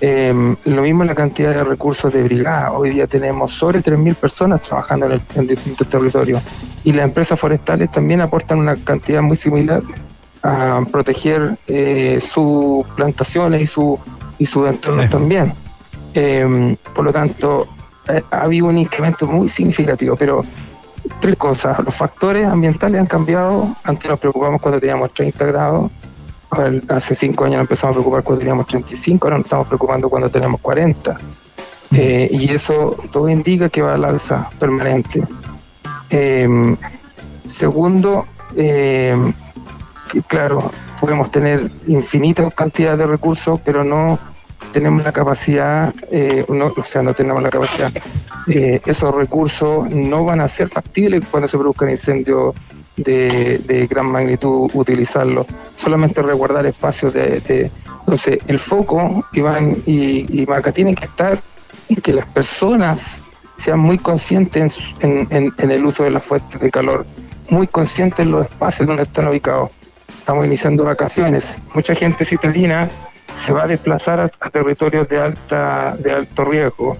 Eh, 0.00 0.56
lo 0.64 0.82
mismo 0.82 1.04
la 1.04 1.14
cantidad 1.14 1.54
de 1.54 1.62
recursos 1.62 2.12
de 2.12 2.24
brigada. 2.24 2.72
Hoy 2.72 2.90
día 2.90 3.06
tenemos 3.06 3.52
sobre 3.52 3.80
3.000 3.80 4.14
personas 4.16 4.62
trabajando 4.62 5.06
en, 5.06 5.12
el- 5.12 5.22
en 5.36 5.46
distintos 5.46 5.88
territorios. 5.88 6.42
Y 6.82 6.92
las 6.92 7.04
empresas 7.04 7.38
forestales 7.38 7.90
también 7.92 8.20
aportan 8.20 8.58
una 8.58 8.74
cantidad 8.74 9.22
muy 9.22 9.36
similar 9.36 9.82
a 10.42 10.80
proteger 10.90 11.56
eh, 11.68 12.18
sus 12.20 12.84
plantaciones 12.96 13.62
y 13.62 13.66
su 13.66 13.96
y 14.38 14.46
sus 14.46 14.66
entornos 14.68 15.08
también. 15.08 15.52
Eh, 16.14 16.76
por 16.92 17.04
lo 17.04 17.12
tanto, 17.12 17.68
ha 18.30 18.42
habido 18.42 18.66
un 18.66 18.78
incremento 18.78 19.26
muy 19.26 19.48
significativo, 19.48 20.16
pero 20.16 20.42
tres 21.20 21.36
cosas. 21.36 21.78
Los 21.84 21.94
factores 21.94 22.46
ambientales 22.46 23.00
han 23.00 23.06
cambiado. 23.06 23.74
Antes 23.84 24.10
nos 24.10 24.20
preocupamos 24.20 24.60
cuando 24.60 24.80
teníamos 24.80 25.12
30 25.12 25.44
grados. 25.46 25.90
Ahora, 26.50 26.72
Hace 26.88 27.14
cinco 27.14 27.44
años 27.44 27.56
nos 27.56 27.64
empezamos 27.64 27.94
a 27.94 27.98
preocupar 27.98 28.22
cuando 28.22 28.40
teníamos 28.40 28.66
35, 28.66 29.26
ahora 29.26 29.38
nos 29.38 29.46
estamos 29.46 29.66
preocupando 29.66 30.08
cuando 30.10 30.28
tenemos 30.28 30.60
40. 30.60 31.18
Eh, 31.94 32.28
y 32.30 32.50
eso 32.50 32.96
todo 33.10 33.28
indica 33.28 33.68
que 33.68 33.82
va 33.82 33.94
al 33.94 34.04
alza 34.04 34.48
permanente. 34.58 35.22
Eh, 36.10 36.76
segundo, 37.46 38.26
eh, 38.56 39.16
claro, 40.26 40.70
podemos 41.00 41.30
tener 41.30 41.70
infinitas 41.86 42.52
cantidades 42.54 42.98
de 42.98 43.06
recursos, 43.06 43.60
pero 43.64 43.82
no 43.84 44.18
tenemos 44.72 45.02
la 45.04 45.12
capacidad, 45.12 45.92
eh, 46.10 46.44
no, 46.48 46.72
o 46.76 46.84
sea, 46.84 47.02
no 47.02 47.14
tenemos 47.14 47.42
la 47.42 47.50
capacidad. 47.50 47.92
Eh, 48.48 48.80
esos 48.86 49.14
recursos 49.14 49.88
no 49.90 50.24
van 50.24 50.40
a 50.40 50.48
ser 50.48 50.68
factibles 50.68 51.24
cuando 51.30 51.48
se 51.48 51.58
produzcan 51.58 51.90
incendios 51.90 52.54
de, 52.96 53.58
de 53.58 53.86
gran 53.86 54.06
magnitud, 54.06 54.70
utilizarlos. 54.74 55.46
Solamente 55.76 56.22
resguardar 56.22 56.66
espacios 56.66 57.12
de, 57.12 57.70
Entonces, 58.00 58.38
el 58.46 58.58
foco, 58.58 59.24
Iván 59.32 59.76
y, 59.86 60.42
y 60.42 60.46
Maca, 60.46 60.72
tienen 60.72 60.94
que 60.94 61.06
estar 61.06 61.38
en 61.88 61.96
que 61.96 62.12
las 62.12 62.26
personas 62.26 63.20
sean 63.54 63.78
muy 63.80 63.98
conscientes 63.98 64.78
en, 65.00 65.26
en- 65.30 65.52
en 65.58 65.70
el 65.70 65.84
uso 65.84 66.04
de 66.04 66.10
las 66.10 66.22
fuentes 66.24 66.60
de 66.60 66.70
calor, 66.70 67.04
muy 67.50 67.66
conscientes 67.66 68.20
en 68.20 68.32
los 68.32 68.46
espacios 68.46 68.86
donde 68.86 69.02
están 69.04 69.28
ubicados. 69.28 69.70
Estamos 70.18 70.46
iniciando 70.46 70.84
vacaciones. 70.84 71.58
Mucha 71.74 71.94
gente 71.94 72.24
citadina 72.24 72.88
se 73.34 73.52
va 73.52 73.64
a 73.64 73.66
desplazar 73.66 74.20
a, 74.20 74.30
a 74.40 74.50
territorios 74.50 75.08
de 75.08 75.18
alta 75.20 75.96
de 75.98 76.12
alto 76.12 76.44
riesgo, 76.44 76.96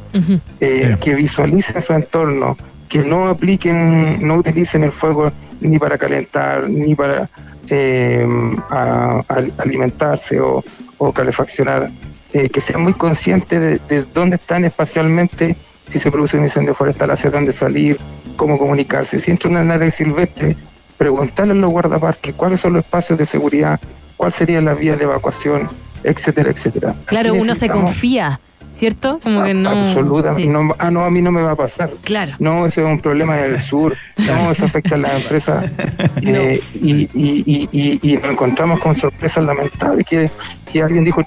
eh, 0.61 0.97
que 1.01 1.15
visualicen 1.15 1.81
su 1.83 1.93
entorno, 1.93 2.57
que 2.89 2.99
no 3.01 3.29
apliquen, 3.29 4.27
no 4.27 4.37
utilicen 4.37 4.85
el 4.85 4.93
fuego 4.93 5.33
ni 5.61 5.79
para 5.79 5.97
calentar, 5.99 6.69
ni 6.69 6.95
para 6.95 7.29
eh, 7.69 8.27
a- 8.71 9.21
a- 9.29 9.63
alimentarse 9.63 10.41
o, 10.41 10.63
o 10.99 11.13
calefaccionar, 11.13 11.89
eh, 12.33 12.49
que 12.49 12.61
sean 12.61 12.83
muy 12.83 12.93
conscientes 12.95 13.61
de, 13.61 13.81
de 13.89 14.05
dónde 14.13 14.37
están 14.37 14.65
espacialmente, 14.65 15.57
si 15.89 15.99
se 15.99 16.11
produce 16.11 16.37
un 16.37 16.43
incendio 16.45 16.75
forestal, 16.75 17.11
hacia 17.11 17.31
dónde 17.31 17.53
salir, 17.53 17.97
cómo 18.37 18.59
comunicarse. 18.59 19.19
Si 19.21 19.31
entra 19.31 19.51
una 19.51 19.61
área 19.75 19.91
silvestre, 19.91 20.57
preguntarle 20.99 21.53
a 21.53 21.57
los 21.57 21.71
guardaparques 21.71 22.35
cuáles 22.35 22.61
son 22.61 22.73
los 22.75 22.85
espacios 22.85 23.19
de 23.19 23.25
seguridad, 23.27 23.79
cuál 24.17 24.33
sería 24.33 24.61
la 24.61 24.75
vía 24.75 24.97
de 24.97 25.05
evacuación, 25.05 25.69
etcétera, 26.05 26.51
etcétera. 26.51 26.95
Claro, 27.07 27.35
uno 27.35 27.55
se 27.55 27.69
confía, 27.69 28.41
¿cierto? 28.75 29.21
Como 29.23 29.45
que 29.45 29.55
no. 29.55 29.71
Absolutamente. 29.71 30.43
sí. 30.43 30.49
No, 30.49 30.75
ah, 30.79 30.91
no, 30.91 31.05
a 31.05 31.11
mí 31.11 31.23
no 31.23 31.31
me 31.31 31.43
va 31.43 31.53
a 31.53 31.57
pasar. 31.57 31.91
Claro. 32.03 32.33
No, 32.39 32.67
ese 32.67 32.83
es 32.83 32.87
un 32.87 33.01
problema 33.01 33.39
en 33.39 33.53
el 33.53 33.59
sur. 33.59 33.97
No, 34.17 34.51
eso 34.51 34.65
afecta 34.65 34.95
a 34.95 34.99
las 34.99 35.23
empresas. 35.23 35.71
Eh, 36.25 36.61
y, 36.75 37.03
y, 37.15 37.43
y, 37.45 37.69
y, 37.73 37.99
y 38.03 38.17
nos 38.17 38.33
encontramos 38.33 38.81
con 38.81 38.95
sorpresas 38.95 39.45
lamentables 39.45 40.07
que, 40.07 40.31
que 40.71 40.83
alguien 40.83 41.05
dijo, 41.05 41.23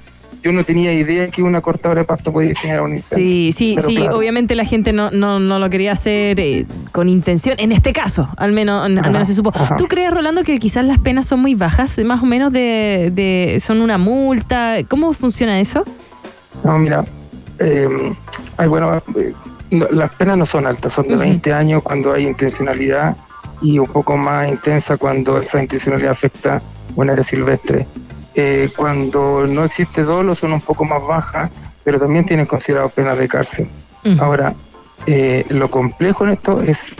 yo 0.45 0.51
no 0.51 0.63
tenía 0.63 0.93
idea 0.93 1.27
que 1.29 1.41
una 1.41 1.59
cortadora 1.59 2.01
de 2.01 2.05
pasto 2.05 2.31
podía 2.31 2.53
generar 2.53 2.83
un 2.83 2.91
incendio. 2.91 3.25
Sí, 3.25 3.51
sí, 3.51 3.77
sí. 3.83 3.95
claro. 3.95 4.15
Obviamente 4.15 4.53
la 4.53 4.63
gente 4.63 4.93
no, 4.93 5.09
no, 5.09 5.39
no 5.39 5.57
lo 5.57 5.71
quería 5.71 5.91
hacer 5.93 6.39
eh, 6.39 6.67
con 6.91 7.09
intención. 7.09 7.55
En 7.59 7.71
este 7.71 7.93
caso, 7.93 8.29
al 8.37 8.51
menos, 8.51 8.83
al 8.83 8.93
menos 8.93 9.27
se 9.27 9.33
supo. 9.33 9.51
ajá. 9.55 9.75
¿Tú 9.75 9.87
crees, 9.87 10.13
Rolando, 10.13 10.43
que 10.43 10.59
quizás 10.59 10.85
las 10.85 10.99
penas 10.99 11.25
son 11.25 11.39
muy 11.39 11.55
bajas? 11.55 11.97
Más 12.05 12.21
o 12.21 12.27
menos 12.27 12.53
de, 12.53 13.11
de 13.11 13.59
son 13.59 13.81
una 13.81 13.97
multa. 13.97 14.75
¿Cómo 14.87 15.13
funciona 15.13 15.59
eso? 15.59 15.83
No, 16.63 16.77
mira, 16.77 17.03
eh, 17.57 18.13
ay, 18.57 18.67
bueno, 18.67 19.01
eh, 19.17 19.33
no, 19.71 19.87
las 19.87 20.11
penas 20.11 20.37
no 20.37 20.45
son 20.45 20.67
altas, 20.67 20.93
son 20.93 21.07
de 21.07 21.15
20 21.15 21.53
años 21.53 21.81
cuando 21.81 22.13
hay 22.13 22.27
intencionalidad 22.27 23.17
y 23.63 23.79
un 23.79 23.87
poco 23.87 24.15
más 24.15 24.47
intensa 24.47 24.95
cuando 24.97 25.39
esa 25.39 25.59
intencionalidad 25.59 26.11
afecta 26.11 26.61
un 26.95 27.09
área 27.09 27.23
silvestre. 27.23 27.87
Eh, 28.35 28.69
cuando 28.75 29.47
no 29.47 29.63
existe 29.63 30.03
dolo 30.03 30.35
son 30.35 30.53
un 30.53 30.61
poco 30.61 30.83
más 30.85 31.01
bajas, 31.05 31.49
pero 31.83 31.99
también 31.99 32.25
tienen 32.25 32.45
considerado 32.45 32.89
penas 32.89 33.17
de 33.17 33.27
cárcel. 33.27 33.69
Ahora, 34.19 34.53
eh, 35.07 35.45
lo 35.49 35.69
complejo 35.71 36.25
en 36.25 36.31
esto 36.31 36.61
es 36.61 36.95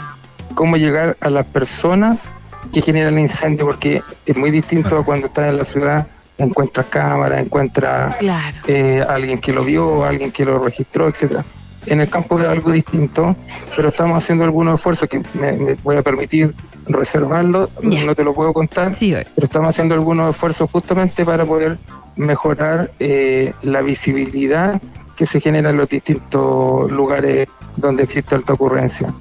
cómo 0.56 0.78
llegar 0.78 1.18
a 1.20 1.30
las 1.30 1.46
personas 1.46 2.34
que 2.74 2.82
generan 2.82 3.14
el 3.16 3.20
incendio, 3.22 3.66
porque 3.66 4.02
es 4.26 4.36
muy 4.38 4.50
distinto 4.50 4.98
a 4.98 5.04
cuando 5.04 5.28
estás 5.28 5.50
en 5.50 5.58
la 5.58 5.66
ciudad, 5.66 6.08
encuentras 6.38 6.88
cámaras, 6.88 7.42
encuentras 7.46 8.16
Claro. 8.16 8.58
eh, 8.68 9.04
alguien 9.08 9.40
que 9.40 9.54
lo 9.54 9.64
vio, 9.64 10.04
alguien 10.04 10.32
que 10.32 10.46
lo 10.46 10.60
registró, 10.60 11.08
etcétera. 11.08 11.46
En 11.88 12.02
el 12.02 12.10
campo 12.10 12.40
es 12.40 12.48
algo 12.48 12.72
distinto, 12.72 13.36
pero 13.76 13.90
estamos 13.90 14.18
haciendo 14.24 14.44
algunos 14.44 14.76
esfuerzos 14.76 15.08
que 15.10 15.22
me, 15.34 15.52
me 15.54 15.74
voy 15.84 15.96
a 15.98 16.02
permitir 16.04 16.54
reservarlo, 16.88 17.70
no 18.06 18.16
te 18.16 18.24
lo 18.24 18.34
puedo 18.34 18.54
contar, 18.54 18.96
pero 19.36 19.46
estamos 19.46 19.70
haciendo 19.70 19.94
algunos 19.96 20.30
esfuerzos 20.36 20.70
justamente 20.72 21.26
para 21.26 21.46
poder 21.46 21.78
mejorar 22.16 22.92
eh, 23.00 23.54
la 23.64 23.82
visibilidad 23.82 24.82
que 25.16 25.26
se 25.26 25.40
genera 25.40 25.70
en 25.70 25.78
los 25.78 25.90
distintos 25.90 26.92
lugares 26.92 27.48
donde 27.76 28.04
existe 28.04 28.36
alta 28.36 28.54
ocurrencia. 28.54 29.14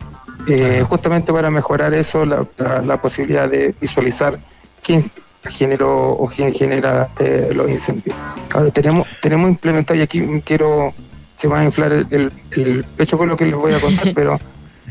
Eh, 0.46 0.84
justamente 0.88 1.32
para 1.32 1.50
mejorar 1.50 1.94
eso, 1.94 2.24
la, 2.24 2.46
la- 2.58 2.80
la 2.80 3.00
posibilidad 3.00 3.48
de 3.48 3.74
visualizar 3.80 4.36
quién 4.82 5.10
generó 5.48 6.10
o 6.10 6.26
quién 6.28 6.52
genera 6.52 7.08
eh, 7.18 7.50
los 7.54 7.70
incendios. 7.70 8.14
Ahora 8.54 8.70
tenemos, 8.70 9.06
tenemos 9.22 9.50
implementado, 9.50 9.98
y 9.98 10.02
aquí 10.02 10.22
quiero, 10.44 10.92
se 11.34 11.48
va 11.48 11.60
a 11.60 11.64
inflar 11.64 11.92
el, 11.92 12.06
el- 12.10 12.32
el 12.52 12.84
pecho 12.96 13.18
con 13.18 13.28
lo 13.28 13.36
que 13.36 13.46
les 13.46 13.54
voy 13.54 13.72
a 13.74 13.80
contar, 13.80 14.12
pero 14.14 14.38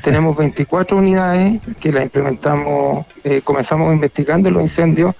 tenemos 0.01 0.35
24 0.35 0.97
unidades 0.97 1.61
que 1.79 1.91
las 1.91 2.03
implementamos, 2.03 3.05
eh, 3.23 3.41
comenzamos 3.43 3.93
investigando 3.93 4.49
los 4.51 4.61
incendios 4.61 5.15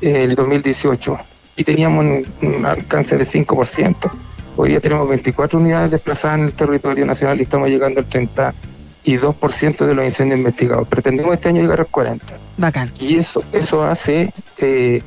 eh, 0.00 0.22
el 0.24 0.34
2018 0.36 1.16
y 1.56 1.64
teníamos 1.64 2.04
un, 2.04 2.24
un 2.42 2.66
alcance 2.66 3.16
de 3.16 3.24
5%. 3.24 3.96
Hoy 4.56 4.70
día 4.70 4.80
tenemos 4.80 5.08
24 5.08 5.58
unidades 5.58 5.90
desplazadas 5.90 6.38
en 6.38 6.44
el 6.44 6.52
territorio 6.52 7.06
nacional 7.06 7.38
y 7.40 7.42
estamos 7.44 7.68
llegando 7.68 8.00
al 8.00 8.06
32% 8.08 9.86
de 9.86 9.94
los 9.94 10.04
incendios 10.04 10.38
investigados. 10.38 10.86
Pretendemos 10.88 11.34
este 11.34 11.48
año 11.48 11.62
llegar 11.62 11.80
al 11.80 11.88
40%. 11.88 12.20
Bacán. 12.56 12.90
Y 13.00 13.16
eso, 13.16 13.42
eso 13.52 13.82
hace, 13.82 14.32
eh, 14.58 15.02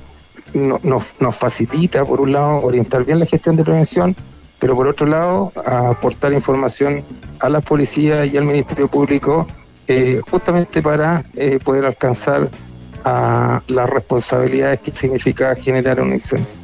no- 0.54 0.80
nos, 0.84 1.15
nos 1.19 1.36
facilita, 1.36 2.04
por 2.06 2.19
un 2.21 2.32
lado, 2.32 2.58
orientar 2.58 3.06
bien 3.06 3.19
la 3.19 3.26
gestión 3.26 3.56
de 3.56 3.63
prevención, 3.63 4.15
pero 4.63 4.78
por 4.78 4.88
otro 4.88 5.06
lado, 5.08 5.52
aportar 5.65 6.32
información 6.32 7.04
a 7.41 7.49
la 7.49 7.60
policía 7.60 8.26
y 8.26 8.38
al 8.38 8.45
Ministerio 8.45 8.88
Público, 8.88 9.45
eh, 9.89 10.21
justamente 10.32 10.82
para 10.82 11.26
eh, 11.36 11.60
poder 11.62 11.84
alcanzar 11.84 12.49
a 13.04 13.62
las 13.67 13.89
responsabilidades 13.89 14.80
que 14.80 14.91
significa 14.91 15.54
generar 15.56 15.99
un 15.99 16.13
incendio. 16.13 16.62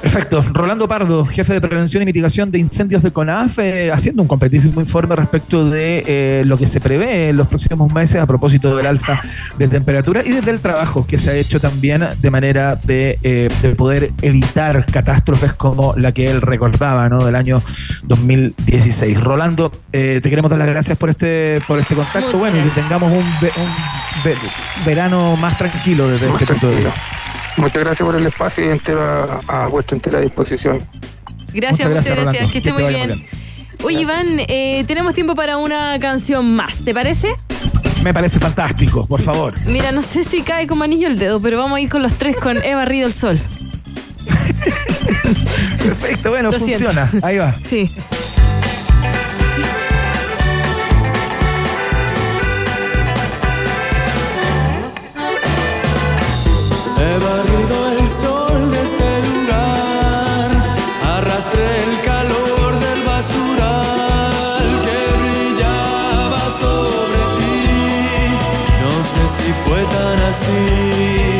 Perfecto. 0.00 0.42
Rolando 0.52 0.88
Pardo, 0.88 1.26
jefe 1.26 1.52
de 1.52 1.60
prevención 1.60 2.02
y 2.02 2.06
mitigación 2.06 2.50
de 2.50 2.58
incendios 2.58 3.02
de 3.02 3.10
CONAF, 3.10 3.58
eh, 3.58 3.92
haciendo 3.92 4.22
un 4.22 4.28
completísimo 4.28 4.80
informe 4.80 5.14
respecto 5.14 5.68
de 5.68 6.02
eh, 6.06 6.42
lo 6.46 6.56
que 6.56 6.66
se 6.66 6.80
prevé 6.80 7.28
en 7.28 7.36
los 7.36 7.46
próximos 7.46 7.92
meses 7.92 8.16
a 8.20 8.26
propósito 8.26 8.74
del 8.76 8.86
alza 8.86 9.20
de 9.58 9.68
temperatura 9.68 10.22
y 10.24 10.30
desde 10.30 10.50
el 10.52 10.60
trabajo 10.60 11.06
que 11.06 11.18
se 11.18 11.30
ha 11.30 11.34
hecho 11.34 11.60
también 11.60 12.04
de 12.20 12.30
manera 12.30 12.76
de, 12.76 13.18
eh, 13.22 13.48
de 13.60 13.74
poder 13.76 14.10
evitar 14.22 14.86
catástrofes 14.86 15.52
como 15.52 15.94
la 15.96 16.12
que 16.12 16.30
él 16.30 16.40
recordaba, 16.40 17.08
¿no? 17.10 17.24
Del 17.24 17.36
año 17.36 17.62
2016. 18.04 19.20
Rolando, 19.20 19.70
eh, 19.92 20.20
te 20.22 20.30
queremos 20.30 20.50
dar 20.50 20.58
las 20.60 20.68
gracias 20.68 20.96
por 20.96 21.10
este, 21.10 21.60
por 21.68 21.78
este 21.78 21.94
contacto. 21.94 22.20
Muchas 22.32 22.40
bueno, 22.40 22.56
y 22.58 22.62
que 22.62 22.70
tengamos 22.70 23.12
un, 23.12 23.18
un 23.18 24.24
ve- 24.24 24.34
verano 24.86 25.36
más 25.36 25.58
tranquilo 25.58 26.08
desde 26.08 26.26
Más 26.28 26.40
este 26.40 26.54
punto 26.54 26.68
de 26.70 26.76
vista. 26.76 26.94
Muchas 27.56 27.84
gracias 27.84 28.06
por 28.06 28.16
el 28.16 28.26
espacio 28.26 28.64
y 28.64 28.68
entero 28.68 29.02
a, 29.48 29.64
a 29.64 29.66
vuestra 29.68 29.96
entera 29.96 30.20
disposición. 30.20 30.82
Gracias, 31.52 31.88
muchas 31.88 32.06
gracias. 32.06 32.50
Que 32.50 32.58
esté 32.58 32.72
muy 32.72 32.84
bien. 32.86 33.24
Oye, 33.82 34.00
Iván, 34.02 34.26
eh, 34.46 34.84
tenemos 34.86 35.14
tiempo 35.14 35.34
para 35.34 35.56
una 35.56 35.98
canción 35.98 36.54
más, 36.54 36.78
¿te 36.84 36.92
parece? 36.94 37.34
Me 38.04 38.12
parece 38.14 38.38
fantástico, 38.38 39.06
por 39.06 39.20
favor. 39.22 39.54
Mira, 39.66 39.90
no 39.92 40.02
sé 40.02 40.22
si 40.24 40.42
cae 40.42 40.66
como 40.66 40.84
anillo 40.84 41.06
el 41.06 41.18
dedo, 41.18 41.40
pero 41.40 41.58
vamos 41.58 41.78
a 41.78 41.80
ir 41.80 41.88
con 41.88 42.02
los 42.02 42.12
tres 42.14 42.36
con 42.36 42.62
Eva 42.62 42.84
Río 42.84 43.06
el 43.06 43.12
Sol. 43.12 43.38
Perfecto, 45.82 46.30
bueno, 46.30 46.50
Lo 46.50 46.58
siento. 46.58 46.86
funciona. 46.86 47.10
Ahí 47.22 47.38
va. 47.38 47.58
Sí. 47.68 47.90
He 57.02 57.18
barrido 57.18 57.76
el 57.92 58.06
sol 58.06 58.70
de 58.70 58.82
este 58.82 59.10
lugar, 59.28 60.50
arrastré 61.16 61.84
el 61.84 62.00
calor 62.02 62.78
del 62.78 63.02
basural 63.04 64.66
que 64.84 64.98
brillaba 65.22 66.50
sobre 66.50 67.20
ti. 67.38 67.64
No 68.84 68.92
sé 69.12 69.22
si 69.42 69.50
fue 69.64 69.82
tan 69.84 70.18
así. 70.30 71.39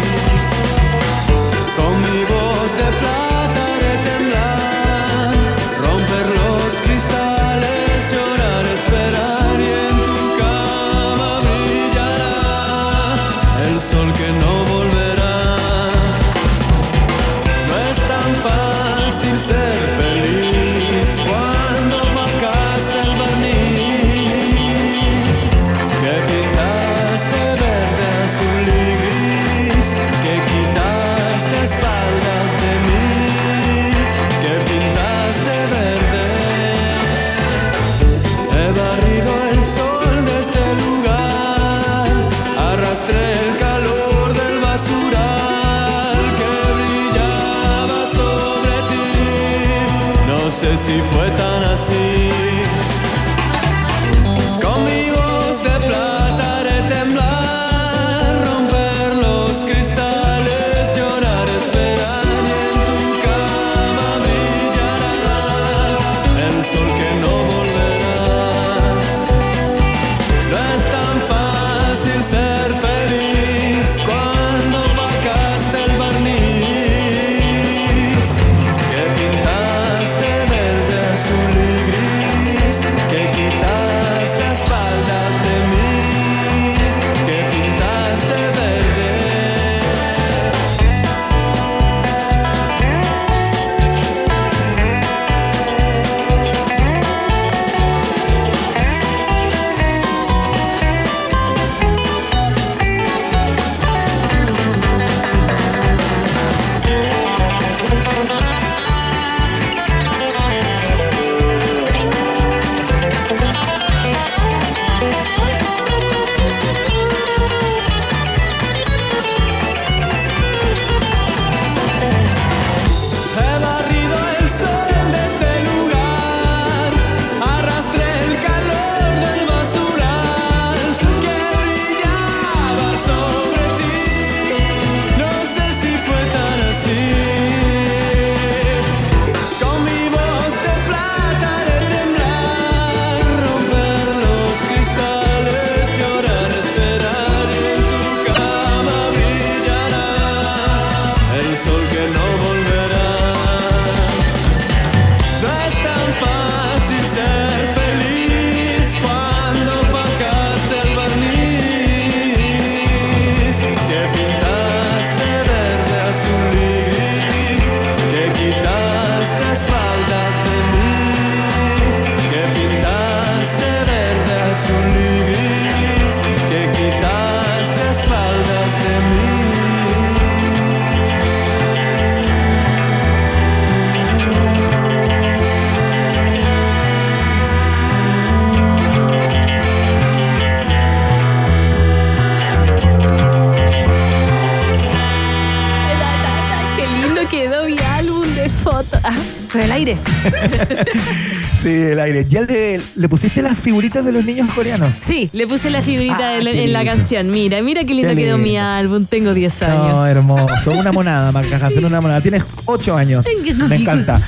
Aire. 202.11 202.27
¿Ya 202.29 202.43
le, 202.43 202.81
le 202.97 203.09
pusiste 203.09 203.43
las 203.43 203.59
figuritas 203.59 204.05
de 204.05 204.13
los 204.13 204.25
niños 204.25 204.49
coreanos? 204.55 204.93
Sí, 205.07 205.31
le 205.33 205.47
puse 205.47 205.71
la 205.71 205.83
figurita 205.83 206.17
Ah, 206.31 206.37
en, 206.39 206.45
la- 206.73 206.81
en 206.81 206.87
canción. 206.87 207.31
Mira, 207.31 207.61
mira 207.63 207.85
qué 207.85 207.95
lindo 207.95 208.11
Qué 208.15 208.17
quedó 208.23 208.39
mi 208.39 208.57
álbum. 208.57 209.05
Tengo 209.07 209.33
10 209.35 209.63
No, 209.63 209.67
años. 209.67 210.09
hermoso. 210.09 210.71
Una 210.73 210.93
monada, 210.93 211.33
Maca 211.33 211.57
Hansen, 211.57 211.85
una 211.85 212.01
monada. 212.01 212.21
Tienes 212.21 212.45
ocho 212.67 212.97
años. 212.97 213.25
Me 213.69 213.77
encanta. 213.77 214.21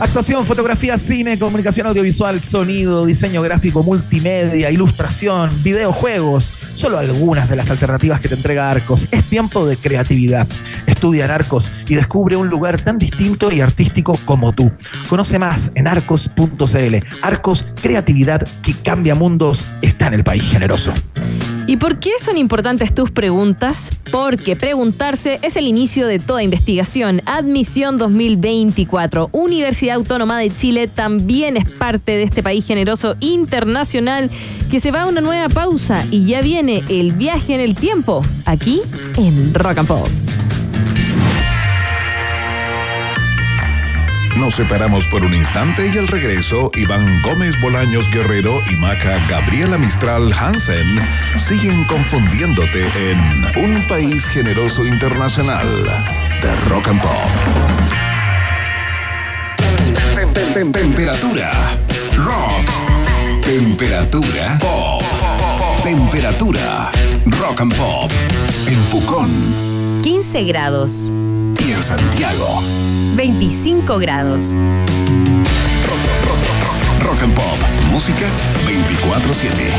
Actuación, 0.00 0.44
fotografía, 0.46 0.98
cine, 0.98 1.38
comunicación 1.38 1.86
audiovisual, 1.86 2.40
sonido, 2.40 3.06
diseño 3.06 3.40
gráfico, 3.42 3.82
multimedia, 3.82 4.70
ilustración, 4.70 5.50
videojuegos. 5.62 6.44
Solo 6.44 6.98
algunas 6.98 7.48
de 7.50 7.56
las 7.56 7.70
alternativas 7.70 8.20
que 8.20 8.28
te 8.28 8.34
entrega 8.34 8.70
Arcos. 8.70 9.08
Es 9.10 9.24
tiempo 9.24 9.66
de 9.66 9.76
creatividad. 9.76 10.46
Estudia 10.86 11.24
en 11.24 11.30
Arcos 11.30 11.70
y 11.88 11.94
descubre 11.96 12.36
un 12.36 12.48
lugar 12.48 12.80
tan 12.80 12.98
distinto 12.98 13.50
y 13.50 13.60
artístico 13.60 14.18
como 14.24 14.52
tú. 14.52 14.70
Conoce 15.08 15.38
más 15.38 15.70
en 15.74 15.86
arcos.cl. 15.86 16.96
Arcos, 17.22 17.64
creatividad 17.80 18.46
que 18.62 18.74
cambia 18.74 19.14
mundos, 19.14 19.64
está 19.82 20.08
en 20.08 20.14
el 20.14 20.24
país 20.24 20.44
generoso. 20.50 20.92
¿Y 21.66 21.76
por 21.76 21.98
qué 21.98 22.12
son 22.18 22.38
importantes 22.38 22.94
tus 22.94 23.10
preguntas? 23.10 23.90
Porque 24.10 24.56
preguntarse 24.56 25.38
es 25.42 25.56
el 25.56 25.66
inicio 25.66 26.06
de 26.06 26.18
toda 26.18 26.42
investigación. 26.42 27.20
Admisión 27.26 27.98
2024. 27.98 29.28
Universidad 29.32 29.96
Autónoma 29.96 30.38
de 30.38 30.54
Chile 30.54 30.88
también 30.88 31.58
es 31.58 31.68
parte 31.68 32.12
de 32.12 32.22
este 32.22 32.42
país 32.42 32.64
generoso 32.64 33.16
internacional 33.20 34.30
que 34.70 34.80
se 34.80 34.90
va 34.90 35.02
a 35.02 35.06
una 35.08 35.20
nueva 35.20 35.50
pausa 35.50 36.02
y 36.10 36.24
ya 36.24 36.40
viene 36.40 36.82
el 36.88 37.12
viaje 37.12 37.54
en 37.54 37.60
el 37.60 37.76
tiempo 37.76 38.24
aquí 38.46 38.80
en 39.18 39.52
Rock 39.52 39.78
and 39.78 39.88
Pop. 39.88 40.27
Nos 44.38 44.54
separamos 44.54 45.04
por 45.06 45.24
un 45.24 45.34
instante 45.34 45.90
y 45.92 45.98
al 45.98 46.06
regreso, 46.06 46.70
Iván 46.74 47.20
Gómez 47.22 47.60
Bolaños 47.60 48.08
Guerrero 48.10 48.62
y 48.70 48.76
Maca 48.76 49.18
Gabriela 49.28 49.76
Mistral 49.78 50.32
Hansen 50.32 50.86
siguen 51.38 51.84
confundiéndote 51.84 52.86
en 53.10 53.64
Un 53.64 53.82
País 53.88 54.24
Generoso 54.26 54.86
Internacional 54.86 55.66
de 56.40 56.68
Rock 56.70 56.88
and 56.88 57.00
Pop. 57.02 57.10
Tem- 60.14 60.32
tem- 60.32 60.52
tem- 60.54 60.72
Temperatura. 60.72 61.50
Rock. 62.16 63.42
Temperatura. 63.44 64.58
Pop. 64.60 65.02
Temperatura. 65.82 66.90
Rock 67.40 67.60
and 67.60 67.74
Pop. 67.74 68.10
En 68.66 68.78
Pucón 68.90 69.30
15 70.02 70.44
grados, 70.44 71.10
en 71.72 71.82
Santiago. 71.82 72.62
25 73.14 73.98
grados. 73.98 74.44
Rock 77.00 77.22
and 77.22 77.34
Pop. 77.34 77.58
Música 77.90 78.26
24-7. 78.66 79.72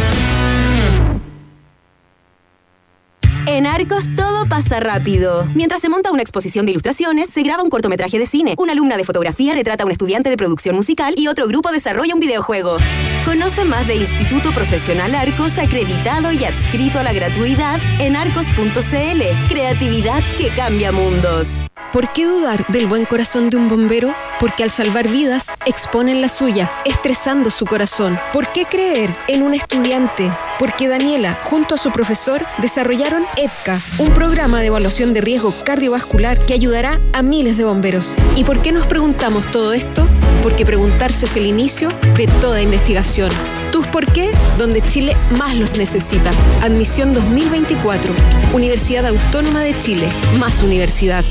En 3.48 3.66
Arcos 3.66 4.06
todo 4.16 4.48
pasa 4.48 4.80
rápido. 4.80 5.48
Mientras 5.56 5.82
se 5.82 5.90
monta 5.90 6.12
una 6.12 6.22
exposición 6.22 6.66
de 6.66 6.72
ilustraciones, 6.72 7.30
se 7.30 7.42
graba 7.42 7.64
un 7.64 7.70
cortometraje 7.70 8.20
de 8.20 8.26
cine, 8.26 8.56
una 8.58 8.74
alumna 8.74 8.98
de 8.98 9.04
fotografía 9.04 9.54
retrata 9.54 9.84
a 9.84 9.86
un 9.86 9.92
estudiante 9.92 10.30
de 10.30 10.38
producción 10.38 10.76
musical 10.76 11.14
y 11.18 11.28
otro 11.28 11.48
grupo 11.48 11.72
desarrolla 11.72 12.14
un 12.14 12.20
videojuego. 12.20 12.78
Conoce 13.26 13.66
más 13.66 13.88
de 13.88 13.96
Instituto 13.96 14.52
Profesional 14.52 15.16
Arcos 15.16 15.58
acreditado 15.58 16.32
y 16.32 16.44
adscrito 16.46 17.00
a 17.00 17.04
la 17.04 17.14
gratuidad 17.14 17.80
en 18.00 18.16
arcos.cl. 18.16 19.50
Creatividad 19.50 20.22
que 20.38 20.50
cambia 20.56 20.92
mundos. 20.92 21.62
¿Por 21.92 22.14
qué 22.14 22.26
dudar 22.26 22.68
del 22.68 22.86
buen 22.86 23.06
corazón 23.06 23.50
de 23.50 23.58
un 23.58 23.68
bombero? 23.68 24.14
Porque 24.40 24.64
al 24.64 24.70
salvar 24.70 25.08
vidas, 25.08 25.48
exponen 25.66 26.22
la 26.22 26.30
suya, 26.30 26.70
estresando 26.86 27.50
su 27.50 27.66
corazón. 27.66 28.20
¿Por 28.32 28.52
qué 28.52 28.66
creer 28.66 29.16
en 29.28 29.42
un 29.42 29.56
estudiante? 29.56 30.32
Porque 30.60 30.90
Daniela, 30.90 31.40
junto 31.42 31.76
a 31.76 31.78
su 31.78 31.90
profesor, 31.92 32.46
desarrollaron 32.58 33.24
EPCA, 33.38 33.82
un 33.98 34.14
programa 34.14 34.60
de 34.60 34.68
evaluación 34.68 35.14
de 35.14 35.22
riesgo 35.22 35.54
cardiovascular 35.64 36.38
que 36.38 36.54
ayudará 36.54 37.00
a 37.14 37.24
miles 37.24 37.58
de 37.58 37.64
bomberos. 37.64 38.16
¿Y 38.36 38.44
por 38.44 38.62
qué 38.62 38.74
nos 38.74 38.86
preguntamos 38.86 39.46
todo 39.48 39.72
esto? 39.72 40.06
Porque 40.44 40.66
preguntarse 40.66 41.26
es 41.26 41.36
el 41.38 41.46
inicio 41.46 41.94
de 42.18 42.28
toda 42.42 42.62
investigación. 42.62 43.32
¿Tus 43.72 43.88
por 43.88 44.06
qué? 44.12 44.32
Donde 44.58 44.82
Chile 44.82 45.16
más 45.38 45.56
los 45.56 45.78
necesita. 45.78 46.32
Admisión 46.62 47.14
2024. 47.14 48.14
Universidad 48.54 49.06
Autónoma 49.06 49.62
de 49.62 49.80
Chile. 49.80 50.10
Más 50.40 50.62
universidad. 50.62 51.24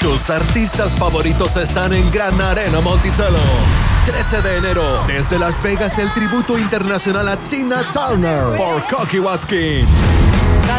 Tus 0.00 0.30
artistas 0.30 0.92
favoritos 0.92 1.56
están 1.56 1.92
en 1.92 2.08
Gran 2.12 2.40
Arena 2.40 2.80
Monticello. 2.80 3.91
13 4.06 4.42
de 4.42 4.56
enero, 4.56 5.04
desde 5.06 5.38
Las 5.38 5.60
Vegas, 5.62 5.96
el 5.98 6.12
tributo 6.12 6.58
internacional 6.58 7.28
a 7.28 7.36
Tina 7.36 7.82
Turner 7.92 8.56
por 8.56 8.84
Cocky 8.88 9.20
Watkins. 9.20 9.88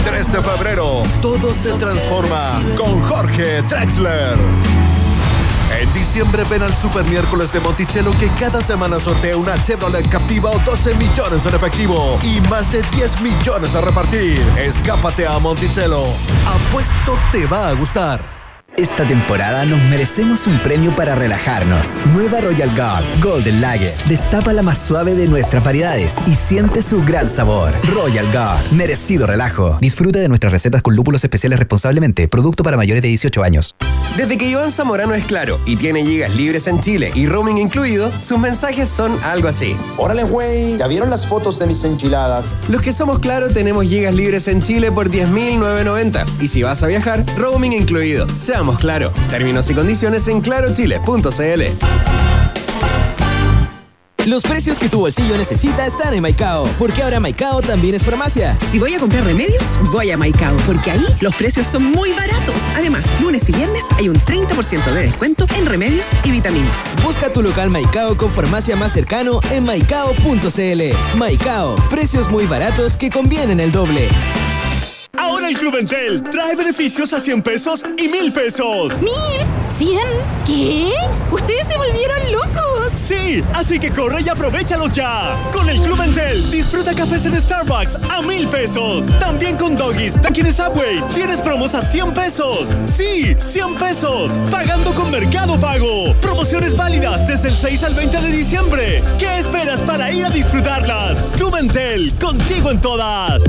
3 0.03 0.31
de 0.31 0.41
febrero, 0.41 1.03
todo 1.21 1.55
se 1.55 1.71
transforma 1.73 2.61
con 2.75 3.01
Jorge 3.03 3.61
Drexler. 3.63 4.37
En 5.79 5.93
diciembre 5.93 6.43
ven 6.49 6.63
al 6.63 6.73
Super 6.75 7.05
Miércoles 7.05 7.53
de 7.53 7.61
Monticello 7.61 8.11
que 8.19 8.29
cada 8.39 8.61
semana 8.61 8.99
sortea 8.99 9.37
una 9.37 9.61
Chevrolet 9.63 10.07
Captiva 10.09 10.51
o 10.51 10.59
12 10.59 10.93
millones 10.95 11.45
en 11.45 11.55
efectivo 11.55 12.19
y 12.23 12.41
más 12.49 12.71
de 12.71 12.81
10 12.91 13.21
millones 13.21 13.73
a 13.73 13.81
repartir. 13.81 14.41
Escápate 14.57 15.25
a 15.25 15.39
Monticello. 15.39 16.03
Apuesto 16.45 17.17
te 17.31 17.45
va 17.45 17.69
a 17.69 17.73
gustar. 17.73 18.42
Esta 18.75 19.05
temporada 19.05 19.65
nos 19.65 19.79
merecemos 19.83 20.47
un 20.47 20.57
premio 20.57 20.95
para 20.95 21.13
relajarnos. 21.13 22.01
Nueva 22.15 22.41
Royal 22.41 22.75
Guard 22.75 23.05
Golden 23.21 23.61
Lager. 23.61 23.91
Destapa 24.07 24.51
la 24.51 24.63
más 24.63 24.79
suave 24.79 25.13
de 25.13 25.27
nuestras 25.27 25.63
variedades 25.63 26.17
y 26.25 26.33
siente 26.33 26.81
su 26.81 27.03
gran 27.03 27.29
sabor. 27.29 27.71
Royal 27.93 28.25
Guard. 28.31 28.71
Merecido 28.71 29.27
relajo. 29.27 29.77
Disfruta 29.79 30.17
de 30.17 30.27
nuestras 30.27 30.51
recetas 30.51 30.81
con 30.81 30.95
lúpulos 30.95 31.23
especiales 31.23 31.59
responsablemente. 31.59 32.27
Producto 32.27 32.63
para 32.63 32.75
mayores 32.75 33.03
de 33.03 33.09
18 33.09 33.43
años. 33.43 33.75
Desde 34.17 34.37
que 34.39 34.47
Iván 34.47 34.71
Zamorano 34.71 35.13
es 35.13 35.25
claro 35.25 35.59
y 35.65 35.75
tiene 35.75 36.03
gigas 36.03 36.35
libres 36.35 36.67
en 36.67 36.79
Chile 36.81 37.11
y 37.13 37.27
roaming 37.27 37.57
incluido, 37.57 38.11
sus 38.19 38.37
mensajes 38.39 38.89
son 38.89 39.17
algo 39.23 39.47
así. 39.47 39.75
Órale, 39.97 40.23
güey, 40.23 40.77
¿ya 40.77 40.87
vieron 40.87 41.09
las 41.09 41.25
fotos 41.27 41.57
de 41.57 41.67
mis 41.67 41.83
enchiladas? 41.83 42.51
Los 42.69 42.81
que 42.81 42.91
somos 42.91 43.19
claro 43.19 43.49
tenemos 43.49 43.85
gigas 43.85 44.13
libres 44.13 44.47
en 44.47 44.61
Chile 44.61 44.91
por 44.91 45.09
10.990 45.09 46.25
y 46.41 46.47
si 46.47 46.61
vas 46.61 46.83
a 46.83 46.87
viajar, 46.87 47.25
roaming 47.37 47.73
incluido. 47.73 48.27
Seamos 48.63 48.79
claro. 48.79 49.11
Términos 49.29 49.69
y 49.69 49.73
condiciones 49.73 50.25
en 50.29 50.39
clarochile.cl. 50.39 51.61
Los 54.25 54.43
precios 54.43 54.79
que 54.79 54.87
tu 54.87 55.01
bolsillo 55.01 55.37
necesita 55.37 55.85
están 55.85 56.13
en 56.13 56.21
Maicao, 56.21 56.69
porque 56.77 57.03
ahora 57.03 57.19
Maicao 57.19 57.61
también 57.61 57.93
es 57.93 58.05
farmacia. 58.05 58.57
Si 58.71 58.79
voy 58.79 58.93
a 58.93 58.99
comprar 58.99 59.25
remedios, 59.25 59.77
voy 59.91 60.11
a 60.11 60.17
Maicao, 60.17 60.55
porque 60.65 60.91
ahí 60.91 61.05
los 61.19 61.35
precios 61.35 61.67
son 61.67 61.91
muy 61.91 62.13
baratos. 62.13 62.55
Además, 62.73 63.03
lunes 63.19 63.49
y 63.49 63.51
viernes 63.51 63.83
hay 63.97 64.07
un 64.07 64.15
30% 64.15 64.93
de 64.93 65.01
descuento 65.01 65.45
en 65.57 65.65
remedios 65.65 66.07
y 66.23 66.31
vitaminas. 66.31 66.85
Busca 67.03 67.33
tu 67.33 67.41
local 67.41 67.69
Maicao 67.69 68.15
con 68.15 68.31
farmacia 68.31 68.77
más 68.77 68.93
cercano 68.93 69.41
en 69.51 69.65
maicao.cl. 69.65 71.17
Maicao, 71.17 71.75
precios 71.89 72.31
muy 72.31 72.45
baratos 72.45 72.95
que 72.95 73.09
convienen 73.09 73.59
el 73.59 73.73
doble. 73.73 74.07
Ahora 75.15 75.47
el 75.47 75.57
Club 75.59 75.75
Entel 75.75 76.23
trae 76.23 76.55
beneficios 76.55 77.13
a 77.13 77.21
100 77.21 77.43
pesos 77.43 77.83
y 77.97 78.07
1000 78.07 78.33
pesos. 78.33 78.99
¿Mil? 78.99 79.13
¿Cien? 79.77 79.99
¿Qué? 80.43 80.91
¿Ustedes 81.31 81.67
se 81.67 81.77
volvieron 81.77 82.31
locos? 82.31 82.91
Sí, 82.95 83.43
así 83.53 83.77
que 83.77 83.91
corre 83.91 84.21
y 84.21 84.29
aprovechalos 84.29 84.91
ya. 84.91 85.37
Con 85.53 85.69
el 85.69 85.79
Club 85.81 86.01
Entel 86.01 86.49
disfruta 86.49 86.95
cafés 86.95 87.27
en 87.27 87.39
Starbucks 87.39 87.99
a 88.09 88.23
1000 88.23 88.47
pesos. 88.47 89.05
También 89.19 89.55
con 89.55 89.75
Doggies, 89.75 90.19
Dunkin' 90.19 90.51
Subway, 90.51 91.03
tienes 91.13 91.41
promos 91.41 91.75
a 91.75 91.83
100 91.83 92.11
pesos. 92.15 92.69
Sí, 92.85 93.35
100 93.37 93.75
pesos. 93.75 94.31
Pagando 94.49 94.95
con 94.95 95.11
Mercado 95.11 95.59
Pago. 95.59 96.15
Promociones 96.21 96.75
válidas 96.75 97.27
desde 97.27 97.49
el 97.49 97.53
6 97.53 97.83
al 97.83 97.93
20 97.93 98.19
de 98.19 98.29
diciembre. 98.29 99.03
¿Qué 99.19 99.37
esperas 99.37 99.79
para 99.83 100.11
ir 100.11 100.25
a 100.25 100.31
disfrutarlas? 100.31 101.21
Club 101.37 101.55
Entel, 101.57 102.13
contigo 102.17 102.71
en 102.71 102.81
todas. 102.81 103.43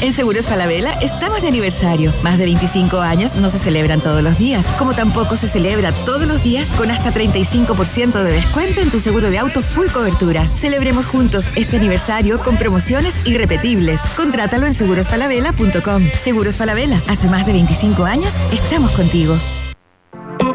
En 0.00 0.12
Seguros 0.12 0.46
Falabella 0.46 0.92
estamos 1.00 1.42
de 1.42 1.48
aniversario. 1.48 2.12
Más 2.22 2.38
de 2.38 2.44
25 2.44 3.00
años 3.00 3.34
no 3.34 3.50
se 3.50 3.58
celebran 3.58 4.00
todos 4.00 4.22
los 4.22 4.38
días, 4.38 4.66
como 4.78 4.94
tampoco 4.94 5.36
se 5.36 5.48
celebra 5.48 5.92
todos 5.92 6.28
los 6.28 6.40
días 6.42 6.70
con 6.70 6.92
hasta 6.92 7.12
35% 7.12 8.22
de 8.22 8.32
descuento 8.32 8.80
en 8.80 8.90
tu 8.90 9.00
seguro 9.00 9.28
de 9.28 9.38
auto 9.38 9.60
full 9.60 9.88
cobertura. 9.88 10.44
Celebremos 10.54 11.04
juntos 11.04 11.50
este 11.56 11.78
aniversario 11.78 12.38
con 12.38 12.56
promociones 12.56 13.26
irrepetibles. 13.26 14.00
Contrátalo 14.16 14.66
en 14.66 14.74
segurosfalabella.com. 14.74 16.04
Seguros 16.16 16.58
Falabella, 16.58 17.00
hace 17.08 17.28
más 17.28 17.44
de 17.44 17.54
25 17.54 18.04
años 18.04 18.36
estamos 18.52 18.92
contigo. 18.92 19.36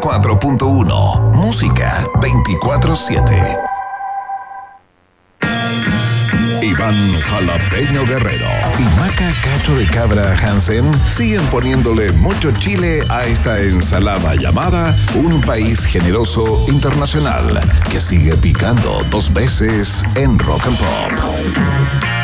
94.1 0.00 1.32
Música 1.34 2.06
24/7 2.20 3.58
Iván 6.62 7.12
Jalapeño 7.20 8.04
Guerrero 8.06 8.48
y 8.78 8.82
Maca 8.98 9.32
Cacho 9.42 9.76
de 9.76 9.86
Cabra 9.86 10.36
Hansen 10.36 10.90
siguen 11.12 11.42
poniéndole 11.46 12.10
mucho 12.12 12.50
chile 12.52 13.02
a 13.08 13.24
esta 13.24 13.60
ensalada 13.60 14.34
llamada 14.34 14.96
Un 15.14 15.40
País 15.42 15.84
Generoso 15.86 16.64
Internacional 16.68 17.60
que 17.90 18.00
sigue 18.00 18.36
picando 18.36 19.00
dos 19.10 19.32
veces 19.32 20.02
en 20.16 20.38
Rock 20.38 20.66
and 20.66 20.78
Pop. 20.78 22.23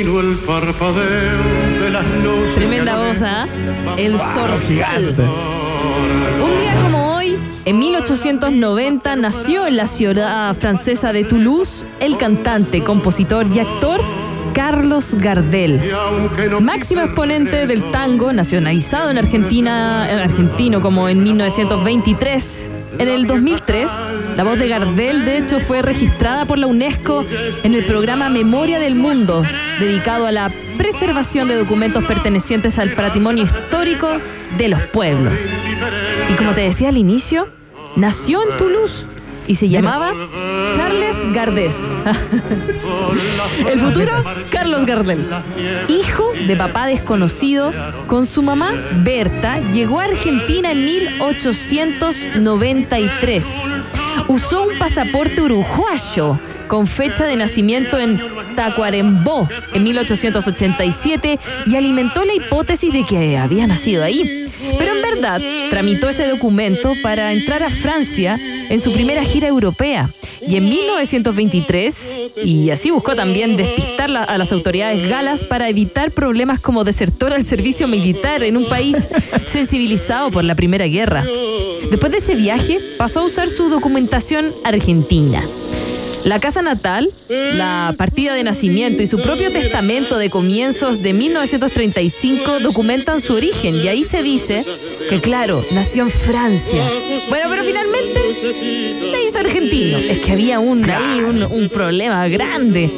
Yo 0.00 0.18
adivino 0.18 0.20
el 0.20 0.38
parpadeo 0.38 1.82
de 1.82 1.90
las 1.90 2.06
luces. 2.06 2.54
Tremenda 2.54 2.96
voz, 2.96 3.22
¿ah? 3.22 3.46
El 3.98 4.18
zorzal. 4.18 5.14
Un 6.42 6.56
día 6.58 6.78
como 6.80 7.16
hoy, 7.16 7.38
en 7.64 7.78
1890, 7.78 9.16
nació 9.16 9.66
en 9.66 9.76
la 9.76 9.86
ciudad 9.86 10.54
francesa 10.54 11.12
de 11.12 11.24
Toulouse 11.24 11.86
el 12.00 12.16
cantante, 12.16 12.82
compositor 12.82 13.46
y 13.54 13.58
actor 13.58 14.00
Carlos 14.54 15.14
Gardel. 15.18 15.92
Máximo 16.60 17.02
exponente 17.02 17.66
del 17.66 17.90
tango, 17.90 18.32
nacionalizado 18.32 19.10
en 19.10 19.18
Argentina, 19.18 20.10
en 20.10 20.18
argentino 20.18 20.80
como 20.80 21.08
en 21.10 21.22
1923. 21.22 22.72
En 22.98 23.08
el 23.08 23.26
2003, 23.26 23.90
la 24.36 24.44
voz 24.44 24.58
de 24.58 24.68
Gardel, 24.68 25.24
de 25.24 25.38
hecho, 25.38 25.60
fue 25.60 25.82
registrada 25.82 26.46
por 26.46 26.58
la 26.58 26.66
UNESCO 26.66 27.24
en 27.62 27.74
el 27.74 27.86
programa 27.86 28.28
Memoria 28.28 28.78
del 28.78 28.94
Mundo, 28.94 29.42
dedicado 29.78 30.26
a 30.26 30.32
la 30.32 30.52
preservación 30.76 31.48
de 31.48 31.56
documentos 31.56 32.04
pertenecientes 32.04 32.78
al 32.78 32.94
patrimonio 32.94 33.44
histórico 33.44 34.08
de 34.56 34.68
los 34.68 34.82
pueblos. 34.84 35.48
Y 36.28 36.34
como 36.34 36.52
te 36.52 36.62
decía 36.62 36.88
al 36.88 36.96
inicio, 36.96 37.48
nació 37.96 38.42
en 38.42 38.56
Toulouse 38.56 39.06
y 39.50 39.54
se 39.56 39.68
llamaba 39.68 40.14
Charles 40.76 41.26
Gardés. 41.32 41.92
El 43.68 43.80
futuro, 43.80 44.22
Carlos 44.48 44.84
Gardel. 44.84 45.28
Hijo 45.88 46.30
de 46.46 46.54
papá 46.54 46.86
desconocido, 46.86 47.72
con 48.06 48.26
su 48.26 48.44
mamá 48.44 48.70
Berta, 49.02 49.58
llegó 49.72 49.98
a 49.98 50.04
Argentina 50.04 50.70
en 50.70 50.84
1893. 50.84 53.64
Usó 54.28 54.68
un 54.68 54.78
pasaporte 54.78 55.42
uruguayo 55.42 56.38
con 56.68 56.86
fecha 56.86 57.26
de 57.26 57.34
nacimiento 57.34 57.98
en 57.98 58.20
Tacuarembó 58.54 59.48
en 59.74 59.82
1887 59.82 61.40
y 61.66 61.74
alimentó 61.74 62.24
la 62.24 62.34
hipótesis 62.34 62.92
de 62.92 63.04
que 63.04 63.36
había 63.36 63.66
nacido 63.66 64.04
ahí. 64.04 64.44
Pero 64.78 64.94
en 64.94 65.02
verdad 65.02 65.40
tramitó 65.70 66.08
ese 66.08 66.28
documento 66.28 66.92
para 67.02 67.32
entrar 67.32 67.64
a 67.64 67.70
Francia 67.70 68.38
en 68.70 68.80
su 68.80 68.90
primera 68.92 69.22
gira 69.22 69.46
europea. 69.48 70.14
Y 70.46 70.56
en 70.56 70.70
1923, 70.70 72.20
y 72.44 72.70
así 72.70 72.90
buscó 72.90 73.14
también 73.14 73.56
despistar 73.56 74.10
la- 74.10 74.24
a 74.24 74.38
las 74.38 74.52
autoridades 74.52 75.06
galas 75.08 75.44
para 75.44 75.68
evitar 75.68 76.12
problemas 76.12 76.58
como 76.60 76.84
desertor 76.84 77.32
al 77.34 77.44
servicio 77.44 77.86
militar 77.86 78.42
en 78.42 78.56
un 78.56 78.66
país 78.68 79.06
sensibilizado 79.44 80.30
por 80.30 80.44
la 80.44 80.54
Primera 80.54 80.86
Guerra. 80.86 81.24
Después 81.90 82.12
de 82.12 82.18
ese 82.18 82.34
viaje, 82.36 82.78
pasó 82.98 83.20
a 83.20 83.24
usar 83.24 83.48
su 83.48 83.68
documentación 83.68 84.54
argentina. 84.64 85.46
La 86.22 86.38
casa 86.38 86.60
natal, 86.60 87.10
la 87.28 87.94
partida 87.96 88.34
de 88.34 88.42
nacimiento 88.44 89.02
y 89.02 89.06
su 89.06 89.22
propio 89.22 89.50
testamento 89.52 90.18
de 90.18 90.28
comienzos 90.28 91.00
de 91.00 91.14
1935 91.14 92.60
documentan 92.60 93.22
su 93.22 93.32
origen 93.34 93.76
y 93.82 93.88
ahí 93.88 94.04
se 94.04 94.22
dice 94.22 94.66
que 95.08 95.20
claro, 95.22 95.64
nació 95.70 96.02
en 96.02 96.10
Francia. 96.10 96.90
Bueno, 97.30 97.46
pero 97.48 97.64
finalmente 97.64 98.20
se 98.40 99.22
hizo 99.26 99.38
argentino. 99.38 99.98
Es 99.98 100.18
que 100.18 100.32
había 100.32 100.60
un, 100.60 100.88
ahí 100.88 101.20
un, 101.20 101.42
un 101.42 101.68
problema 101.68 102.26
grande. 102.28 102.90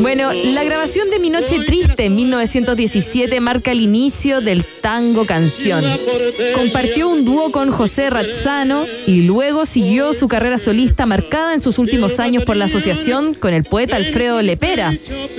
Bueno, 0.00 0.30
la 0.32 0.62
grabación 0.64 1.10
de 1.10 1.18
Mi 1.18 1.28
Noche 1.28 1.58
Triste 1.66 2.04
en 2.04 2.14
1917 2.14 3.40
marca 3.40 3.72
el 3.72 3.80
inicio 3.80 4.40
del 4.40 4.64
tango 4.80 5.26
canción. 5.26 5.84
Compartió 6.54 7.08
un 7.08 7.24
dúo 7.24 7.50
con 7.50 7.70
José 7.70 8.08
Razzano 8.10 8.86
y 9.06 9.22
luego 9.22 9.66
siguió 9.66 10.12
su 10.12 10.28
carrera 10.28 10.58
solista 10.58 11.04
marcada 11.06 11.54
en 11.54 11.60
sus 11.60 11.78
últimos 11.78 12.20
años 12.20 12.44
por 12.44 12.56
la 12.56 12.66
asociación 12.66 13.34
con 13.34 13.54
el 13.54 13.64
poeta 13.64 13.96
Alfredo 13.96 14.40
Lepera, 14.40 14.96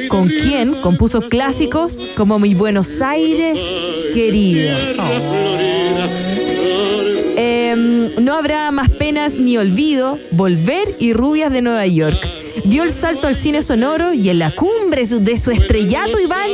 con 0.10 0.28
quien 0.28 0.82
compuso 0.82 1.22
clásicos 1.30 2.08
como 2.18 2.38
Mi 2.40 2.54
Buenos 2.54 3.02
Aires 3.02 3.62
querido. 4.14 4.78
Em, 7.70 8.10
no 8.24 8.34
habrá 8.34 8.72
más 8.72 8.90
penas 8.90 9.38
ni 9.38 9.58
olvido, 9.58 10.18
Volver 10.32 10.96
y 10.98 11.14
Rubias 11.14 11.52
de 11.52 11.62
Nueva 11.62 11.86
York. 11.86 12.18
Dio 12.66 12.82
el 12.82 12.90
salto 12.90 13.28
al 13.28 13.36
cine 13.36 13.62
sonoro 13.62 14.12
y 14.12 14.30
en 14.30 14.40
la 14.40 14.56
cumbre 14.56 15.04
de 15.06 15.38
su 15.38 15.52
estrellato, 15.52 16.20
Iván, 16.20 16.50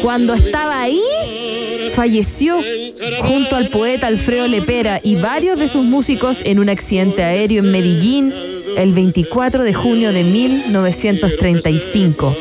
cuando 0.00 0.34
estaba 0.34 0.80
ahí, 0.80 1.02
falleció 1.92 2.60
junto 3.20 3.56
al 3.56 3.70
poeta 3.70 4.06
Alfredo 4.06 4.46
Lepera 4.46 5.00
y 5.02 5.16
varios 5.16 5.58
de 5.58 5.66
sus 5.66 5.84
músicos 5.84 6.42
en 6.44 6.60
un 6.60 6.68
accidente 6.68 7.24
aéreo 7.24 7.64
en 7.64 7.72
Medellín 7.72 8.32
el 8.76 8.92
24 8.92 9.64
de 9.64 9.74
junio 9.74 10.12
de 10.12 10.22
1935. 10.22 12.36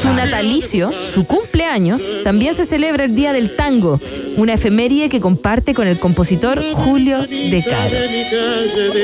Su 0.00 0.12
natalicio, 0.12 0.98
su 0.98 1.24
cumpleaños, 1.24 2.02
también 2.22 2.54
se 2.54 2.64
celebra 2.64 3.04
el 3.04 3.14
Día 3.14 3.32
del 3.32 3.56
Tango, 3.56 4.00
una 4.36 4.54
efeméride 4.54 5.08
que 5.08 5.20
comparte 5.20 5.74
con 5.74 5.86
el 5.86 5.98
compositor 5.98 6.62
Julio 6.74 7.22
De 7.22 7.64
Caro. 7.68 7.96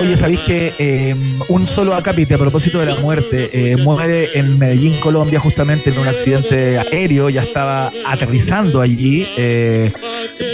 Oye, 0.01 0.17
¿sabéis 0.17 0.41
que 0.41 0.75
eh, 0.79 1.15
un 1.49 1.67
solo 1.67 1.95
acápite 1.95 2.35
a 2.35 2.39
propósito 2.39 2.79
de 2.79 2.87
la 2.87 3.01
muerte 3.01 3.51
eh, 3.53 3.77
muere 3.77 4.39
en 4.39 4.59
Medellín, 4.59 5.01
Colombia, 5.01 5.41
justamente 5.41 5.91
en 5.91 5.99
un 5.99 6.09
accidente 6.09 6.79
aéreo? 6.79 7.31
Ya 7.31 7.43
estaba 7.43 7.93
aterrizando 8.05 8.81
allí. 8.81 9.27
eh, 9.37 9.93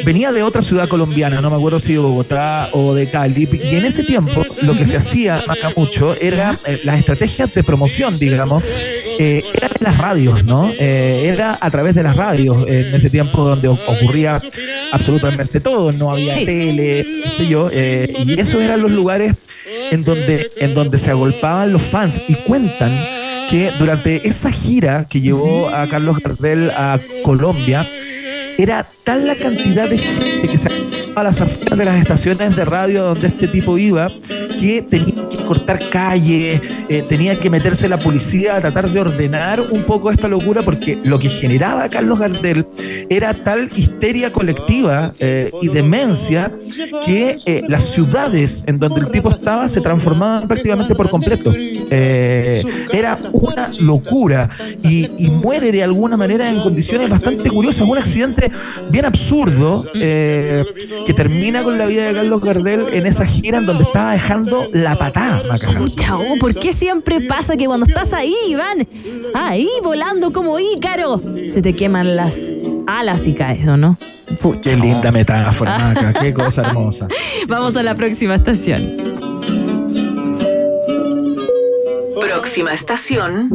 venía 0.05 0.33
de 0.33 0.43
otra 0.43 0.63
ciudad 0.63 0.89
colombiana, 0.89 1.41
no 1.41 1.51
me 1.51 1.57
acuerdo 1.57 1.79
si 1.79 1.93
de 1.93 1.99
Bogotá 1.99 2.71
o 2.73 2.95
de 2.95 3.11
Cali. 3.11 3.49
Y 3.63 3.77
en 3.77 3.85
ese 3.85 4.05
tiempo, 4.05 4.45
lo 4.63 4.75
que 4.75 4.87
se 4.87 4.97
hacía 4.97 5.39
acá 5.47 5.73
mucho 5.77 6.15
era 6.15 6.61
eh, 6.65 6.81
las 6.85 6.99
estrategias 6.99 7.53
de 7.53 7.65
promoción, 7.65 8.19
digamos. 8.19 8.63
Eh, 9.19 9.43
eran 9.55 9.73
en 9.79 9.85
las 9.85 9.99
radios, 9.99 10.45
¿no? 10.45 10.71
Eh, 10.79 11.23
era 11.27 11.59
a 11.61 11.71
través 11.71 11.95
de 11.95 12.03
las 12.03 12.17
radios 12.17 12.65
en 12.69 12.95
ese 12.95 13.11
tiempo 13.11 13.43
donde 13.45 13.69
ocurría 13.69 14.41
absolutamente 14.93 15.61
todo, 15.61 15.93
no 15.93 16.11
había 16.11 16.37
Sí. 16.37 16.45
tele, 16.47 17.07
qué 17.25 17.31
sé 17.31 17.47
yo, 17.47 17.69
eh, 17.73 18.13
y 18.25 18.41
esos 18.41 18.63
eran 18.63 18.81
los 18.81 18.91
lugares 18.91 19.35
en 19.91 20.05
donde, 20.05 20.51
en 20.57 20.75
donde 20.75 20.99
se 20.99 21.11
agolpaban 21.11 21.73
los 21.73 21.83
fans 21.83 22.23
y 22.29 22.35
cuentan 22.37 22.99
que 23.49 23.73
durante 23.79 24.27
esa 24.29 24.51
gira 24.51 25.07
que 25.09 25.21
llevó 25.21 25.69
a 25.69 25.89
Carlos 25.89 26.19
Gardel 26.23 26.71
a 26.71 27.01
Colombia, 27.25 27.89
era 28.59 28.89
tal 29.05 29.27
la 29.27 29.37
cantidad 29.37 29.89
de 29.89 29.99
gente 29.99 30.49
que 30.49 30.59
se 30.59 30.69
a 31.15 31.23
las 31.23 31.41
afueras 31.41 31.79
de 31.79 31.85
las 31.85 31.99
estaciones 31.99 32.57
de 32.57 32.65
radio 32.65 33.05
donde 33.05 33.29
este 33.29 33.49
tipo 33.49 33.79
iba, 33.79 34.09
que 34.59 34.83
tenía 34.83 35.29
que 35.29 35.45
cortar 35.45 35.91
calles, 35.91 36.61
eh, 36.89 37.03
tenía 37.09 37.39
que 37.39 37.51
meterse 37.51 37.89
la 37.89 37.99
policía 37.99 38.57
a 38.57 38.61
tratar 38.61 38.91
de 38.91 39.01
ordenar 39.01 39.61
un 39.61 39.85
poco 39.85 40.11
esta 40.11 40.29
locura, 40.29 40.65
porque 40.65 40.99
lo 41.05 41.19
que 41.19 41.29
generaba 41.29 41.89
Carlos 41.89 42.19
Gardel 42.19 42.67
era 43.09 43.43
tal 43.45 43.71
histeria 43.75 44.33
colectiva 44.33 45.15
eh, 45.19 45.51
y 45.61 45.69
demencia 45.69 46.53
que 47.05 47.39
eh, 47.47 47.63
las 47.69 47.85
ciudades 47.85 48.65
en 48.67 48.79
donde 48.79 49.01
el 49.01 49.11
tipo 49.11 49.31
estaba 49.31 49.69
se 49.69 49.81
transformaban 49.81 50.49
prácticamente 50.49 50.95
por 50.95 51.11
completo. 51.11 51.53
Eh, 51.91 52.65
era 52.93 53.19
una 53.33 53.69
locura 53.79 54.49
y, 54.83 55.11
y 55.19 55.31
muere 55.31 55.73
de 55.73 55.83
alguna 55.83 56.17
manera 56.17 56.49
en 56.49 56.61
condiciones 56.61 57.09
bastante 57.11 57.51
curiosas. 57.51 57.87
Un 57.89 57.99
accidente 57.99 58.51
bien 58.91 59.05
absurdo 59.05 59.87
eh, 59.95 60.65
que 61.05 61.13
termina 61.15 61.63
con 61.63 61.79
la 61.79 61.87
vida 61.87 62.07
de 62.07 62.15
Carlos 62.15 62.41
Gardel 62.41 62.87
en 62.93 63.07
esa 63.07 63.27
gira 63.27 63.59
en 63.59 63.67
donde 63.67 63.85
estaba 63.85 64.13
dejando 64.13 64.69
la 64.73 64.97
patada. 64.97 65.43
Chao, 65.97 66.23
¿por 66.39 66.55
qué 66.55 66.73
siempre 66.73 67.21
pasa 67.23 67.57
que 67.57 67.67
cuando 67.67 67.87
estás 67.87 68.13
ahí, 68.13 68.35
Iván, 68.49 68.87
ahí 69.35 69.69
volando 69.83 70.33
como 70.33 70.59
ícaro, 70.59 71.23
se 71.49 71.63
te 71.63 71.75
queman 71.75 72.17
las 72.17 72.41
alas 72.87 73.27
y 73.27 73.35
caes, 73.35 73.67
¿o 73.69 73.77
no? 73.77 73.99
Pucha. 74.41 74.71
Qué 74.71 74.77
linda 74.77 75.11
metáfora, 75.11 75.79
Maca, 75.79 76.13
qué 76.13 76.35
cosa 76.35 76.63
hermosa. 76.63 77.09
Vamos 77.49 77.77
a 77.77 77.83
la 77.83 77.95
próxima 77.95 78.35
estación. 78.35 79.08
Próxima 82.49 82.73
estación. 82.73 83.51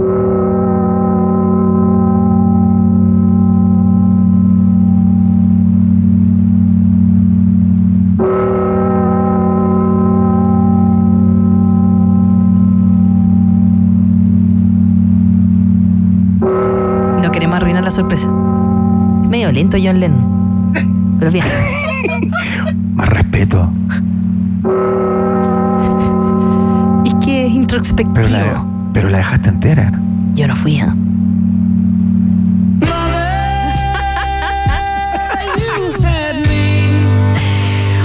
No 17.20 17.32
queremos 17.32 17.56
arruinar 17.56 17.84
la 17.84 17.90
sorpresa. 17.90 18.30
Medio 18.30 19.52
lento 19.52 19.78
John 19.84 20.00
Lennon. 20.00 21.18
Pero 21.18 21.32
bien. 21.32 21.46
Más 22.94 23.10
respeto. 23.10 23.74
Es 27.04 27.16
que 27.26 27.48
es 27.48 27.54
introspectivo. 27.54 28.14
Pero 28.14 28.30
la, 28.30 28.73
pero 28.94 29.10
la 29.10 29.18
dejaste 29.18 29.50
entera. 29.50 29.92
Yo 30.36 30.48
no 30.48 30.56
fui, 30.56 30.78
¿eh? 30.78 30.86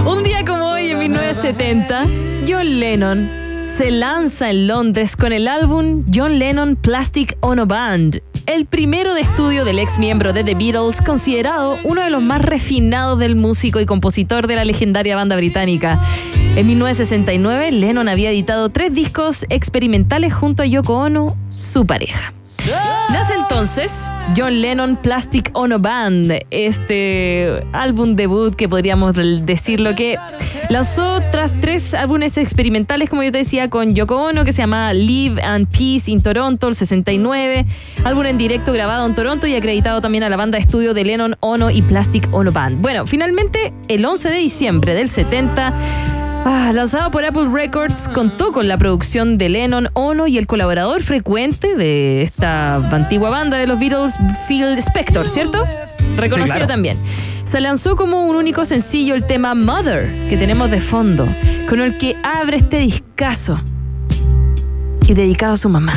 Un 0.06 0.24
día 0.24 0.44
como 0.46 0.70
hoy, 0.70 0.90
en 0.90 0.98
1970, 0.98 2.06
John 2.48 2.80
Lennon 2.80 3.28
se 3.76 3.90
lanza 3.92 4.50
en 4.50 4.66
Londres 4.66 5.14
con 5.14 5.32
el 5.32 5.46
álbum 5.46 6.04
John 6.12 6.38
Lennon 6.38 6.74
Plastic 6.74 7.36
Ono 7.40 7.66
Band, 7.66 8.20
el 8.46 8.66
primero 8.66 9.14
de 9.14 9.20
estudio 9.20 9.64
del 9.64 9.78
ex 9.78 9.98
miembro 9.98 10.32
de 10.32 10.42
The 10.42 10.54
Beatles, 10.54 11.00
considerado 11.00 11.78
uno 11.84 12.02
de 12.02 12.10
los 12.10 12.22
más 12.22 12.42
refinados 12.42 13.18
del 13.18 13.36
músico 13.36 13.78
y 13.78 13.86
compositor 13.86 14.46
de 14.46 14.56
la 14.56 14.64
legendaria 14.64 15.14
banda 15.14 15.36
británica. 15.36 16.00
En 16.58 16.66
1969, 16.66 17.70
Lennon 17.70 18.08
había 18.08 18.30
editado 18.30 18.68
tres 18.68 18.92
discos 18.92 19.46
experimentales 19.48 20.34
junto 20.34 20.64
a 20.64 20.66
Yoko 20.66 20.94
Ono, 20.94 21.36
su 21.50 21.86
pareja. 21.86 22.32
Nace 23.10 23.34
entonces 23.34 24.10
John 24.36 24.60
Lennon 24.60 24.96
Plastic 24.96 25.50
Ono 25.52 25.78
Band, 25.78 26.32
este 26.50 27.54
álbum 27.72 28.16
debut 28.16 28.56
que 28.56 28.68
podríamos 28.68 29.14
decirlo 29.46 29.94
que 29.94 30.18
lanzó 30.68 31.20
tras 31.30 31.54
tres 31.60 31.94
álbumes 31.94 32.36
experimentales, 32.36 33.08
como 33.08 33.22
yo 33.22 33.30
te 33.30 33.38
decía, 33.38 33.70
con 33.70 33.94
Yoko 33.94 34.16
Ono, 34.16 34.44
que 34.44 34.52
se 34.52 34.62
llama 34.62 34.92
Live 34.92 35.40
and 35.40 35.68
Peace 35.68 36.10
in 36.10 36.20
Toronto, 36.20 36.66
el 36.66 36.74
69, 36.74 37.66
álbum 38.02 38.26
en 38.26 38.36
directo 38.36 38.72
grabado 38.72 39.06
en 39.06 39.14
Toronto 39.14 39.46
y 39.46 39.54
acreditado 39.54 40.00
también 40.00 40.24
a 40.24 40.28
la 40.28 40.36
banda 40.36 40.58
de 40.58 40.62
estudio 40.62 40.92
de 40.92 41.04
Lennon 41.04 41.36
Ono 41.38 41.70
y 41.70 41.82
Plastic 41.82 42.28
Ono 42.32 42.50
Band. 42.50 42.82
Bueno, 42.82 43.06
finalmente 43.06 43.72
el 43.86 44.04
11 44.04 44.28
de 44.28 44.38
diciembre 44.38 44.94
del 44.94 45.08
70 45.08 45.72
Ah, 46.44 46.72
lanzado 46.72 47.10
por 47.10 47.24
Apple 47.24 47.48
Records, 47.52 48.08
contó 48.08 48.52
con 48.52 48.68
la 48.68 48.78
producción 48.78 49.38
de 49.38 49.48
Lennon, 49.48 49.88
Ono 49.94 50.26
y 50.26 50.38
el 50.38 50.46
colaborador 50.46 51.02
frecuente 51.02 51.76
de 51.76 52.22
esta 52.22 52.76
antigua 52.76 53.28
banda 53.30 53.58
de 53.58 53.66
los 53.66 53.78
Beatles, 53.78 54.16
Phil 54.46 54.64
Spector, 54.78 55.28
¿cierto? 55.28 55.64
Reconocido 56.16 56.46
Sí, 56.46 56.52
claro. 56.52 56.66
también. 56.66 56.96
Se 57.44 57.60
lanzó 57.60 57.96
como 57.96 58.26
un 58.26 58.36
único 58.36 58.64
sencillo 58.64 59.14
el 59.14 59.24
tema 59.24 59.54
Mother, 59.54 60.10
que 60.28 60.36
tenemos 60.36 60.70
de 60.70 60.80
fondo, 60.80 61.26
con 61.68 61.80
el 61.80 61.96
que 61.98 62.16
abre 62.22 62.58
este 62.58 62.78
discazo 62.78 63.58
y 65.06 65.14
dedicado 65.14 65.54
a 65.54 65.56
su 65.56 65.68
mamá. 65.68 65.94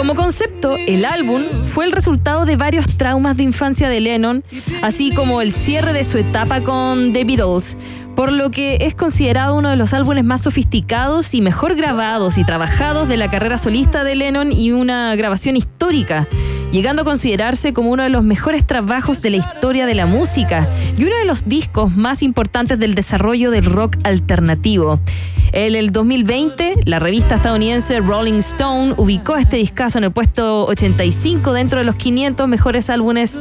Como 0.00 0.14
concepto, 0.14 0.76
el 0.88 1.04
álbum 1.04 1.42
fue 1.74 1.84
el 1.84 1.92
resultado 1.92 2.46
de 2.46 2.56
varios 2.56 2.96
traumas 2.96 3.36
de 3.36 3.42
infancia 3.42 3.86
de 3.90 4.00
Lennon, 4.00 4.42
así 4.80 5.12
como 5.14 5.42
el 5.42 5.52
cierre 5.52 5.92
de 5.92 6.04
su 6.04 6.16
etapa 6.16 6.62
con 6.62 7.12
The 7.12 7.22
Beatles, 7.24 7.76
por 8.20 8.32
lo 8.32 8.50
que 8.50 8.76
es 8.82 8.94
considerado 8.94 9.54
uno 9.54 9.70
de 9.70 9.76
los 9.76 9.94
álbumes 9.94 10.24
más 10.24 10.42
sofisticados 10.42 11.32
y 11.32 11.40
mejor 11.40 11.74
grabados 11.74 12.36
y 12.36 12.44
trabajados 12.44 13.08
de 13.08 13.16
la 13.16 13.30
carrera 13.30 13.56
solista 13.56 14.04
de 14.04 14.14
Lennon 14.14 14.52
y 14.52 14.72
una 14.72 15.16
grabación 15.16 15.56
histórica, 15.56 16.28
llegando 16.70 17.00
a 17.00 17.04
considerarse 17.06 17.72
como 17.72 17.88
uno 17.90 18.02
de 18.02 18.10
los 18.10 18.22
mejores 18.22 18.66
trabajos 18.66 19.22
de 19.22 19.30
la 19.30 19.38
historia 19.38 19.86
de 19.86 19.94
la 19.94 20.04
música 20.04 20.68
y 20.98 21.04
uno 21.04 21.16
de 21.16 21.24
los 21.24 21.48
discos 21.48 21.96
más 21.96 22.22
importantes 22.22 22.78
del 22.78 22.94
desarrollo 22.94 23.50
del 23.50 23.64
rock 23.64 23.96
alternativo. 24.04 25.00
En 25.52 25.74
el 25.74 25.90
2020, 25.90 26.72
la 26.84 26.98
revista 26.98 27.36
estadounidense 27.36 28.00
Rolling 28.00 28.40
Stone 28.40 28.92
ubicó 28.98 29.38
este 29.38 29.56
discazo 29.56 29.96
en 29.96 30.04
el 30.04 30.12
puesto 30.12 30.66
85 30.66 31.54
dentro 31.54 31.78
de 31.78 31.86
los 31.86 31.94
500 31.94 32.46
mejores 32.46 32.90
álbumes 32.90 33.40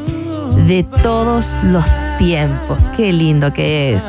de 0.68 0.86
todos 1.04 1.58
los 1.66 1.84
tiempos. 2.18 2.80
Qué 2.96 3.12
lindo 3.12 3.52
que 3.52 3.96
es. 3.96 4.06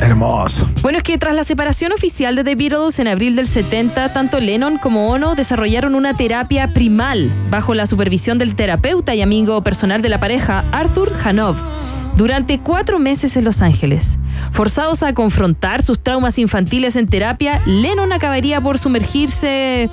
Hermoso. 0.00 0.68
Bueno, 0.82 0.98
es 0.98 1.04
que 1.04 1.18
tras 1.18 1.34
la 1.34 1.44
separación 1.44 1.92
oficial 1.92 2.36
de 2.36 2.44
The 2.44 2.54
Beatles 2.54 2.98
en 2.98 3.08
abril 3.08 3.34
del 3.34 3.46
70, 3.46 4.12
tanto 4.12 4.38
Lennon 4.38 4.78
como 4.78 5.10
Ono 5.10 5.34
desarrollaron 5.34 5.94
una 5.94 6.14
terapia 6.14 6.68
primal 6.68 7.32
bajo 7.50 7.74
la 7.74 7.86
supervisión 7.86 8.38
del 8.38 8.54
terapeuta 8.54 9.14
y 9.14 9.22
amigo 9.22 9.62
personal 9.62 10.00
de 10.00 10.08
la 10.08 10.20
pareja, 10.20 10.64
Arthur 10.70 11.12
Hanov, 11.24 11.56
durante 12.16 12.60
cuatro 12.60 12.98
meses 12.98 13.36
en 13.36 13.44
Los 13.44 13.60
Ángeles. 13.60 14.18
Forzados 14.52 15.02
a 15.02 15.14
confrontar 15.14 15.82
sus 15.82 15.98
traumas 15.98 16.38
infantiles 16.38 16.96
en 16.96 17.08
terapia, 17.08 17.62
Lennon 17.66 18.12
acabaría 18.12 18.60
por 18.60 18.78
sumergirse 18.78 19.90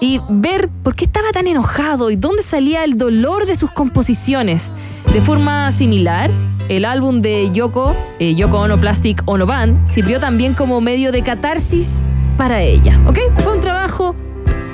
y 0.00 0.20
ver 0.28 0.68
por 0.82 0.94
qué 0.94 1.04
estaba 1.04 1.30
tan 1.32 1.46
enojado 1.46 2.10
y 2.10 2.16
dónde 2.16 2.42
salía 2.42 2.84
el 2.84 2.96
dolor 2.96 3.46
de 3.46 3.56
sus 3.56 3.70
composiciones. 3.70 4.74
De 5.12 5.20
forma 5.20 5.70
similar, 5.70 6.30
el 6.68 6.84
álbum 6.84 7.20
de 7.20 7.50
Yoko, 7.52 7.94
eh, 8.18 8.34
Yoko 8.34 8.58
Ono 8.58 8.80
Plastic 8.80 9.22
Ono 9.26 9.46
Band, 9.46 9.86
sirvió 9.86 10.20
también 10.20 10.54
como 10.54 10.80
medio 10.80 11.12
de 11.12 11.22
catarsis 11.22 12.02
para 12.36 12.62
ella. 12.62 13.00
¿Ok? 13.06 13.18
Fue 13.38 13.54
un 13.54 13.60
trabajo 13.60 14.14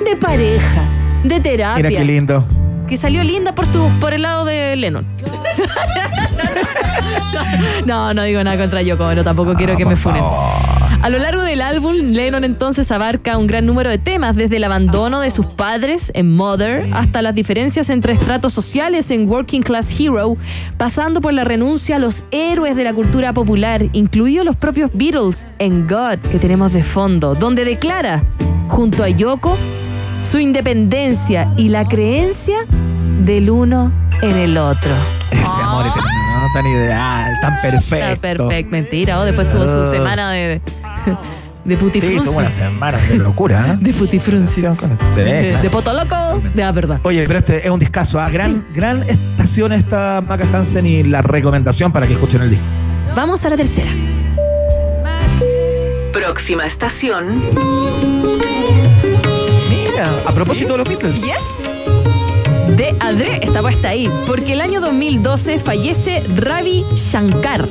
de 0.05 0.15
pareja, 0.15 0.83
de 1.23 1.39
terapia. 1.39 1.87
Mira 1.87 1.99
qué 1.99 2.05
lindo. 2.05 2.45
Que 2.91 2.97
salió 2.97 3.23
linda 3.23 3.55
por 3.55 3.65
su 3.65 3.89
por 4.01 4.13
el 4.13 4.23
lado 4.23 4.43
de 4.43 4.75
Lennon. 4.75 5.05
no, 7.85 8.13
no 8.13 8.23
digo 8.23 8.43
nada 8.43 8.57
contra 8.57 8.81
Yoko 8.81 9.05
Ono, 9.05 9.23
tampoco 9.23 9.53
quiero 9.53 9.77
que 9.77 9.85
me 9.85 9.95
funen. 9.95 10.21
A 10.21 11.09
lo 11.09 11.17
largo 11.17 11.41
del 11.41 11.61
álbum, 11.61 11.95
Lennon 11.95 12.43
entonces 12.43 12.91
abarca 12.91 13.37
un 13.37 13.47
gran 13.47 13.65
número 13.65 13.89
de 13.89 13.97
temas, 13.97 14.35
desde 14.35 14.57
el 14.57 14.65
abandono 14.65 15.21
de 15.21 15.31
sus 15.31 15.45
padres 15.45 16.11
en 16.15 16.35
Mother 16.35 16.85
hasta 16.91 17.21
las 17.21 17.33
diferencias 17.33 17.89
entre 17.89 18.11
estratos 18.11 18.51
sociales 18.51 19.09
en 19.09 19.29
Working 19.29 19.61
Class 19.61 19.97
Hero, 19.97 20.35
pasando 20.75 21.21
por 21.21 21.31
la 21.31 21.45
renuncia 21.45 21.95
a 21.95 21.99
los 21.99 22.25
héroes 22.31 22.75
de 22.75 22.83
la 22.83 22.93
cultura 22.93 23.31
popular, 23.31 23.85
incluidos 23.93 24.45
los 24.45 24.57
propios 24.57 24.91
Beatles 24.93 25.47
en 25.59 25.87
God, 25.87 26.19
que 26.29 26.39
tenemos 26.39 26.73
de 26.73 26.83
fondo, 26.83 27.35
donde 27.35 27.63
declara, 27.63 28.21
junto 28.67 29.01
a 29.01 29.07
Yoko, 29.07 29.57
su 30.31 30.39
independencia 30.39 31.47
y 31.57 31.67
la 31.69 31.85
creencia 31.85 32.59
del 33.23 33.49
uno 33.49 33.91
en 34.21 34.37
el 34.37 34.57
otro. 34.57 34.91
Ese 35.29 35.43
amor 35.43 35.85
eterno, 35.87 36.09
¿no? 36.09 36.47
tan 36.53 36.65
ideal, 36.67 37.39
tan 37.41 37.61
perfecto. 37.61 38.05
Está 38.07 38.21
perfecto, 38.21 38.71
mentira. 38.71 39.19
O 39.19 39.25
después 39.25 39.49
tuvo 39.49 39.67
su 39.67 39.81
Ah. 39.81 39.85
semana 39.85 40.31
de, 40.31 40.61
de 41.65 41.77
Sí, 41.77 42.17
tuvo 42.23 42.37
una 42.39 42.49
semana 42.49 42.97
de 42.97 43.17
locura. 43.17 43.67
¿eh? 43.73 43.77
De. 43.79 43.93
Sí, 43.93 44.61
de, 45.15 45.57
de 45.61 45.69
potoloco. 45.69 46.41
De 46.55 46.61
la 46.61 46.71
verdad. 46.71 46.99
Oye, 47.03 47.25
pero 47.27 47.39
este 47.39 47.65
es 47.65 47.69
un 47.71 47.79
discazo, 47.79 48.19
¿ah? 48.19 48.29
gran, 48.29 48.65
gran 48.73 49.03
estación 49.09 49.73
esta 49.73 50.23
Maca 50.27 50.45
Hansen 50.53 50.85
y 50.87 51.03
la 51.03 51.21
recomendación 51.21 51.91
para 51.91 52.07
que 52.07 52.13
escuchen 52.13 52.41
el 52.41 52.49
disco. 52.51 52.65
Vamos 53.15 53.45
a 53.45 53.49
la 53.49 53.57
tercera. 53.57 53.91
Próxima 56.13 56.65
estación. 56.65 57.41
A 60.01 60.31
propósito 60.33 60.71
de 60.71 60.79
los 60.79 60.89
Beatles. 60.89 61.21
Yes. 61.21 61.69
De 62.75 62.95
Adre 62.99 63.39
está 63.43 63.61
puesta 63.61 63.89
ahí, 63.89 64.09
porque 64.25 64.53
el 64.53 64.61
año 64.61 64.81
2012 64.81 65.59
fallece 65.59 66.21
Ravi 66.35 66.83
Shankar. 66.95 67.67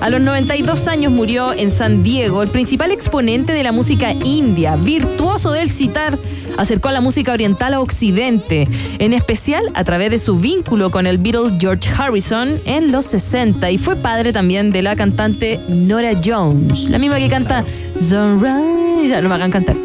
A 0.00 0.08
los 0.08 0.20
92 0.20 0.86
años 0.86 1.10
murió 1.10 1.52
en 1.52 1.72
San 1.72 2.04
Diego 2.04 2.42
el 2.42 2.50
principal 2.50 2.92
exponente 2.92 3.54
de 3.54 3.64
la 3.64 3.72
música 3.72 4.12
india, 4.12 4.76
virtuoso 4.76 5.50
del 5.50 5.68
citar, 5.68 6.18
acercó 6.56 6.90
a 6.90 6.92
la 6.92 7.00
música 7.00 7.32
oriental 7.32 7.74
a 7.74 7.80
Occidente, 7.80 8.68
en 8.98 9.12
especial 9.12 9.72
a 9.74 9.82
través 9.82 10.10
de 10.10 10.20
su 10.20 10.36
vínculo 10.36 10.92
con 10.92 11.06
el 11.06 11.18
Beatle 11.18 11.56
George 11.58 11.90
Harrison 11.98 12.60
en 12.66 12.92
los 12.92 13.06
60 13.06 13.68
y 13.72 13.78
fue 13.78 13.96
padre 13.96 14.32
también 14.32 14.70
de 14.70 14.82
la 14.82 14.94
cantante 14.94 15.58
Nora 15.68 16.12
Jones, 16.22 16.88
la 16.88 16.98
misma 16.98 17.18
que 17.18 17.28
canta 17.28 17.64
Sunrise, 17.98 19.08
ya 19.08 19.20
no 19.20 19.28
me 19.28 19.34
hagan 19.34 19.50
cantar. 19.50 19.76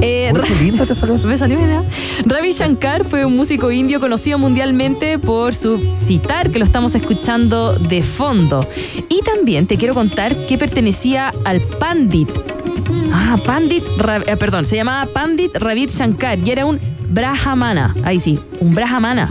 Eh, 0.00 0.32
Uy, 0.34 0.40
qué 0.46 0.54
lindo 0.64 0.86
te 0.86 0.94
salió 0.94 1.14
eso. 1.16 1.26
me 1.26 1.36
salió 1.38 1.58
bien. 1.58 1.84
Ravi 2.24 2.52
Shankar 2.52 3.04
fue 3.04 3.24
un 3.24 3.36
músico 3.36 3.70
indio 3.70 4.00
conocido 4.00 4.38
mundialmente 4.38 5.18
por 5.18 5.54
su 5.54 5.78
citar, 5.94 6.50
que 6.50 6.58
lo 6.58 6.64
estamos 6.64 6.94
escuchando 6.94 7.74
de 7.74 8.02
fondo. 8.02 8.66
Y 9.08 9.22
también 9.22 9.66
te 9.66 9.76
quiero 9.76 9.94
contar 9.94 10.46
que 10.46 10.58
pertenecía 10.58 11.32
al 11.44 11.60
Pandit. 11.60 12.28
Ah, 13.12 13.36
Pandit, 13.44 13.84
eh, 14.26 14.36
perdón, 14.36 14.66
se 14.66 14.76
llamaba 14.76 15.06
Pandit 15.12 15.56
Ravi 15.56 15.86
Shankar 15.86 16.38
y 16.38 16.50
era 16.50 16.64
un 16.66 16.78
Brahmana. 17.08 17.94
Ahí 18.04 18.20
sí, 18.20 18.38
un 18.60 18.74
Brahmana. 18.74 19.30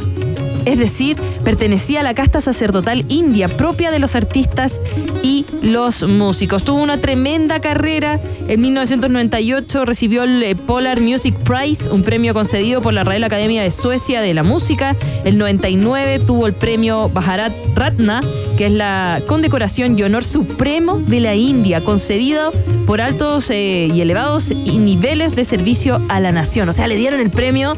Es 0.67 0.77
decir, 0.77 1.15
pertenecía 1.45 2.01
a 2.01 2.03
la 2.03 2.13
casta 2.13 2.41
sacerdotal 2.41 3.05
india 3.07 3.47
propia 3.47 3.89
de 3.89 3.99
los 3.99 4.15
artistas 4.15 4.81
y 5.23 5.45
los 5.61 6.03
músicos. 6.03 6.65
Tuvo 6.65 6.83
una 6.83 6.97
tremenda 6.97 7.61
carrera. 7.61 8.19
En 8.49 8.59
1998 8.59 9.85
recibió 9.85 10.23
el 10.23 10.43
eh, 10.43 10.55
Polar 10.57 10.99
Music 10.99 11.33
Prize, 11.37 11.89
un 11.89 12.03
premio 12.03 12.33
concedido 12.33 12.81
por 12.81 12.93
la 12.93 13.05
Real 13.05 13.23
Academia 13.23 13.63
de 13.63 13.71
Suecia 13.71 14.19
de 14.19 14.33
la 14.33 14.43
Música. 14.43 14.97
El 15.23 15.37
99 15.37 16.19
tuvo 16.19 16.47
el 16.47 16.53
premio 16.53 17.07
Bharat 17.07 17.53
Ratna, 17.73 18.19
que 18.57 18.65
es 18.65 18.73
la 18.73 19.21
condecoración 19.25 19.97
y 19.97 20.03
honor 20.03 20.25
supremo 20.25 20.97
de 20.97 21.21
la 21.21 21.33
India, 21.33 21.81
concedido 21.81 22.51
por 22.85 22.99
altos 22.99 23.49
eh, 23.51 23.87
y 23.93 24.01
elevados 24.01 24.51
niveles 24.51 25.33
de 25.33 25.45
servicio 25.45 26.01
a 26.09 26.19
la 26.19 26.33
nación. 26.33 26.67
O 26.67 26.73
sea, 26.73 26.87
le 26.87 26.97
dieron 26.97 27.21
el 27.21 27.29
premio 27.29 27.77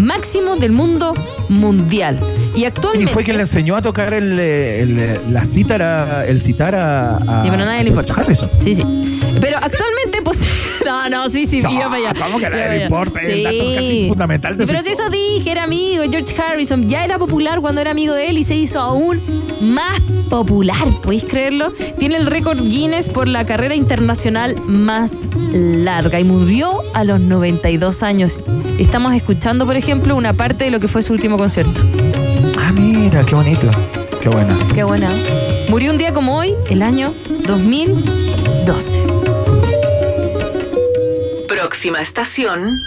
máximo 0.00 0.56
del 0.56 0.72
mundo 0.72 1.12
mundial. 1.48 2.18
Y 2.54 2.60
Y 2.60 2.64
actualmente. 2.64 3.12
fue 3.12 3.22
quien 3.24 3.36
le 3.36 3.42
enseñó 3.42 3.76
a 3.76 3.82
tocar 3.82 4.12
el, 4.14 4.38
el, 4.38 5.20
la 5.32 5.44
cítara, 5.44 6.26
el 6.26 6.40
citar 6.40 6.74
a, 6.74 7.16
a 7.16 7.42
Sí, 7.44 7.48
pero 7.50 7.64
nadie 7.64 7.82
le 7.84 7.88
importa. 7.90 8.14
Harrison. 8.14 8.50
Sí, 8.58 8.74
sí. 8.74 8.82
Pero 9.40 9.56
actualmente, 9.58 10.22
pues. 10.24 10.40
No, 10.90 11.08
no, 11.08 11.28
sí, 11.28 11.46
sí, 11.46 11.60
No, 11.60 11.70
iba 11.72 11.84
para 11.84 11.96
allá. 11.96 12.12
¿cómo 12.20 12.38
que 12.38 12.46
a 12.46 12.50
nadie 12.50 12.64
Iba 12.64 12.72
le 12.74 12.78
para 12.90 13.02
importa? 13.02 13.18
allá. 13.20 13.50
Es 13.50 13.76
casi 13.76 14.08
fundamental 14.08 14.56
de 14.56 14.66
Pero 14.66 14.82
si 14.82 14.88
eso 14.90 15.08
dije, 15.08 15.50
era 15.52 15.62
amigo. 15.64 16.02
George 16.10 16.34
Harrison 16.42 16.88
ya 16.88 17.04
era 17.04 17.16
popular 17.18 17.60
cuando 17.60 17.80
era 17.80 17.92
amigo 17.92 18.12
de 18.14 18.28
él 18.28 18.38
y 18.38 18.44
se 18.44 18.56
hizo 18.56 18.80
aún 18.80 19.22
más 19.60 20.00
popular. 20.28 20.84
¿Podéis 21.02 21.24
creerlo? 21.24 21.70
Tiene 21.98 22.16
el 22.16 22.26
récord 22.26 22.58
Guinness 22.60 23.08
por 23.08 23.28
la 23.28 23.44
carrera 23.46 23.74
internacional 23.76 24.56
más 24.66 25.30
larga 25.52 26.18
y 26.18 26.24
murió 26.24 26.80
a 26.94 27.04
los 27.04 27.20
92 27.20 28.02
años. 28.02 28.40
Estamos 28.78 29.14
escuchando, 29.14 29.66
por 29.66 29.76
ejemplo, 29.76 30.16
una 30.16 30.32
parte 30.32 30.64
de 30.64 30.70
lo 30.72 30.80
que 30.80 30.88
fue 30.88 31.02
su 31.04 31.12
último 31.12 31.36
concierto. 31.36 31.82
Ah, 32.58 32.72
mira, 32.72 33.24
qué 33.24 33.34
bonito. 33.36 33.70
Qué 34.20 34.28
buena. 34.28 34.56
Qué 34.74 34.82
buena. 34.82 35.08
Murió 35.68 35.92
un 35.92 35.98
día 35.98 36.12
como 36.12 36.36
hoy, 36.36 36.54
el 36.68 36.82
año 36.82 37.14
2012. 37.46 39.19
Próxima 41.70 42.00
estación. 42.00 42.80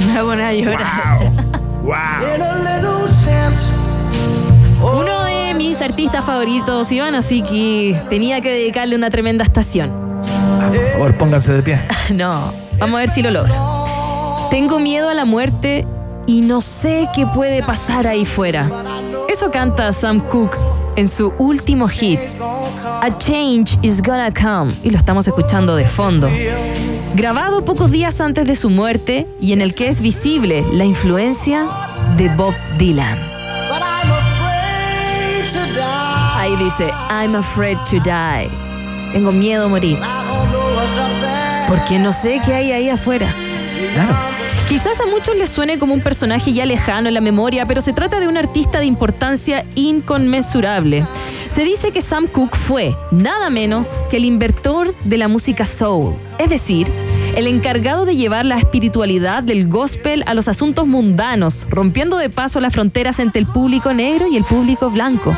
Me 0.00 0.12
voy 0.12 0.16
a 0.18 0.22
poner 0.22 0.44
a 0.44 0.52
llorar. 0.52 1.32
Uno 4.82 5.24
de 5.24 5.54
mis 5.54 5.80
artistas 5.80 6.22
favoritos, 6.26 6.92
Iván, 6.92 7.14
así 7.14 7.40
que 7.40 7.98
tenía 8.10 8.42
que 8.42 8.50
dedicarle 8.50 8.96
una 8.96 9.08
tremenda 9.08 9.42
estación. 9.42 10.05
Por 10.68 10.92
favor, 10.92 11.14
pónganse 11.18 11.52
de 11.52 11.62
pie. 11.62 11.80
No, 12.10 12.52
vamos 12.78 12.96
a 12.96 12.98
ver 13.00 13.10
si 13.10 13.22
lo 13.22 13.30
logra. 13.30 13.54
Tengo 14.50 14.78
miedo 14.78 15.08
a 15.08 15.14
la 15.14 15.24
muerte 15.24 15.86
y 16.26 16.40
no 16.40 16.60
sé 16.60 17.08
qué 17.14 17.26
puede 17.26 17.62
pasar 17.62 18.06
ahí 18.06 18.24
fuera. 18.24 18.68
Eso 19.28 19.50
canta 19.50 19.92
Sam 19.92 20.20
Cooke 20.20 20.56
en 20.96 21.08
su 21.08 21.32
último 21.38 21.88
hit, 21.88 22.18
A 23.02 23.18
Change 23.18 23.78
is 23.82 24.02
Gonna 24.02 24.32
Come, 24.32 24.72
y 24.82 24.90
lo 24.90 24.98
estamos 24.98 25.28
escuchando 25.28 25.76
de 25.76 25.86
fondo. 25.86 26.28
Grabado 27.14 27.64
pocos 27.64 27.90
días 27.90 28.20
antes 28.20 28.46
de 28.46 28.56
su 28.56 28.70
muerte 28.70 29.26
y 29.40 29.52
en 29.52 29.60
el 29.60 29.74
que 29.74 29.88
es 29.88 30.00
visible 30.00 30.64
la 30.72 30.84
influencia 30.84 31.66
de 32.16 32.28
Bob 32.34 32.54
Dylan. 32.78 33.18
Ahí 36.34 36.56
dice, 36.56 36.90
I'm 37.10 37.34
afraid 37.34 37.78
to 37.90 37.96
die. 38.00 38.48
Tengo 39.12 39.32
miedo 39.32 39.64
a 39.64 39.68
morir. 39.68 39.98
Porque 41.68 41.98
no 41.98 42.12
sé 42.12 42.40
qué 42.44 42.54
hay 42.54 42.72
ahí 42.72 42.88
afuera. 42.88 43.32
Quizás 44.68 45.00
a 45.00 45.06
muchos 45.06 45.36
les 45.36 45.50
suene 45.50 45.78
como 45.78 45.94
un 45.94 46.00
personaje 46.00 46.52
ya 46.52 46.66
lejano 46.66 47.08
en 47.08 47.14
la 47.14 47.20
memoria, 47.20 47.66
pero 47.66 47.80
se 47.80 47.92
trata 47.92 48.20
de 48.20 48.28
un 48.28 48.36
artista 48.36 48.78
de 48.78 48.86
importancia 48.86 49.64
inconmensurable. 49.74 51.04
Se 51.48 51.64
dice 51.64 51.90
que 51.90 52.00
Sam 52.00 52.26
Cooke 52.26 52.56
fue 52.56 52.94
nada 53.10 53.48
menos 53.48 54.04
que 54.10 54.18
el 54.18 54.24
inventor 54.24 54.94
de 55.04 55.16
la 55.16 55.28
música 55.28 55.64
soul, 55.64 56.14
es 56.38 56.50
decir, 56.50 56.90
el 57.34 57.46
encargado 57.46 58.04
de 58.04 58.16
llevar 58.16 58.44
la 58.44 58.58
espiritualidad 58.58 59.42
del 59.42 59.68
gospel 59.68 60.22
a 60.26 60.34
los 60.34 60.48
asuntos 60.48 60.86
mundanos, 60.86 61.66
rompiendo 61.70 62.16
de 62.18 62.30
paso 62.30 62.60
las 62.60 62.72
fronteras 62.72 63.20
entre 63.20 63.40
el 63.40 63.46
público 63.46 63.92
negro 63.94 64.26
y 64.26 64.36
el 64.36 64.44
público 64.44 64.90
blanco. 64.90 65.36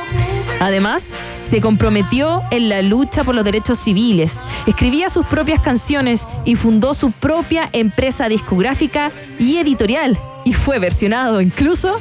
Además, 0.60 1.14
se 1.50 1.60
comprometió 1.60 2.42
en 2.50 2.68
la 2.68 2.82
lucha 2.82 3.24
por 3.24 3.34
los 3.34 3.44
derechos 3.44 3.78
civiles, 3.78 4.44
escribía 4.66 5.08
sus 5.08 5.26
propias 5.26 5.60
canciones 5.60 6.26
y 6.44 6.54
fundó 6.54 6.94
su 6.94 7.10
propia 7.10 7.68
empresa 7.72 8.28
discográfica 8.28 9.10
y 9.38 9.56
editorial, 9.56 10.18
y 10.44 10.52
fue 10.52 10.78
versionado 10.78 11.40
incluso 11.40 12.00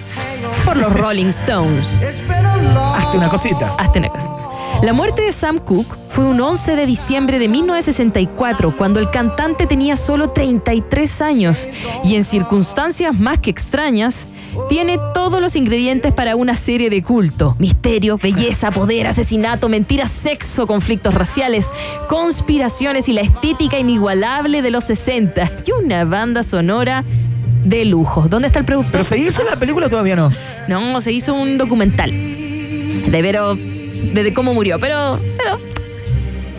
por 0.66 0.78
los 0.78 0.92
Rolling 0.94 1.28
Stones. 1.28 2.00
Hazte 2.96 3.18
una 3.18 3.30
cosita. 3.30 3.76
Hazte 3.78 4.00
una 4.00 4.10
cosita. 4.10 4.47
La 4.84 4.94
muerte 4.94 5.24
de 5.24 5.32
Sam 5.32 5.58
Cooke 5.58 5.98
fue 6.08 6.24
un 6.24 6.40
11 6.40 6.76
de 6.76 6.86
diciembre 6.86 7.40
de 7.40 7.48
1964, 7.48 8.76
cuando 8.78 9.00
el 9.00 9.10
cantante 9.10 9.66
tenía 9.66 9.96
solo 9.96 10.30
33 10.30 11.22
años 11.24 11.68
y 12.04 12.16
en 12.16 12.24
circunstancias 12.24 13.20
más 13.20 13.40
que 13.40 13.50
extrañas, 13.50 14.28
tiene 14.70 15.00
todos 15.16 15.42
los 15.42 15.56
ingredientes 15.56 16.14
para 16.14 16.36
una 16.36 16.56
serie 16.56 16.92
de 16.92 17.02
culto. 17.02 17.56
Misterio, 17.58 18.18
belleza, 18.18 18.70
poder, 18.70 19.08
asesinato, 19.08 19.68
mentiras, 19.68 20.12
sexo, 20.12 20.68
conflictos 20.68 21.16
raciales, 21.16 21.70
conspiraciones 22.08 23.10
y 23.10 23.14
la 23.14 23.22
estética 23.22 23.80
inigualable 23.80 24.62
de 24.62 24.70
los 24.70 24.84
60 24.84 25.52
y 25.66 25.72
una 25.72 26.06
banda 26.06 26.44
sonora 26.44 27.04
de 27.66 27.84
lujo. 27.86 28.28
¿Dónde 28.30 28.48
está 28.48 28.60
el 28.60 28.66
productor? 28.66 28.92
¿Pero 28.92 29.04
se 29.04 29.18
hizo 29.18 29.44
la 29.44 29.56
película 29.56 29.90
todavía 29.90 30.16
no? 30.16 30.32
No, 30.68 31.02
se 31.02 31.12
hizo 31.12 31.34
un 31.34 31.58
documental. 31.58 32.12
De 32.12 33.22
Vero, 33.22 33.56
de 34.14 34.34
cómo 34.34 34.54
murió, 34.54 34.80
pero. 34.80 35.18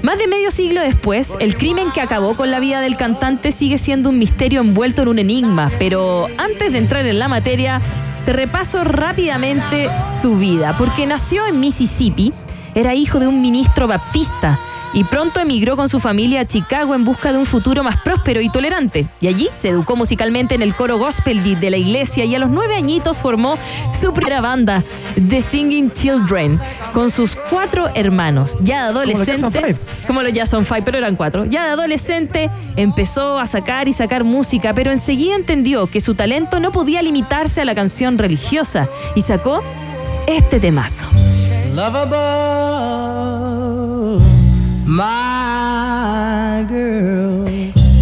Más 0.03 0.17
de 0.17 0.29
medio 0.29 0.53
siglo 0.53 0.81
después, 0.81 1.35
el 1.41 1.57
crimen 1.57 1.91
que 1.93 2.01
acabó 2.01 2.35
con 2.35 2.53
la 2.53 2.61
vida 2.61 2.81
del 2.81 2.97
cantante 2.97 3.51
sigue 3.51 3.79
siendo 3.79 4.11
un 4.11 4.19
misterio 4.19 4.61
envuelto 4.61 5.03
en 5.03 5.09
un 5.09 5.19
enigma. 5.19 5.73
Pero 5.79 6.29
antes 6.39 6.73
de 6.73 6.79
entrar 6.79 7.05
en 7.05 7.19
la 7.19 7.27
materia, 7.27 7.83
te 8.25 8.33
repaso 8.33 8.85
rápidamente 8.85 9.91
su 10.23 10.37
vida, 10.37 10.77
porque 10.79 11.07
nació 11.07 11.47
en 11.47 11.59
Mississippi, 11.59 12.33
era 12.75 12.95
hijo 12.95 13.19
de 13.19 13.27
un 13.27 13.41
ministro 13.41 13.89
baptista 13.89 14.59
y 14.93 15.05
pronto 15.05 15.41
emigró 15.41 15.77
con 15.77 15.89
su 15.89 16.01
familia 16.01 16.41
a 16.41 16.45
Chicago 16.45 16.95
en 16.95 17.05
busca 17.05 17.33
de 17.33 17.39
un 17.39 17.47
futuro 17.47 17.83
más 17.83 18.01
próspero 18.03 18.41
y 18.41 18.49
tolerante. 18.49 19.07
Y 19.21 19.29
allí 19.29 19.49
se 19.55 19.69
educó 19.71 19.97
musicalmente 19.97 20.55
en 20.55 20.63
el 20.63 20.75
coro 20.75 20.99
gospel 20.99 21.39
de 21.43 21.71
la 21.71 21.77
iglesia 21.77 22.25
y 22.25 22.35
a 22.35 22.39
los 22.39 22.51
nueve 22.51 22.75
añitos 22.77 23.19
formó 23.19 23.59
su 23.99 24.13
primera 24.13 24.41
banda, 24.41 24.85
The 25.29 25.41
Singing 25.41 25.93
Children, 25.93 26.59
con 26.93 27.11
sus 27.11 27.37
cuatro 27.37 27.89
hermanos. 27.95 28.59
Ya 28.61 28.85
de 28.85 28.89
adolescente, 28.91 29.61
Five. 29.61 29.77
como 30.07 30.23
los 30.23 30.33
Jackson 30.33 30.67
Five, 30.67 30.83
pero 30.83 30.99
eran 30.99 31.17
cuatro. 31.17 31.45
Ya 31.45 31.65
de 31.65 31.71
adolescente 31.71 32.51
empezó 32.77 33.39
a 33.39 33.47
sacar 33.47 33.89
y 33.89 33.93
sacar 33.93 34.25
música, 34.25 34.75
pero 34.75 34.91
enseguida 34.91 35.37
entendió 35.37 35.87
que 35.87 36.01
su 36.01 36.15
talento 36.15 36.61
no 36.61 36.73
podía 36.73 37.03
limitarse 37.03 37.61
a 37.61 37.65
la 37.65 37.75
canción 37.75 38.19
religiosa 38.19 38.89
y 39.15 39.23
sacó 39.23 39.63
este 40.27 40.61
temazo. 40.61 41.07
Love 41.75 41.95
above, 41.95 43.58
my 44.89 46.67
girl. 46.67 47.47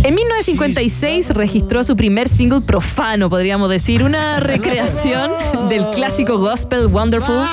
En 0.04 0.14
1956 0.14 1.30
registró 1.30 1.82
su 1.82 1.96
primer 1.96 2.28
single 2.28 2.60
profano, 2.60 3.28
podríamos 3.28 3.68
decir, 3.68 4.04
una 4.04 4.38
recreación 4.40 5.32
del 5.68 5.84
clásico 5.90 6.38
gospel 6.38 6.86
Wonderful 6.86 7.44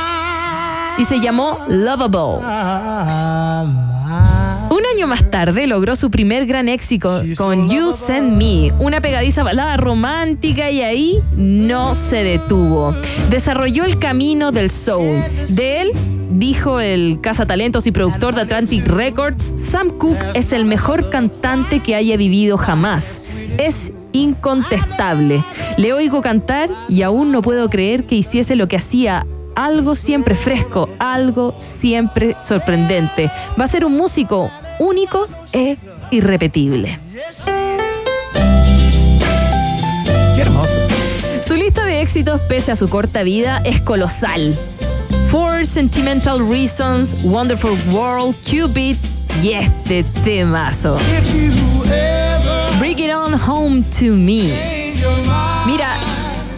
y 0.99 1.05
se 1.05 1.19
llamó 1.19 1.57
Lovable. 1.67 2.45
Un 4.69 4.81
año 4.95 5.07
más 5.07 5.29
tarde 5.31 5.65
logró 5.65 5.95
su 5.95 6.11
primer 6.11 6.45
gran 6.45 6.69
éxito 6.69 7.09
con 7.38 7.69
You 7.69 7.91
Send 7.91 8.38
Me, 8.38 8.71
una 8.79 9.01
pegadiza 9.01 9.41
balada 9.41 9.77
romántica 9.77 10.69
y 10.69 10.81
ahí 10.81 11.19
no 11.36 11.95
se 11.95 12.23
detuvo. 12.23 12.93
Desarrolló 13.31 13.84
el 13.84 13.97
camino 13.97 14.51
del 14.51 14.69
soul. 14.69 15.23
De 15.55 15.81
él, 15.81 15.91
dijo 16.34 16.79
el 16.79 17.19
cazatalentos 17.21 17.88
y 17.88 17.91
productor 17.91 18.36
de 18.36 18.41
Atlantic 18.41 18.86
Records, 18.88 19.53
Sam 19.55 19.89
Cooke 19.97 20.23
es 20.34 20.53
el 20.53 20.65
mejor 20.65 21.09
cantante 21.09 21.79
que 21.79 21.95
haya 21.95 22.17
vivido 22.17 22.57
jamás. 22.57 23.29
Es 23.57 23.91
incontestable. 24.11 25.43
Le 25.77 25.93
oigo 25.93 26.21
cantar 26.21 26.69
y 26.89 27.01
aún 27.01 27.31
no 27.31 27.41
puedo 27.41 27.69
creer 27.69 28.05
que 28.05 28.15
hiciese 28.15 28.55
lo 28.55 28.67
que 28.67 28.77
hacía 28.77 29.25
algo 29.55 29.95
siempre 29.95 30.36
fresco, 30.36 30.89
algo 30.99 31.53
siempre 31.59 32.36
sorprendente. 32.41 33.29
Va 33.59 33.65
a 33.65 33.67
ser 33.67 33.86
un 33.86 33.95
músico 33.95 34.49
único 34.79 35.27
e 35.53 35.77
irrepetible. 36.11 36.99
Qué 40.36 40.41
hermoso. 40.41 40.69
Su 41.45 41.55
lista 41.55 41.86
de 41.86 42.01
éxitos, 42.01 42.41
pese 42.41 42.71
a 42.71 42.75
su 42.75 42.88
corta 42.89 43.23
vida, 43.23 43.61
es 43.63 43.81
colosal. 43.81 44.57
For 45.34 45.63
Sentimental 45.65 46.41
Reasons, 46.41 47.15
Wonderful 47.23 47.75
World, 47.91 48.36
Cupid 48.45 48.97
y 49.41 49.53
este 49.53 50.03
temazo. 50.23 50.99
Bring 52.77 52.99
It 52.99 53.11
On 53.11 53.34
Home 53.34 53.84
to 53.99 54.15
Me. 54.15 54.93
Mira, 55.65 55.93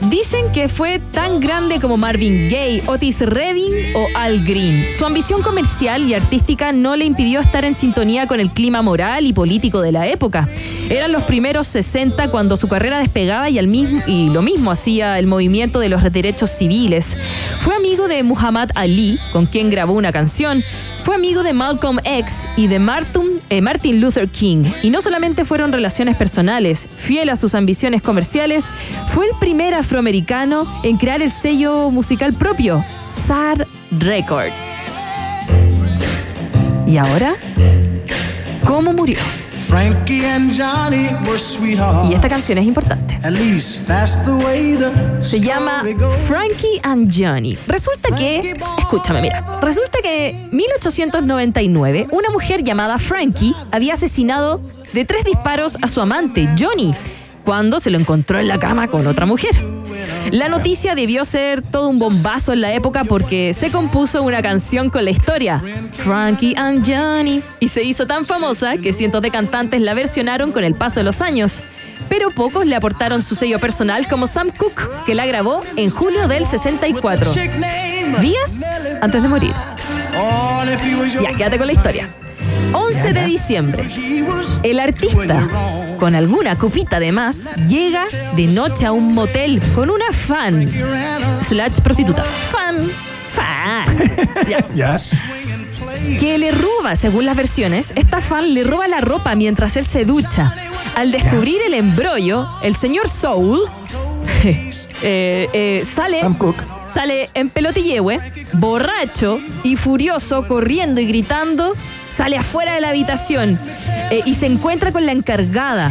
Dicen 0.10 0.52
que 0.54 0.70
fue 0.70 1.00
tan 1.00 1.40
grande 1.40 1.80
como 1.80 1.98
Marvin 1.98 2.48
Gaye, 2.50 2.84
Otis 2.86 3.22
Redding 3.22 3.74
o 3.96 4.08
Al 4.14 4.46
Green. 4.46 4.86
Su 4.96 5.04
ambición 5.04 5.42
comercial 5.42 6.08
y 6.08 6.14
artística 6.14 6.72
no 6.72 6.96
le 6.96 7.06
impidió 7.06 7.40
estar 7.40 7.66
en 7.66 7.74
sintonía 7.74 8.28
con 8.28 8.40
el 8.40 8.52
clima 8.52 8.84
moral 8.84 9.26
y 9.26 9.34
político 9.34 9.82
de 9.82 9.92
la 9.92 10.08
época. 10.08 10.48
Eran 10.90 11.12
los 11.12 11.24
primeros 11.24 11.66
60 11.68 12.28
cuando 12.28 12.56
su 12.56 12.68
carrera 12.68 13.00
despegaba 13.00 13.50
y, 13.50 13.58
al 13.58 13.68
mismo, 13.68 14.04
y 14.06 14.30
lo 14.30 14.44
mismo 14.44 14.70
hacía 14.70 15.18
el 15.18 15.26
movimiento 15.26 15.80
de 15.80 15.90
los 15.90 16.04
derechos 16.14 16.52
civiles. 16.52 17.18
Fue 17.58 17.74
amigo 17.74 18.08
de 18.08 18.22
Muhammad 18.22 18.70
Ali, 18.76 19.18
con 19.34 19.48
quien 19.48 19.72
grabó 19.72 19.94
una 19.94 20.12
canción. 20.12 20.64
Fue 21.04 21.16
amigo 21.16 21.42
de 21.42 21.54
Malcolm 21.54 22.00
X 22.04 22.48
y 22.58 22.68
de 22.68 22.78
Martin, 22.78 23.35
eh, 23.50 23.62
Martin 23.62 24.02
Luther 24.02 24.28
King. 24.28 24.66
Y 24.84 24.90
no 24.90 25.02
solamente 25.02 25.46
fueron 25.46 25.72
relaciones 25.72 26.16
personales, 26.16 26.88
fiel 26.98 27.30
a 27.30 27.36
sus 27.36 27.56
ambiciones 27.56 28.02
comerciales, 28.02 28.66
fue 29.08 29.28
el 29.28 29.32
primer 29.40 29.74
afroamericano 29.74 30.66
en 30.84 30.98
crear 30.98 31.22
el 31.22 31.32
sello 31.32 31.90
musical 31.92 32.34
propio, 32.34 32.84
SAR 33.28 33.68
Records. 33.92 34.54
¿Y 36.88 36.98
ahora? 36.98 37.34
¿Cómo 38.66 38.94
murió? 38.94 39.18
Frankie 39.68 40.24
and 40.26 40.52
Johnny 40.52 41.08
were 41.28 41.40
sweethearts. 41.40 42.10
Y 42.10 42.14
esta 42.14 42.28
canción 42.30 42.58
es 42.60 42.66
importante. 42.66 43.16
At 43.24 43.34
least 43.34 43.88
that's 43.88 44.16
the 44.24 44.32
way 44.46 44.76
the 44.76 44.92
Se 45.24 45.40
llama. 45.40 45.84
Frankie 46.28 46.80
and 46.84 47.12
Johnny. 47.12 47.58
Resulta 47.68 48.14
que, 48.16 48.54
escúchame, 48.78 49.22
mira, 49.22 49.60
resulta 49.62 50.00
que 50.04 50.30
en 50.30 50.56
1899 50.56 52.08
una 52.12 52.30
mujer 52.30 52.64
llamada 52.64 53.00
Frankie 53.00 53.56
había 53.72 53.94
asesinado 53.94 54.62
de 54.94 55.04
tres 55.04 55.26
disparos 55.26 55.78
a 55.82 55.88
su 55.88 56.00
amante, 56.00 56.48
Johnny, 56.58 56.94
cuando 57.46 57.80
se 57.80 57.92
lo 57.92 58.00
encontró 58.00 58.40
en 58.40 58.48
la 58.48 58.60
cama 58.60 58.88
con 58.88 59.08
otra 59.08 59.26
mujer. 59.26 59.52
La 60.32 60.50
noticia 60.50 60.96
debió 60.96 61.24
ser 61.24 61.62
todo 61.62 61.88
un 61.88 62.00
bombazo 62.00 62.52
en 62.52 62.62
la 62.62 62.74
época 62.74 63.06
porque 63.06 63.54
se 63.54 63.72
compuso 63.72 64.24
una 64.24 64.42
canción 64.42 64.90
con 64.90 65.06
la 65.06 65.12
historia, 65.12 65.62
Frankie 65.98 66.56
and 66.58 66.86
Johnny, 66.86 67.42
y 67.60 67.68
se 67.68 67.84
hizo 67.84 68.08
tan 68.08 68.26
famosa 68.26 68.78
que 68.78 68.92
cientos 68.92 69.22
de 69.22 69.32
cantantes 69.32 69.82
la 69.82 69.94
versionaron 69.94 70.52
con 70.52 70.64
el 70.64 70.74
paso 70.76 71.00
de 71.00 71.04
los 71.04 71.22
años. 71.22 71.64
Pero 72.10 72.32
pocos 72.32 72.66
le 72.66 72.76
aportaron 72.76 73.24
su 73.24 73.36
sello 73.36 73.60
personal 73.60 74.08
como 74.08 74.28
Sam 74.28 74.50
Cooke, 74.58 74.90
que 75.06 75.16
la 75.16 75.26
grabó 75.26 75.62
en 75.76 75.90
julio 75.90 76.28
del 76.28 76.46
64, 76.46 77.32
días 78.22 78.64
antes 79.02 79.22
de 79.24 79.30
morir. 79.30 79.54
Ya, 81.22 81.34
quédate 81.36 81.58
con 81.58 81.68
la 81.68 81.74
historia. 81.74 82.10
11 82.76 83.14
de 83.14 83.26
diciembre, 83.26 83.90
el 84.64 84.80
artista, 84.80 85.48
con 86.00 86.14
alguna 86.14 86.58
copita 86.58 87.00
de 87.00 87.12
más, 87.12 87.52
llega 87.68 88.04
de 88.36 88.48
noche 88.48 88.86
a 88.86 88.92
un 88.92 89.14
motel 89.14 89.62
con 89.74 89.90
una 89.90 90.12
fan, 90.12 90.70
slash 91.42 91.80
prostituta, 91.80 92.24
fan, 92.24 92.92
fan, 93.32 93.86
ya, 94.50 94.68
Ya. 94.76 95.00
que 96.20 96.38
le 96.38 96.52
roba, 96.52 96.96
según 96.96 97.26
las 97.26 97.38
versiones, 97.38 97.94
esta 97.96 98.20
fan 98.20 98.54
le 98.54 98.64
roba 98.64 98.88
la 98.88 99.00
ropa 99.02 99.36
mientras 99.36 99.78
él 99.78 99.86
se 99.86 100.04
ducha. 100.06 100.54
Al 100.96 101.12
descubrir 101.12 101.62
el 101.66 101.74
embrollo, 101.74 102.48
el 102.62 102.76
señor 102.76 103.10
Soul 103.10 103.62
eh, 104.44 104.72
eh, 105.02 105.84
sale, 105.86 106.22
sale 106.94 107.30
en 107.34 107.50
pelotillehue, 107.50 108.20
borracho 108.54 109.40
y 109.64 109.76
furioso, 109.78 110.46
corriendo 110.48 111.02
y 111.02 111.06
gritando, 111.08 111.74
sale 112.18 112.38
afuera 112.38 112.74
de 112.74 112.82
la 112.82 112.90
habitación 112.90 113.60
eh, 114.12 114.22
y 114.26 114.36
se 114.36 114.46
encuentra 114.46 114.92
con 114.92 115.06
la 115.06 115.12
encargada 115.12 115.90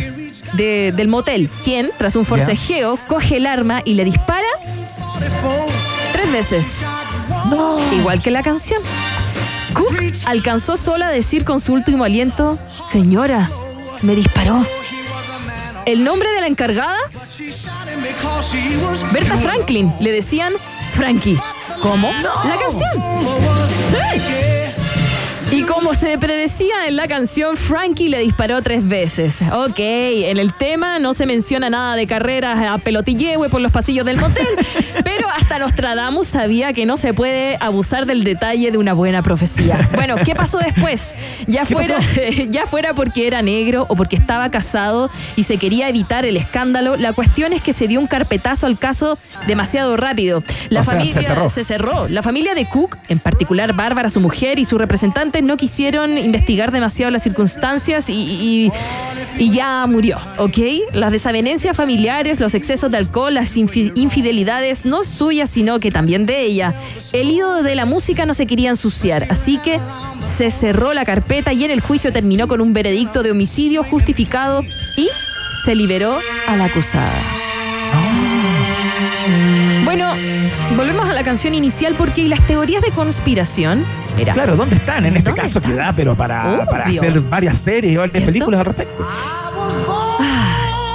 de- 0.54 0.92
del 0.94 1.08
motel, 1.08 1.50
quien, 1.62 1.90
tras 1.98 2.16
un 2.16 2.24
forcejeo, 2.24 2.98
coge 3.08 3.36
el 3.36 3.46
arma 3.46 3.82
y 3.84 3.94
le 3.94 4.04
dispara 4.04 4.46
tres 6.12 6.32
veces. 6.32 6.84
Igual 7.96 8.20
que 8.20 8.30
la 8.30 8.42
canción. 8.42 8.80
Cook 9.74 9.96
alcanzó 10.26 10.76
solo 10.76 11.04
a 11.04 11.08
decir 11.08 11.44
con 11.44 11.60
su 11.60 11.72
último 11.72 12.04
aliento, 12.04 12.58
señora, 12.92 13.50
me 14.02 14.14
disparó. 14.14 14.64
El 15.84 16.04
nombre 16.04 16.30
de 16.32 16.40
la 16.40 16.46
encargada, 16.46 16.96
Berta 19.12 19.36
Franklin. 19.36 19.92
Le 20.00 20.12
decían 20.12 20.54
Frankie. 20.92 21.38
¿Cómo? 21.82 22.10
La 22.48 22.56
canción. 22.58 22.90
Sí. 23.90 24.63
Y 25.54 25.62
como 25.62 25.94
se 25.94 26.18
predecía 26.18 26.88
en 26.88 26.96
la 26.96 27.06
canción, 27.06 27.56
Frankie 27.56 28.08
le 28.08 28.18
disparó 28.18 28.60
tres 28.60 28.88
veces. 28.88 29.40
Ok, 29.52 29.78
en 29.78 30.38
el 30.38 30.52
tema 30.52 30.98
no 30.98 31.14
se 31.14 31.26
menciona 31.26 31.70
nada 31.70 31.94
de 31.94 32.08
carreras 32.08 32.66
a 32.66 32.78
pelotillehue 32.78 33.48
por 33.48 33.60
los 33.60 33.70
pasillos 33.70 34.04
del 34.04 34.18
motel, 34.18 34.48
pero 35.04 35.28
hasta 35.28 35.60
Nostradamus 35.60 36.26
sabía 36.26 36.72
que 36.72 36.86
no 36.86 36.96
se 36.96 37.14
puede 37.14 37.56
abusar 37.60 38.04
del 38.04 38.24
detalle 38.24 38.72
de 38.72 38.78
una 38.78 38.94
buena 38.94 39.22
profecía. 39.22 39.88
Bueno, 39.94 40.16
¿qué 40.24 40.34
pasó 40.34 40.58
después? 40.58 41.14
Ya 41.46 41.64
¿Qué 41.64 41.74
fuera, 41.74 41.98
ya 42.48 42.66
fuera 42.66 42.92
porque 42.92 43.28
era 43.28 43.40
negro 43.40 43.86
o 43.88 43.94
porque 43.94 44.16
estaba 44.16 44.50
casado 44.50 45.08
y 45.36 45.44
se 45.44 45.56
quería 45.58 45.88
evitar 45.88 46.24
el 46.24 46.36
escándalo, 46.36 46.96
la 46.96 47.12
cuestión 47.12 47.52
es 47.52 47.62
que 47.62 47.72
se 47.72 47.86
dio 47.86 48.00
un 48.00 48.08
carpetazo 48.08 48.66
al 48.66 48.76
caso 48.76 49.18
demasiado 49.46 49.96
rápido. 49.96 50.42
La 50.70 50.80
O 50.80 50.84
sea, 50.84 50.94
familia 50.94 51.14
se 51.14 51.22
cerró. 51.22 51.48
se 51.48 51.62
cerró. 51.62 52.08
La 52.08 52.24
familia 52.24 52.56
de 52.56 52.66
Cook, 52.68 52.96
en 53.08 53.20
particular 53.20 53.72
Bárbara, 53.72 54.08
su 54.08 54.18
mujer 54.18 54.58
y 54.58 54.64
sus 54.64 54.80
representantes, 54.80 55.43
no 55.44 55.56
quisieron 55.56 56.18
investigar 56.18 56.72
demasiado 56.72 57.10
las 57.10 57.22
circunstancias 57.22 58.06
y, 58.08 58.70
ya 59.38 59.86
murió, 59.86 60.18
¿ok? 60.38 60.58
Las 60.92 61.12
desavenencias 61.12 61.76
familiares, 61.76 62.40
los 62.40 62.54
excesos 62.54 62.90
de 62.90 62.96
alcohol, 62.96 63.34
las 63.34 63.56
infi- 63.56 63.92
infidelidades, 63.94 64.84
no 64.84 65.04
suyas, 65.04 65.50
sino 65.50 65.78
que 65.80 65.90
también 65.90 66.26
de 66.26 66.42
ella. 66.42 66.74
El 67.12 67.30
ídolo 67.30 67.62
de 67.62 67.74
la 67.74 67.84
música 67.84 68.26
no 68.26 68.34
se 68.34 68.46
quería 68.46 68.70
ensuciar, 68.70 69.26
así 69.30 69.58
que 69.58 69.80
se 70.36 70.50
cerró 70.50 70.94
la 70.94 71.04
carpeta 71.04 71.52
y 71.52 71.64
en 71.64 71.70
el 71.70 71.80
juicio 71.80 72.12
terminó 72.12 72.48
con 72.48 72.60
un 72.60 72.72
veredicto 72.72 73.22
de 73.22 73.30
homicidio 73.30 73.84
justificado 73.84 74.62
y 74.96 75.08
se 75.64 75.74
liberó 75.74 76.18
a 76.46 76.56
la 76.56 76.64
acusada. 76.66 77.43
Bueno, 79.84 80.12
volvemos 80.76 81.08
a 81.08 81.12
la 81.12 81.22
canción 81.22 81.54
inicial 81.54 81.94
porque 81.96 82.26
las 82.28 82.46
teorías 82.46 82.82
de 82.82 82.90
conspiración. 82.90 83.84
Mira, 84.16 84.32
Claro, 84.32 84.56
¿dónde 84.56 84.76
están? 84.76 85.06
En 85.06 85.16
este 85.16 85.30
¿Dónde 85.30 85.42
caso 85.42 85.60
que 85.60 85.74
da, 85.74 85.92
pero 85.94 86.14
para, 86.14 86.62
hacer 86.62 87.20
varias 87.20 87.58
series 87.58 87.98
¿Cierto? 88.10 88.26
películas 88.26 88.60
al 88.60 88.66
respecto. 88.66 89.06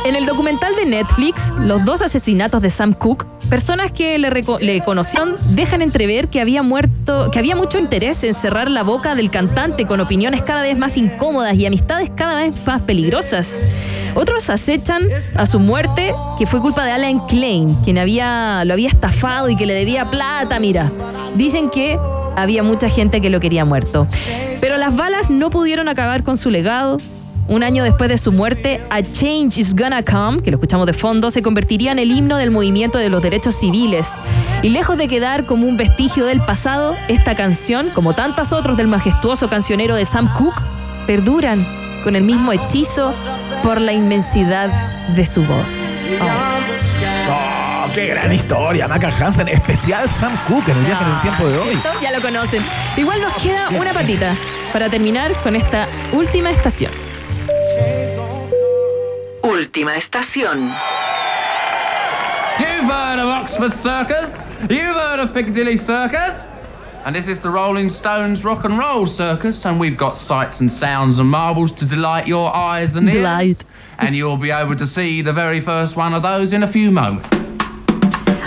En 0.05 0.15
el 0.15 0.25
documental 0.25 0.75
de 0.75 0.85
Netflix, 0.85 1.53
los 1.59 1.83
dos 1.85 2.01
asesinatos 2.01 2.61
de 2.61 2.69
Sam 2.69 2.93
Cooke, 2.93 3.25
personas 3.49 3.91
que 3.91 4.17
le, 4.17 4.29
le 4.61 4.81
conocieron 4.81 5.35
dejan 5.51 5.81
entrever 5.81 6.29
que 6.29 6.39
había 6.39 6.63
muerto, 6.63 7.29
que 7.31 7.37
había 7.37 7.55
mucho 7.55 7.77
interés 7.77 8.23
en 8.23 8.33
cerrar 8.33 8.71
la 8.71 8.83
boca 8.83 9.13
del 9.13 9.29
cantante 9.29 9.85
con 9.85 9.99
opiniones 9.99 10.41
cada 10.41 10.61
vez 10.61 10.77
más 10.77 10.97
incómodas 10.97 11.55
y 11.57 11.65
amistades 11.65 12.09
cada 12.15 12.37
vez 12.37 12.53
más 12.65 12.81
peligrosas. 12.81 13.61
Otros 14.15 14.49
acechan 14.49 15.03
a 15.35 15.45
su 15.45 15.59
muerte, 15.59 16.13
que 16.37 16.45
fue 16.45 16.61
culpa 16.61 16.85
de 16.85 16.91
Alan 16.91 17.25
Klein, 17.27 17.75
quien 17.83 17.97
había, 17.97 18.63
lo 18.65 18.73
había 18.73 18.89
estafado 18.89 19.49
y 19.49 19.55
que 19.55 19.65
le 19.65 19.73
debía 19.73 20.09
plata, 20.09 20.59
mira. 20.59 20.91
Dicen 21.35 21.69
que 21.69 21.97
había 22.35 22.63
mucha 22.63 22.89
gente 22.89 23.21
que 23.21 23.29
lo 23.29 23.39
quería 23.39 23.65
muerto. 23.65 24.07
Pero 24.61 24.77
las 24.77 24.95
balas 24.95 25.29
no 25.29 25.49
pudieron 25.49 25.87
acabar 25.87 26.23
con 26.23 26.37
su 26.37 26.49
legado 26.49 26.97
un 27.49 27.63
año 27.63 27.83
después 27.83 28.09
de 28.11 28.19
su 28.19 28.31
muerte, 28.31 28.79
A 28.91 29.01
Change 29.01 29.57
is 29.57 29.75
Gonna 29.75 30.03
Come, 30.05 30.43
que 30.43 30.51
lo 30.51 30.57
escuchamos 30.57 30.85
de 30.85 30.93
fondo, 30.93 31.31
se 31.31 31.41
convertiría 31.41 31.91
en 31.91 31.97
el 31.97 32.11
himno 32.11 32.37
del 32.37 32.51
movimiento 32.51 32.99
de 32.99 33.09
los 33.09 33.23
derechos 33.23 33.55
civiles. 33.55 34.21
Y 34.61 34.69
lejos 34.69 34.97
de 34.97 35.07
quedar 35.07 35.47
como 35.47 35.65
un 35.65 35.75
vestigio 35.75 36.25
del 36.25 36.41
pasado, 36.41 36.95
esta 37.07 37.35
canción, 37.35 37.89
como 37.95 38.13
tantas 38.13 38.53
otras 38.53 38.77
del 38.77 38.87
majestuoso 38.87 39.49
cancionero 39.49 39.95
de 39.95 40.05
Sam 40.05 40.31
Cooke, 40.37 40.61
perduran 41.07 41.65
con 42.03 42.15
el 42.15 42.23
mismo 42.23 42.53
hechizo 42.53 43.13
por 43.63 43.81
la 43.81 43.93
inmensidad 43.93 44.69
de 45.09 45.25
su 45.25 45.43
voz. 45.43 45.77
Oh, 47.29 47.91
qué 47.93 48.07
gran 48.07 48.31
historia, 48.33 48.87
Maca 48.87 49.09
Hansen, 49.09 49.47
especial 49.47 50.09
Sam 50.09 50.35
Cooke 50.47 50.69
en 50.69 50.77
el 50.77 50.85
viaje 50.85 51.03
en 51.03 51.11
el 51.11 51.21
tiempo 51.21 51.47
de 51.47 51.57
hoy. 51.57 51.75
¿Cierto? 51.75 52.01
Ya 52.01 52.11
lo 52.11 52.21
conocen. 52.21 52.63
Igual 52.97 53.21
nos 53.21 53.33
queda 53.41 53.69
una 53.69 53.93
patita 53.93 54.35
para 54.71 54.89
terminar 54.89 55.33
con 55.43 55.55
esta 55.55 55.87
última 56.11 56.51
estación. 56.51 56.91
Última 59.43 59.95
estación. 59.95 60.73
You've 62.59 62.91
heard 62.91 63.19
of 63.19 63.41
Oxford 63.41 63.73
Circus? 63.73 64.29
You've 64.69 64.95
heard 64.95 65.19
of 65.19 65.33
Piccadilly 65.33 65.77
Circus? 65.77 66.48
And 67.05 67.15
this 67.15 67.27
is 67.27 67.39
the 67.39 67.49
Rolling 67.49 67.89
Stones 67.89 68.43
Rock 68.43 68.65
and 68.65 68.77
Roll 68.77 69.07
Circus, 69.07 69.65
and 69.65 69.79
we've 69.79 69.95
got 69.95 70.17
sights 70.17 70.59
and 70.59 70.69
sounds 70.69 71.17
and 71.19 71.29
marvels 71.29 71.71
to 71.73 71.85
delight 71.85 72.27
your 72.27 72.53
eyes 72.53 72.95
and 72.97 73.07
ears. 73.07 73.15
Delight. 73.15 73.65
And 73.99 74.15
you'll 74.15 74.37
be 74.37 74.51
able 74.51 74.75
to 74.75 74.85
see 74.85 75.21
the 75.21 75.31
very 75.31 75.61
first 75.61 75.95
one 75.95 76.13
of 76.13 76.23
those 76.23 76.51
in 76.51 76.61
a 76.63 76.67
few 76.67 76.91
moments. 76.91 77.29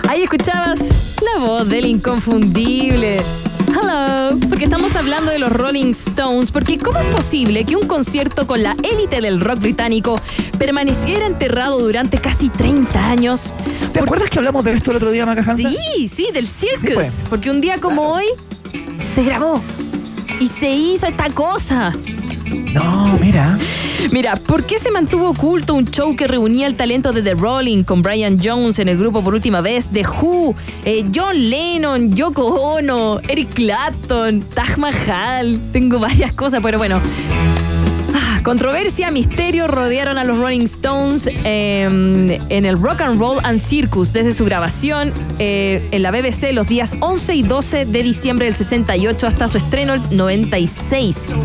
Ahí 0.07 0.25
escuchabas 0.25 0.81
la 1.23 1.41
voz 1.41 1.67
del 1.69 1.87
inconfundible. 1.87 3.23
Hello, 3.69 4.39
porque 4.51 4.65
estamos 4.65 4.95
hablando 4.97 5.31
de 5.31 5.39
los 5.39 5.51
Rolling 5.51 5.93
Stones, 5.93 6.53
porque 6.53 6.79
¿cómo 6.79 6.99
es 6.99 7.07
posible 7.07 7.65
que 7.65 7.75
un 7.75 7.87
concierto 7.87 8.47
con 8.47 8.63
la 8.63 8.77
élite 8.83 9.23
del 9.23 9.41
rock 9.41 9.61
británico 9.61 10.21
permaneciera 10.63 11.27
enterrado 11.27 11.81
durante 11.81 12.19
casi 12.19 12.49
30 12.49 13.09
años? 13.11 13.53
¿Te 13.93 13.99
acuerdas 13.99 14.31
que 14.31 14.39
hablamos 14.39 14.65
de 14.65 14.75
esto 14.75 14.93
el 14.93 14.99
otro 14.99 15.11
día, 15.11 15.27
Maca 15.27 15.43
Hansen? 15.45 15.73
Sí, 15.73 16.07
sí, 16.07 16.29
del 16.33 16.47
circus. 16.47 16.89
Sí, 16.89 16.95
pues. 16.95 17.25
Porque 17.29 17.51
un 17.51 17.61
día 17.61 17.79
como 17.79 18.03
hoy 18.03 18.27
se 19.17 19.25
grabó 19.25 19.61
y 20.39 20.47
se 20.47 20.71
hizo 20.71 21.09
esta 21.09 21.31
cosa. 21.31 21.93
No, 22.73 23.19
mira. 23.21 23.59
Mira, 24.13 24.37
¿por 24.37 24.65
qué 24.65 24.79
se 24.79 24.93
mantuvo 24.93 25.31
oculto 25.31 25.75
un 25.75 25.85
show 25.87 26.15
que 26.15 26.29
reunía 26.29 26.69
el 26.69 26.77
talento 26.77 27.13
de 27.13 27.23
The 27.23 27.35
Rolling 27.35 27.83
con 27.83 28.01
Brian 28.01 28.37
Jones 28.41 28.79
en 28.79 28.89
el 28.89 28.97
grupo 28.97 29.21
por 29.21 29.35
última 29.35 29.63
vez, 29.63 29.89
The 29.89 30.07
Who, 30.07 30.55
eh, 30.85 31.05
John 31.13 31.51
Lennon, 31.51 32.15
Yoko 32.15 32.45
Ono, 32.45 33.19
Eric 33.27 33.53
Clapton, 33.55 34.43
Taj 34.43 34.77
Mahal? 34.79 35.61
Tengo 35.73 35.99
varias 35.99 36.37
cosas, 36.37 36.63
pero 36.63 36.79
bueno. 36.79 37.01
Controversia, 38.43 39.13
misterio 39.13 39.69
rodearon 39.69 40.19
a 40.19 40.25
los 40.25 40.37
Rolling 40.37 40.63
Stones 40.63 41.29
eh, 41.45 42.39
en 42.49 42.65
el 42.65 42.81
Rock 42.81 43.03
and 43.03 43.19
Roll 43.19 43.39
and 43.45 43.61
Circus 43.61 44.13
desde 44.13 44.35
su 44.35 44.45
grabación 44.45 45.13
eh, 45.39 45.87
en 45.93 46.03
la 46.03 46.11
BBC 46.11 46.53
los 46.53 46.67
días 46.67 46.97
11 46.99 47.35
y 47.37 47.43
12 47.43 47.85
de 47.85 48.03
diciembre 48.03 48.47
del 48.47 48.55
68 48.55 49.27
hasta 49.29 49.47
su 49.47 49.59
estreno 49.59 49.95
el 49.95 50.17
96. 50.17 51.37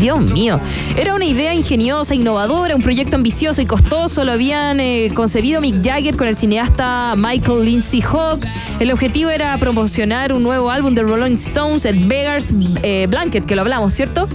Dios 0.00 0.32
mío. 0.32 0.60
Era 0.96 1.14
una 1.14 1.24
idea 1.24 1.54
ingeniosa, 1.54 2.14
innovadora, 2.14 2.76
un 2.76 2.82
proyecto 2.82 3.16
ambicioso 3.16 3.62
y 3.62 3.66
costoso. 3.66 4.24
Lo 4.24 4.32
habían 4.32 4.80
eh, 4.80 5.10
concebido 5.14 5.60
Mick 5.60 5.82
Jagger 5.82 6.16
con 6.16 6.28
el 6.28 6.34
cineasta 6.34 7.14
Michael 7.16 7.64
Lindsay 7.64 8.02
Hawk. 8.02 8.44
El 8.80 8.92
objetivo 8.92 9.30
era 9.30 9.56
promocionar 9.58 10.32
un 10.32 10.42
nuevo 10.42 10.70
álbum 10.70 10.94
de 10.94 11.02
Rolling 11.02 11.34
Stones, 11.34 11.84
el 11.84 12.06
Beggar's 12.06 12.52
eh, 12.82 13.06
Blanket, 13.08 13.46
que 13.46 13.54
lo 13.54 13.62
hablamos, 13.62 13.94
¿cierto? 13.94 14.28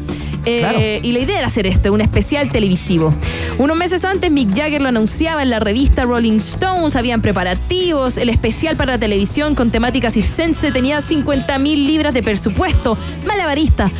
Eh. 0.47 0.99
Y 1.03 1.11
la 1.11 1.19
idea 1.19 1.39
era 1.39 1.47
hacer 1.47 1.67
este, 1.67 1.89
un 1.89 2.01
especial 2.01 2.51
televisivo. 2.51 3.13
Unos 3.57 3.77
meses 3.77 4.05
antes, 4.05 4.31
Mick 4.31 4.55
Jagger 4.55 4.81
lo 4.81 4.89
anunciaba 4.89 5.43
en 5.43 5.49
la 5.49 5.59
revista 5.59 6.05
Rolling 6.05 6.37
Stones, 6.37 6.95
habían 6.95 7.21
preparativos, 7.21 8.17
el 8.17 8.29
especial 8.29 8.75
para 8.75 8.93
la 8.93 8.99
televisión 8.99 9.55
con 9.55 9.71
temática 9.71 10.09
circense 10.11 10.71
tenía 10.71 11.01
50 11.01 11.57
mil 11.59 11.87
libras 11.87 12.13
de 12.13 12.23
presupuesto, 12.23 12.97
malabarista, 13.25 13.91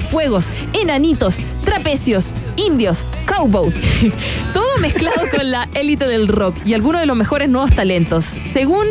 fuegos, 0.00 0.50
enanitos, 0.72 1.38
trapecios, 1.64 2.32
indios, 2.56 3.04
cowboy. 3.26 3.72
Todo 4.54 4.78
mezclado 4.80 5.28
con 5.34 5.50
la 5.50 5.68
élite 5.74 6.06
del 6.06 6.28
rock 6.28 6.56
y 6.64 6.74
algunos 6.74 7.00
de 7.00 7.06
los 7.06 7.16
mejores 7.16 7.48
nuevos 7.48 7.74
talentos. 7.74 8.24
Según 8.52 8.86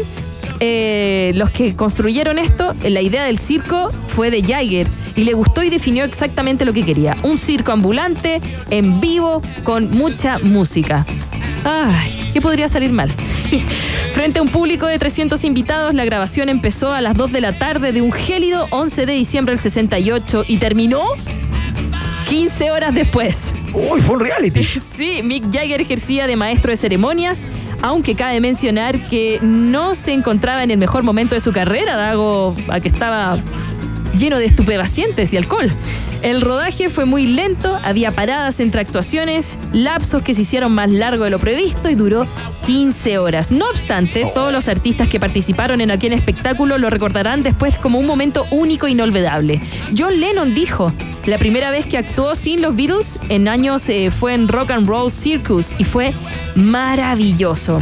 eh, 0.60 1.32
los 1.36 1.50
que 1.52 1.76
construyeron 1.76 2.40
esto, 2.40 2.76
eh, 2.84 2.90
la 2.90 3.02
idea 3.02 3.24
del 3.26 3.38
circo 3.38 3.92
fue 4.08 4.32
de 4.32 4.42
Jagger 4.42 4.88
y 5.16 5.24
le 5.24 5.34
gustó 5.34 5.64
y 5.64 5.70
definió 5.70 6.04
exactamente 6.04 6.66
lo 6.66 6.74
que 6.74 6.84
quería. 6.84 7.16
Un 7.24 7.38
circo 7.38 7.72
ambulante, 7.72 8.42
en 8.70 9.00
vivo, 9.00 9.42
con 9.64 9.92
mucha 9.92 10.40
música. 10.40 11.06
Ay, 11.64 12.30
¿qué 12.34 12.42
podría 12.42 12.68
salir 12.68 12.92
mal? 12.92 13.12
Frente 14.14 14.40
a 14.40 14.42
un 14.42 14.50
público 14.50 14.88
de 14.88 14.98
300 14.98 15.44
invitados, 15.44 15.94
la 15.94 16.06
grabación 16.06 16.50
empezó 16.50 16.92
a 16.92 17.02
las 17.02 17.16
2 17.16 17.32
de 17.32 17.42
la 17.42 17.54
tarde 17.54 17.92
de 17.92 18.02
un 18.02 18.12
gélido 18.12 18.68
11 18.72 19.06
de 19.06 19.14
diciembre 19.14 19.54
del 19.54 19.62
68 19.62 20.46
y 20.48 20.58
terminó 20.58 21.04
15 22.28 22.72
horas 22.72 22.94
después. 22.94 23.54
Uy, 23.74 24.02
fue 24.02 24.16
un 24.16 24.22
reality. 24.22 24.64
Sí, 24.98 25.22
Mick 25.24 25.46
Jagger 25.54 25.80
ejercía 25.80 26.28
de 26.28 26.36
maestro 26.36 26.72
de 26.72 26.78
ceremonias, 26.78 27.48
aunque 27.82 28.16
cabe 28.16 28.42
mencionar 28.42 29.08
que 29.08 29.40
no 29.42 29.96
se 29.96 30.12
encontraba 30.12 30.64
en 30.64 30.72
el 30.72 30.78
mejor 30.78 31.04
momento 31.04 31.36
de 31.36 31.42
su 31.42 31.54
carrera, 31.54 31.96
dado 31.96 32.56
a 32.68 32.80
que 32.80 32.88
estaba 32.88 33.38
lleno 34.18 34.38
de 34.38 34.46
estupefacientes 34.46 35.34
y 35.34 35.38
alcohol. 35.38 35.72
El 36.24 36.42
rodaje 36.42 36.90
fue 36.90 37.06
muy 37.06 37.28
lento, 37.28 37.78
había 37.84 38.12
paradas 38.12 38.60
entre 38.60 38.82
actuaciones, 38.82 39.60
lapsos 39.72 40.24
que 40.24 40.34
se 40.34 40.42
hicieron 40.42 40.72
más 40.72 40.90
largo 40.90 41.26
de 41.26 41.30
lo 41.30 41.40
previsto 41.40 41.90
y 41.90 41.96
duró 41.96 42.26
15 42.66 43.20
horas. 43.20 43.52
No 43.52 43.70
obstante, 43.70 44.30
todos 44.34 44.52
los 44.52 44.68
artistas 44.68 45.08
que 45.08 45.20
participaron 45.20 45.80
en 45.80 45.92
aquel 45.92 46.14
espectáculo 46.14 46.78
lo 46.78 46.90
recordarán 46.90 47.44
después 47.44 47.78
como 47.78 48.00
un 48.00 48.08
momento 48.08 48.46
único 48.52 48.88
e 48.88 48.92
inolvidable. 48.92 49.62
John 49.96 50.20
Lennon 50.20 50.54
dijo, 50.54 50.92
la 51.26 51.38
primera 51.38 51.70
vez 51.70 51.86
que 51.86 51.98
actuó 51.98 52.36
sin 52.36 52.62
los 52.62 52.76
Beatles 52.76 53.20
en 53.30 53.48
años 53.48 53.88
eh, 53.90 54.12
fue 54.12 54.34
en 54.34 54.48
Rock 54.48 54.72
and 54.72 54.88
Roll 54.88 55.12
Circus 55.12 55.76
y 55.78 55.84
fue 55.84 56.14
maravilloso. 56.56 57.80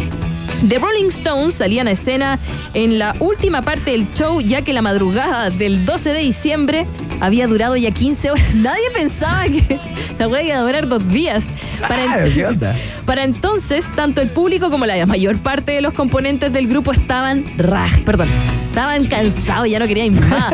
The 0.68 0.80
Rolling 0.80 1.10
Stones 1.10 1.56
salían 1.56 1.88
a 1.88 1.92
escena 1.92 2.40
en 2.74 2.98
la 2.98 3.16
última 3.20 3.62
parte 3.62 3.92
del 3.92 4.12
show, 4.14 4.42
ya 4.42 4.64
que 4.64 4.74
la 4.74 4.82
madrugada 4.82 5.50
del 5.50 5.86
12 5.86 6.12
de 6.12 6.20
diciembre 6.20 6.88
había 7.20 7.48
durado 7.48 7.76
ya 7.76 7.92
15 7.92 8.32
horas. 8.32 8.44
Nadie 8.56 8.90
pensaba 8.94 9.44
que 9.44 9.80
la 10.20 10.28
wea 10.28 10.44
iba 10.44 10.56
a 10.58 10.62
durar 10.62 10.88
dos 10.88 11.08
días. 11.10 11.46
Para, 11.80 12.06
Claro, 12.06 12.32
¿qué 12.34 12.46
onda? 12.46 12.76
para 13.06 13.24
entonces, 13.24 13.88
tanto 13.96 14.22
el 14.22 14.30
público 14.30 14.72
como 14.72 14.86
la 14.86 15.06
mayor 15.06 15.38
parte 15.38 15.74
de 15.74 15.82
los 15.82 15.94
componentes 15.94 16.52
del 16.52 16.68
grupo 16.68 16.92
estaban 16.92 17.46
raj, 17.58 18.02
perdón, 18.02 18.30
estaban 18.70 19.06
cansados, 19.06 19.70
ya 19.70 19.80
no 19.80 19.88
querían 19.88 20.14
más. 20.30 20.54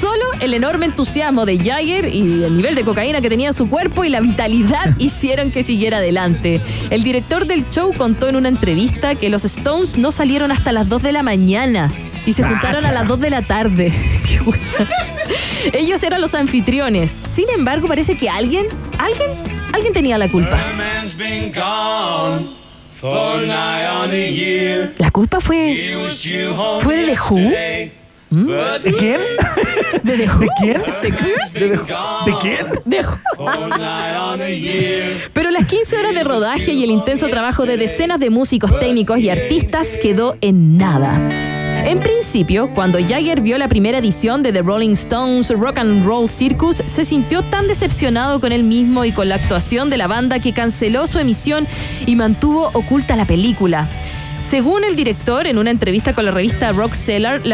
Solo 0.00 0.24
el 0.40 0.54
enorme 0.54 0.86
entusiasmo 0.86 1.44
de 1.44 1.58
Jagger 1.58 2.12
y 2.12 2.20
el 2.44 2.56
nivel 2.56 2.74
de 2.74 2.84
cocaína 2.84 3.20
que 3.20 3.28
tenía 3.28 3.48
en 3.48 3.54
su 3.54 3.68
cuerpo 3.68 4.04
y 4.04 4.10
la 4.10 4.20
vitalidad 4.20 4.94
hicieron 4.98 5.50
que 5.50 5.64
siguiera 5.64 5.98
adelante. 5.98 6.60
El 6.90 7.02
director 7.02 7.46
del 7.46 7.68
show 7.70 7.92
contó 7.96 8.28
en 8.28 8.36
una 8.36 8.48
entrevista 8.48 9.14
que 9.14 9.28
los 9.28 9.44
Stones 9.44 9.96
no 9.96 10.12
salieron 10.12 10.52
hasta 10.52 10.72
las 10.72 10.88
2 10.88 11.02
de 11.02 11.12
la 11.12 11.22
mañana 11.22 11.92
y 12.26 12.32
se 12.32 12.44
juntaron 12.44 12.84
a 12.86 12.92
las 12.92 13.08
2 13.08 13.20
de 13.20 13.30
la 13.30 13.42
tarde. 13.42 13.92
Ellos 15.72 16.02
eran 16.02 16.20
los 16.20 16.34
anfitriones. 16.34 17.10
Sin 17.34 17.48
embargo, 17.50 17.88
parece 17.88 18.16
que 18.16 18.28
alguien, 18.30 18.66
alguien, 18.98 19.30
alguien 19.72 19.92
tenía 19.92 20.18
la 20.18 20.30
culpa. 20.30 20.58
La 24.98 25.10
culpa 25.10 25.40
fue 25.40 25.96
fue 26.80 26.96
de 26.96 27.06
The 27.06 27.18
Who. 27.18 27.97
¿De 28.30 28.92
quién? 28.98 29.20
¿De? 30.02 30.16
¿De 30.16 30.28
quién? 30.60 30.82
¿De 31.02 31.10
quién? 31.10 31.42
¿De, 31.54 31.68
de 31.70 32.36
quién? 32.40 32.66
Year. 34.60 35.30
Pero 35.32 35.50
las 35.50 35.66
15 35.66 35.96
horas 35.96 36.14
de 36.14 36.24
rodaje 36.24 36.72
y 36.72 36.84
el 36.84 36.90
intenso 36.90 37.28
trabajo 37.28 37.64
de 37.64 37.76
decenas 37.76 38.20
de 38.20 38.30
músicos 38.30 38.78
técnicos 38.78 39.18
y 39.20 39.30
artistas 39.30 39.96
quedó 40.00 40.36
en 40.40 40.76
nada. 40.76 41.48
En 41.86 42.00
principio, 42.00 42.68
cuando 42.74 42.98
Jagger 42.98 43.40
vio 43.40 43.56
la 43.56 43.68
primera 43.68 43.98
edición 43.98 44.42
de 44.42 44.52
The 44.52 44.62
Rolling 44.62 44.92
Stones 44.92 45.48
Rock 45.48 45.78
and 45.78 46.04
Roll 46.04 46.28
Circus, 46.28 46.82
se 46.84 47.04
sintió 47.04 47.44
tan 47.44 47.66
decepcionado 47.66 48.40
con 48.40 48.52
él 48.52 48.64
mismo 48.64 49.04
y 49.04 49.12
con 49.12 49.28
la 49.28 49.36
actuación 49.36 49.88
de 49.88 49.96
la 49.96 50.06
banda 50.06 50.38
que 50.38 50.52
canceló 50.52 51.06
su 51.06 51.18
emisión 51.18 51.66
y 52.04 52.16
mantuvo 52.16 52.70
oculta 52.74 53.16
la 53.16 53.24
película. 53.24 53.88
Según 54.50 54.82
el 54.82 54.96
director, 54.96 55.46
en 55.46 55.58
una 55.58 55.70
entrevista 55.70 56.14
con 56.14 56.24
la 56.24 56.30
revista 56.30 56.72
Rock 56.72 56.94
Seller, 56.94 57.42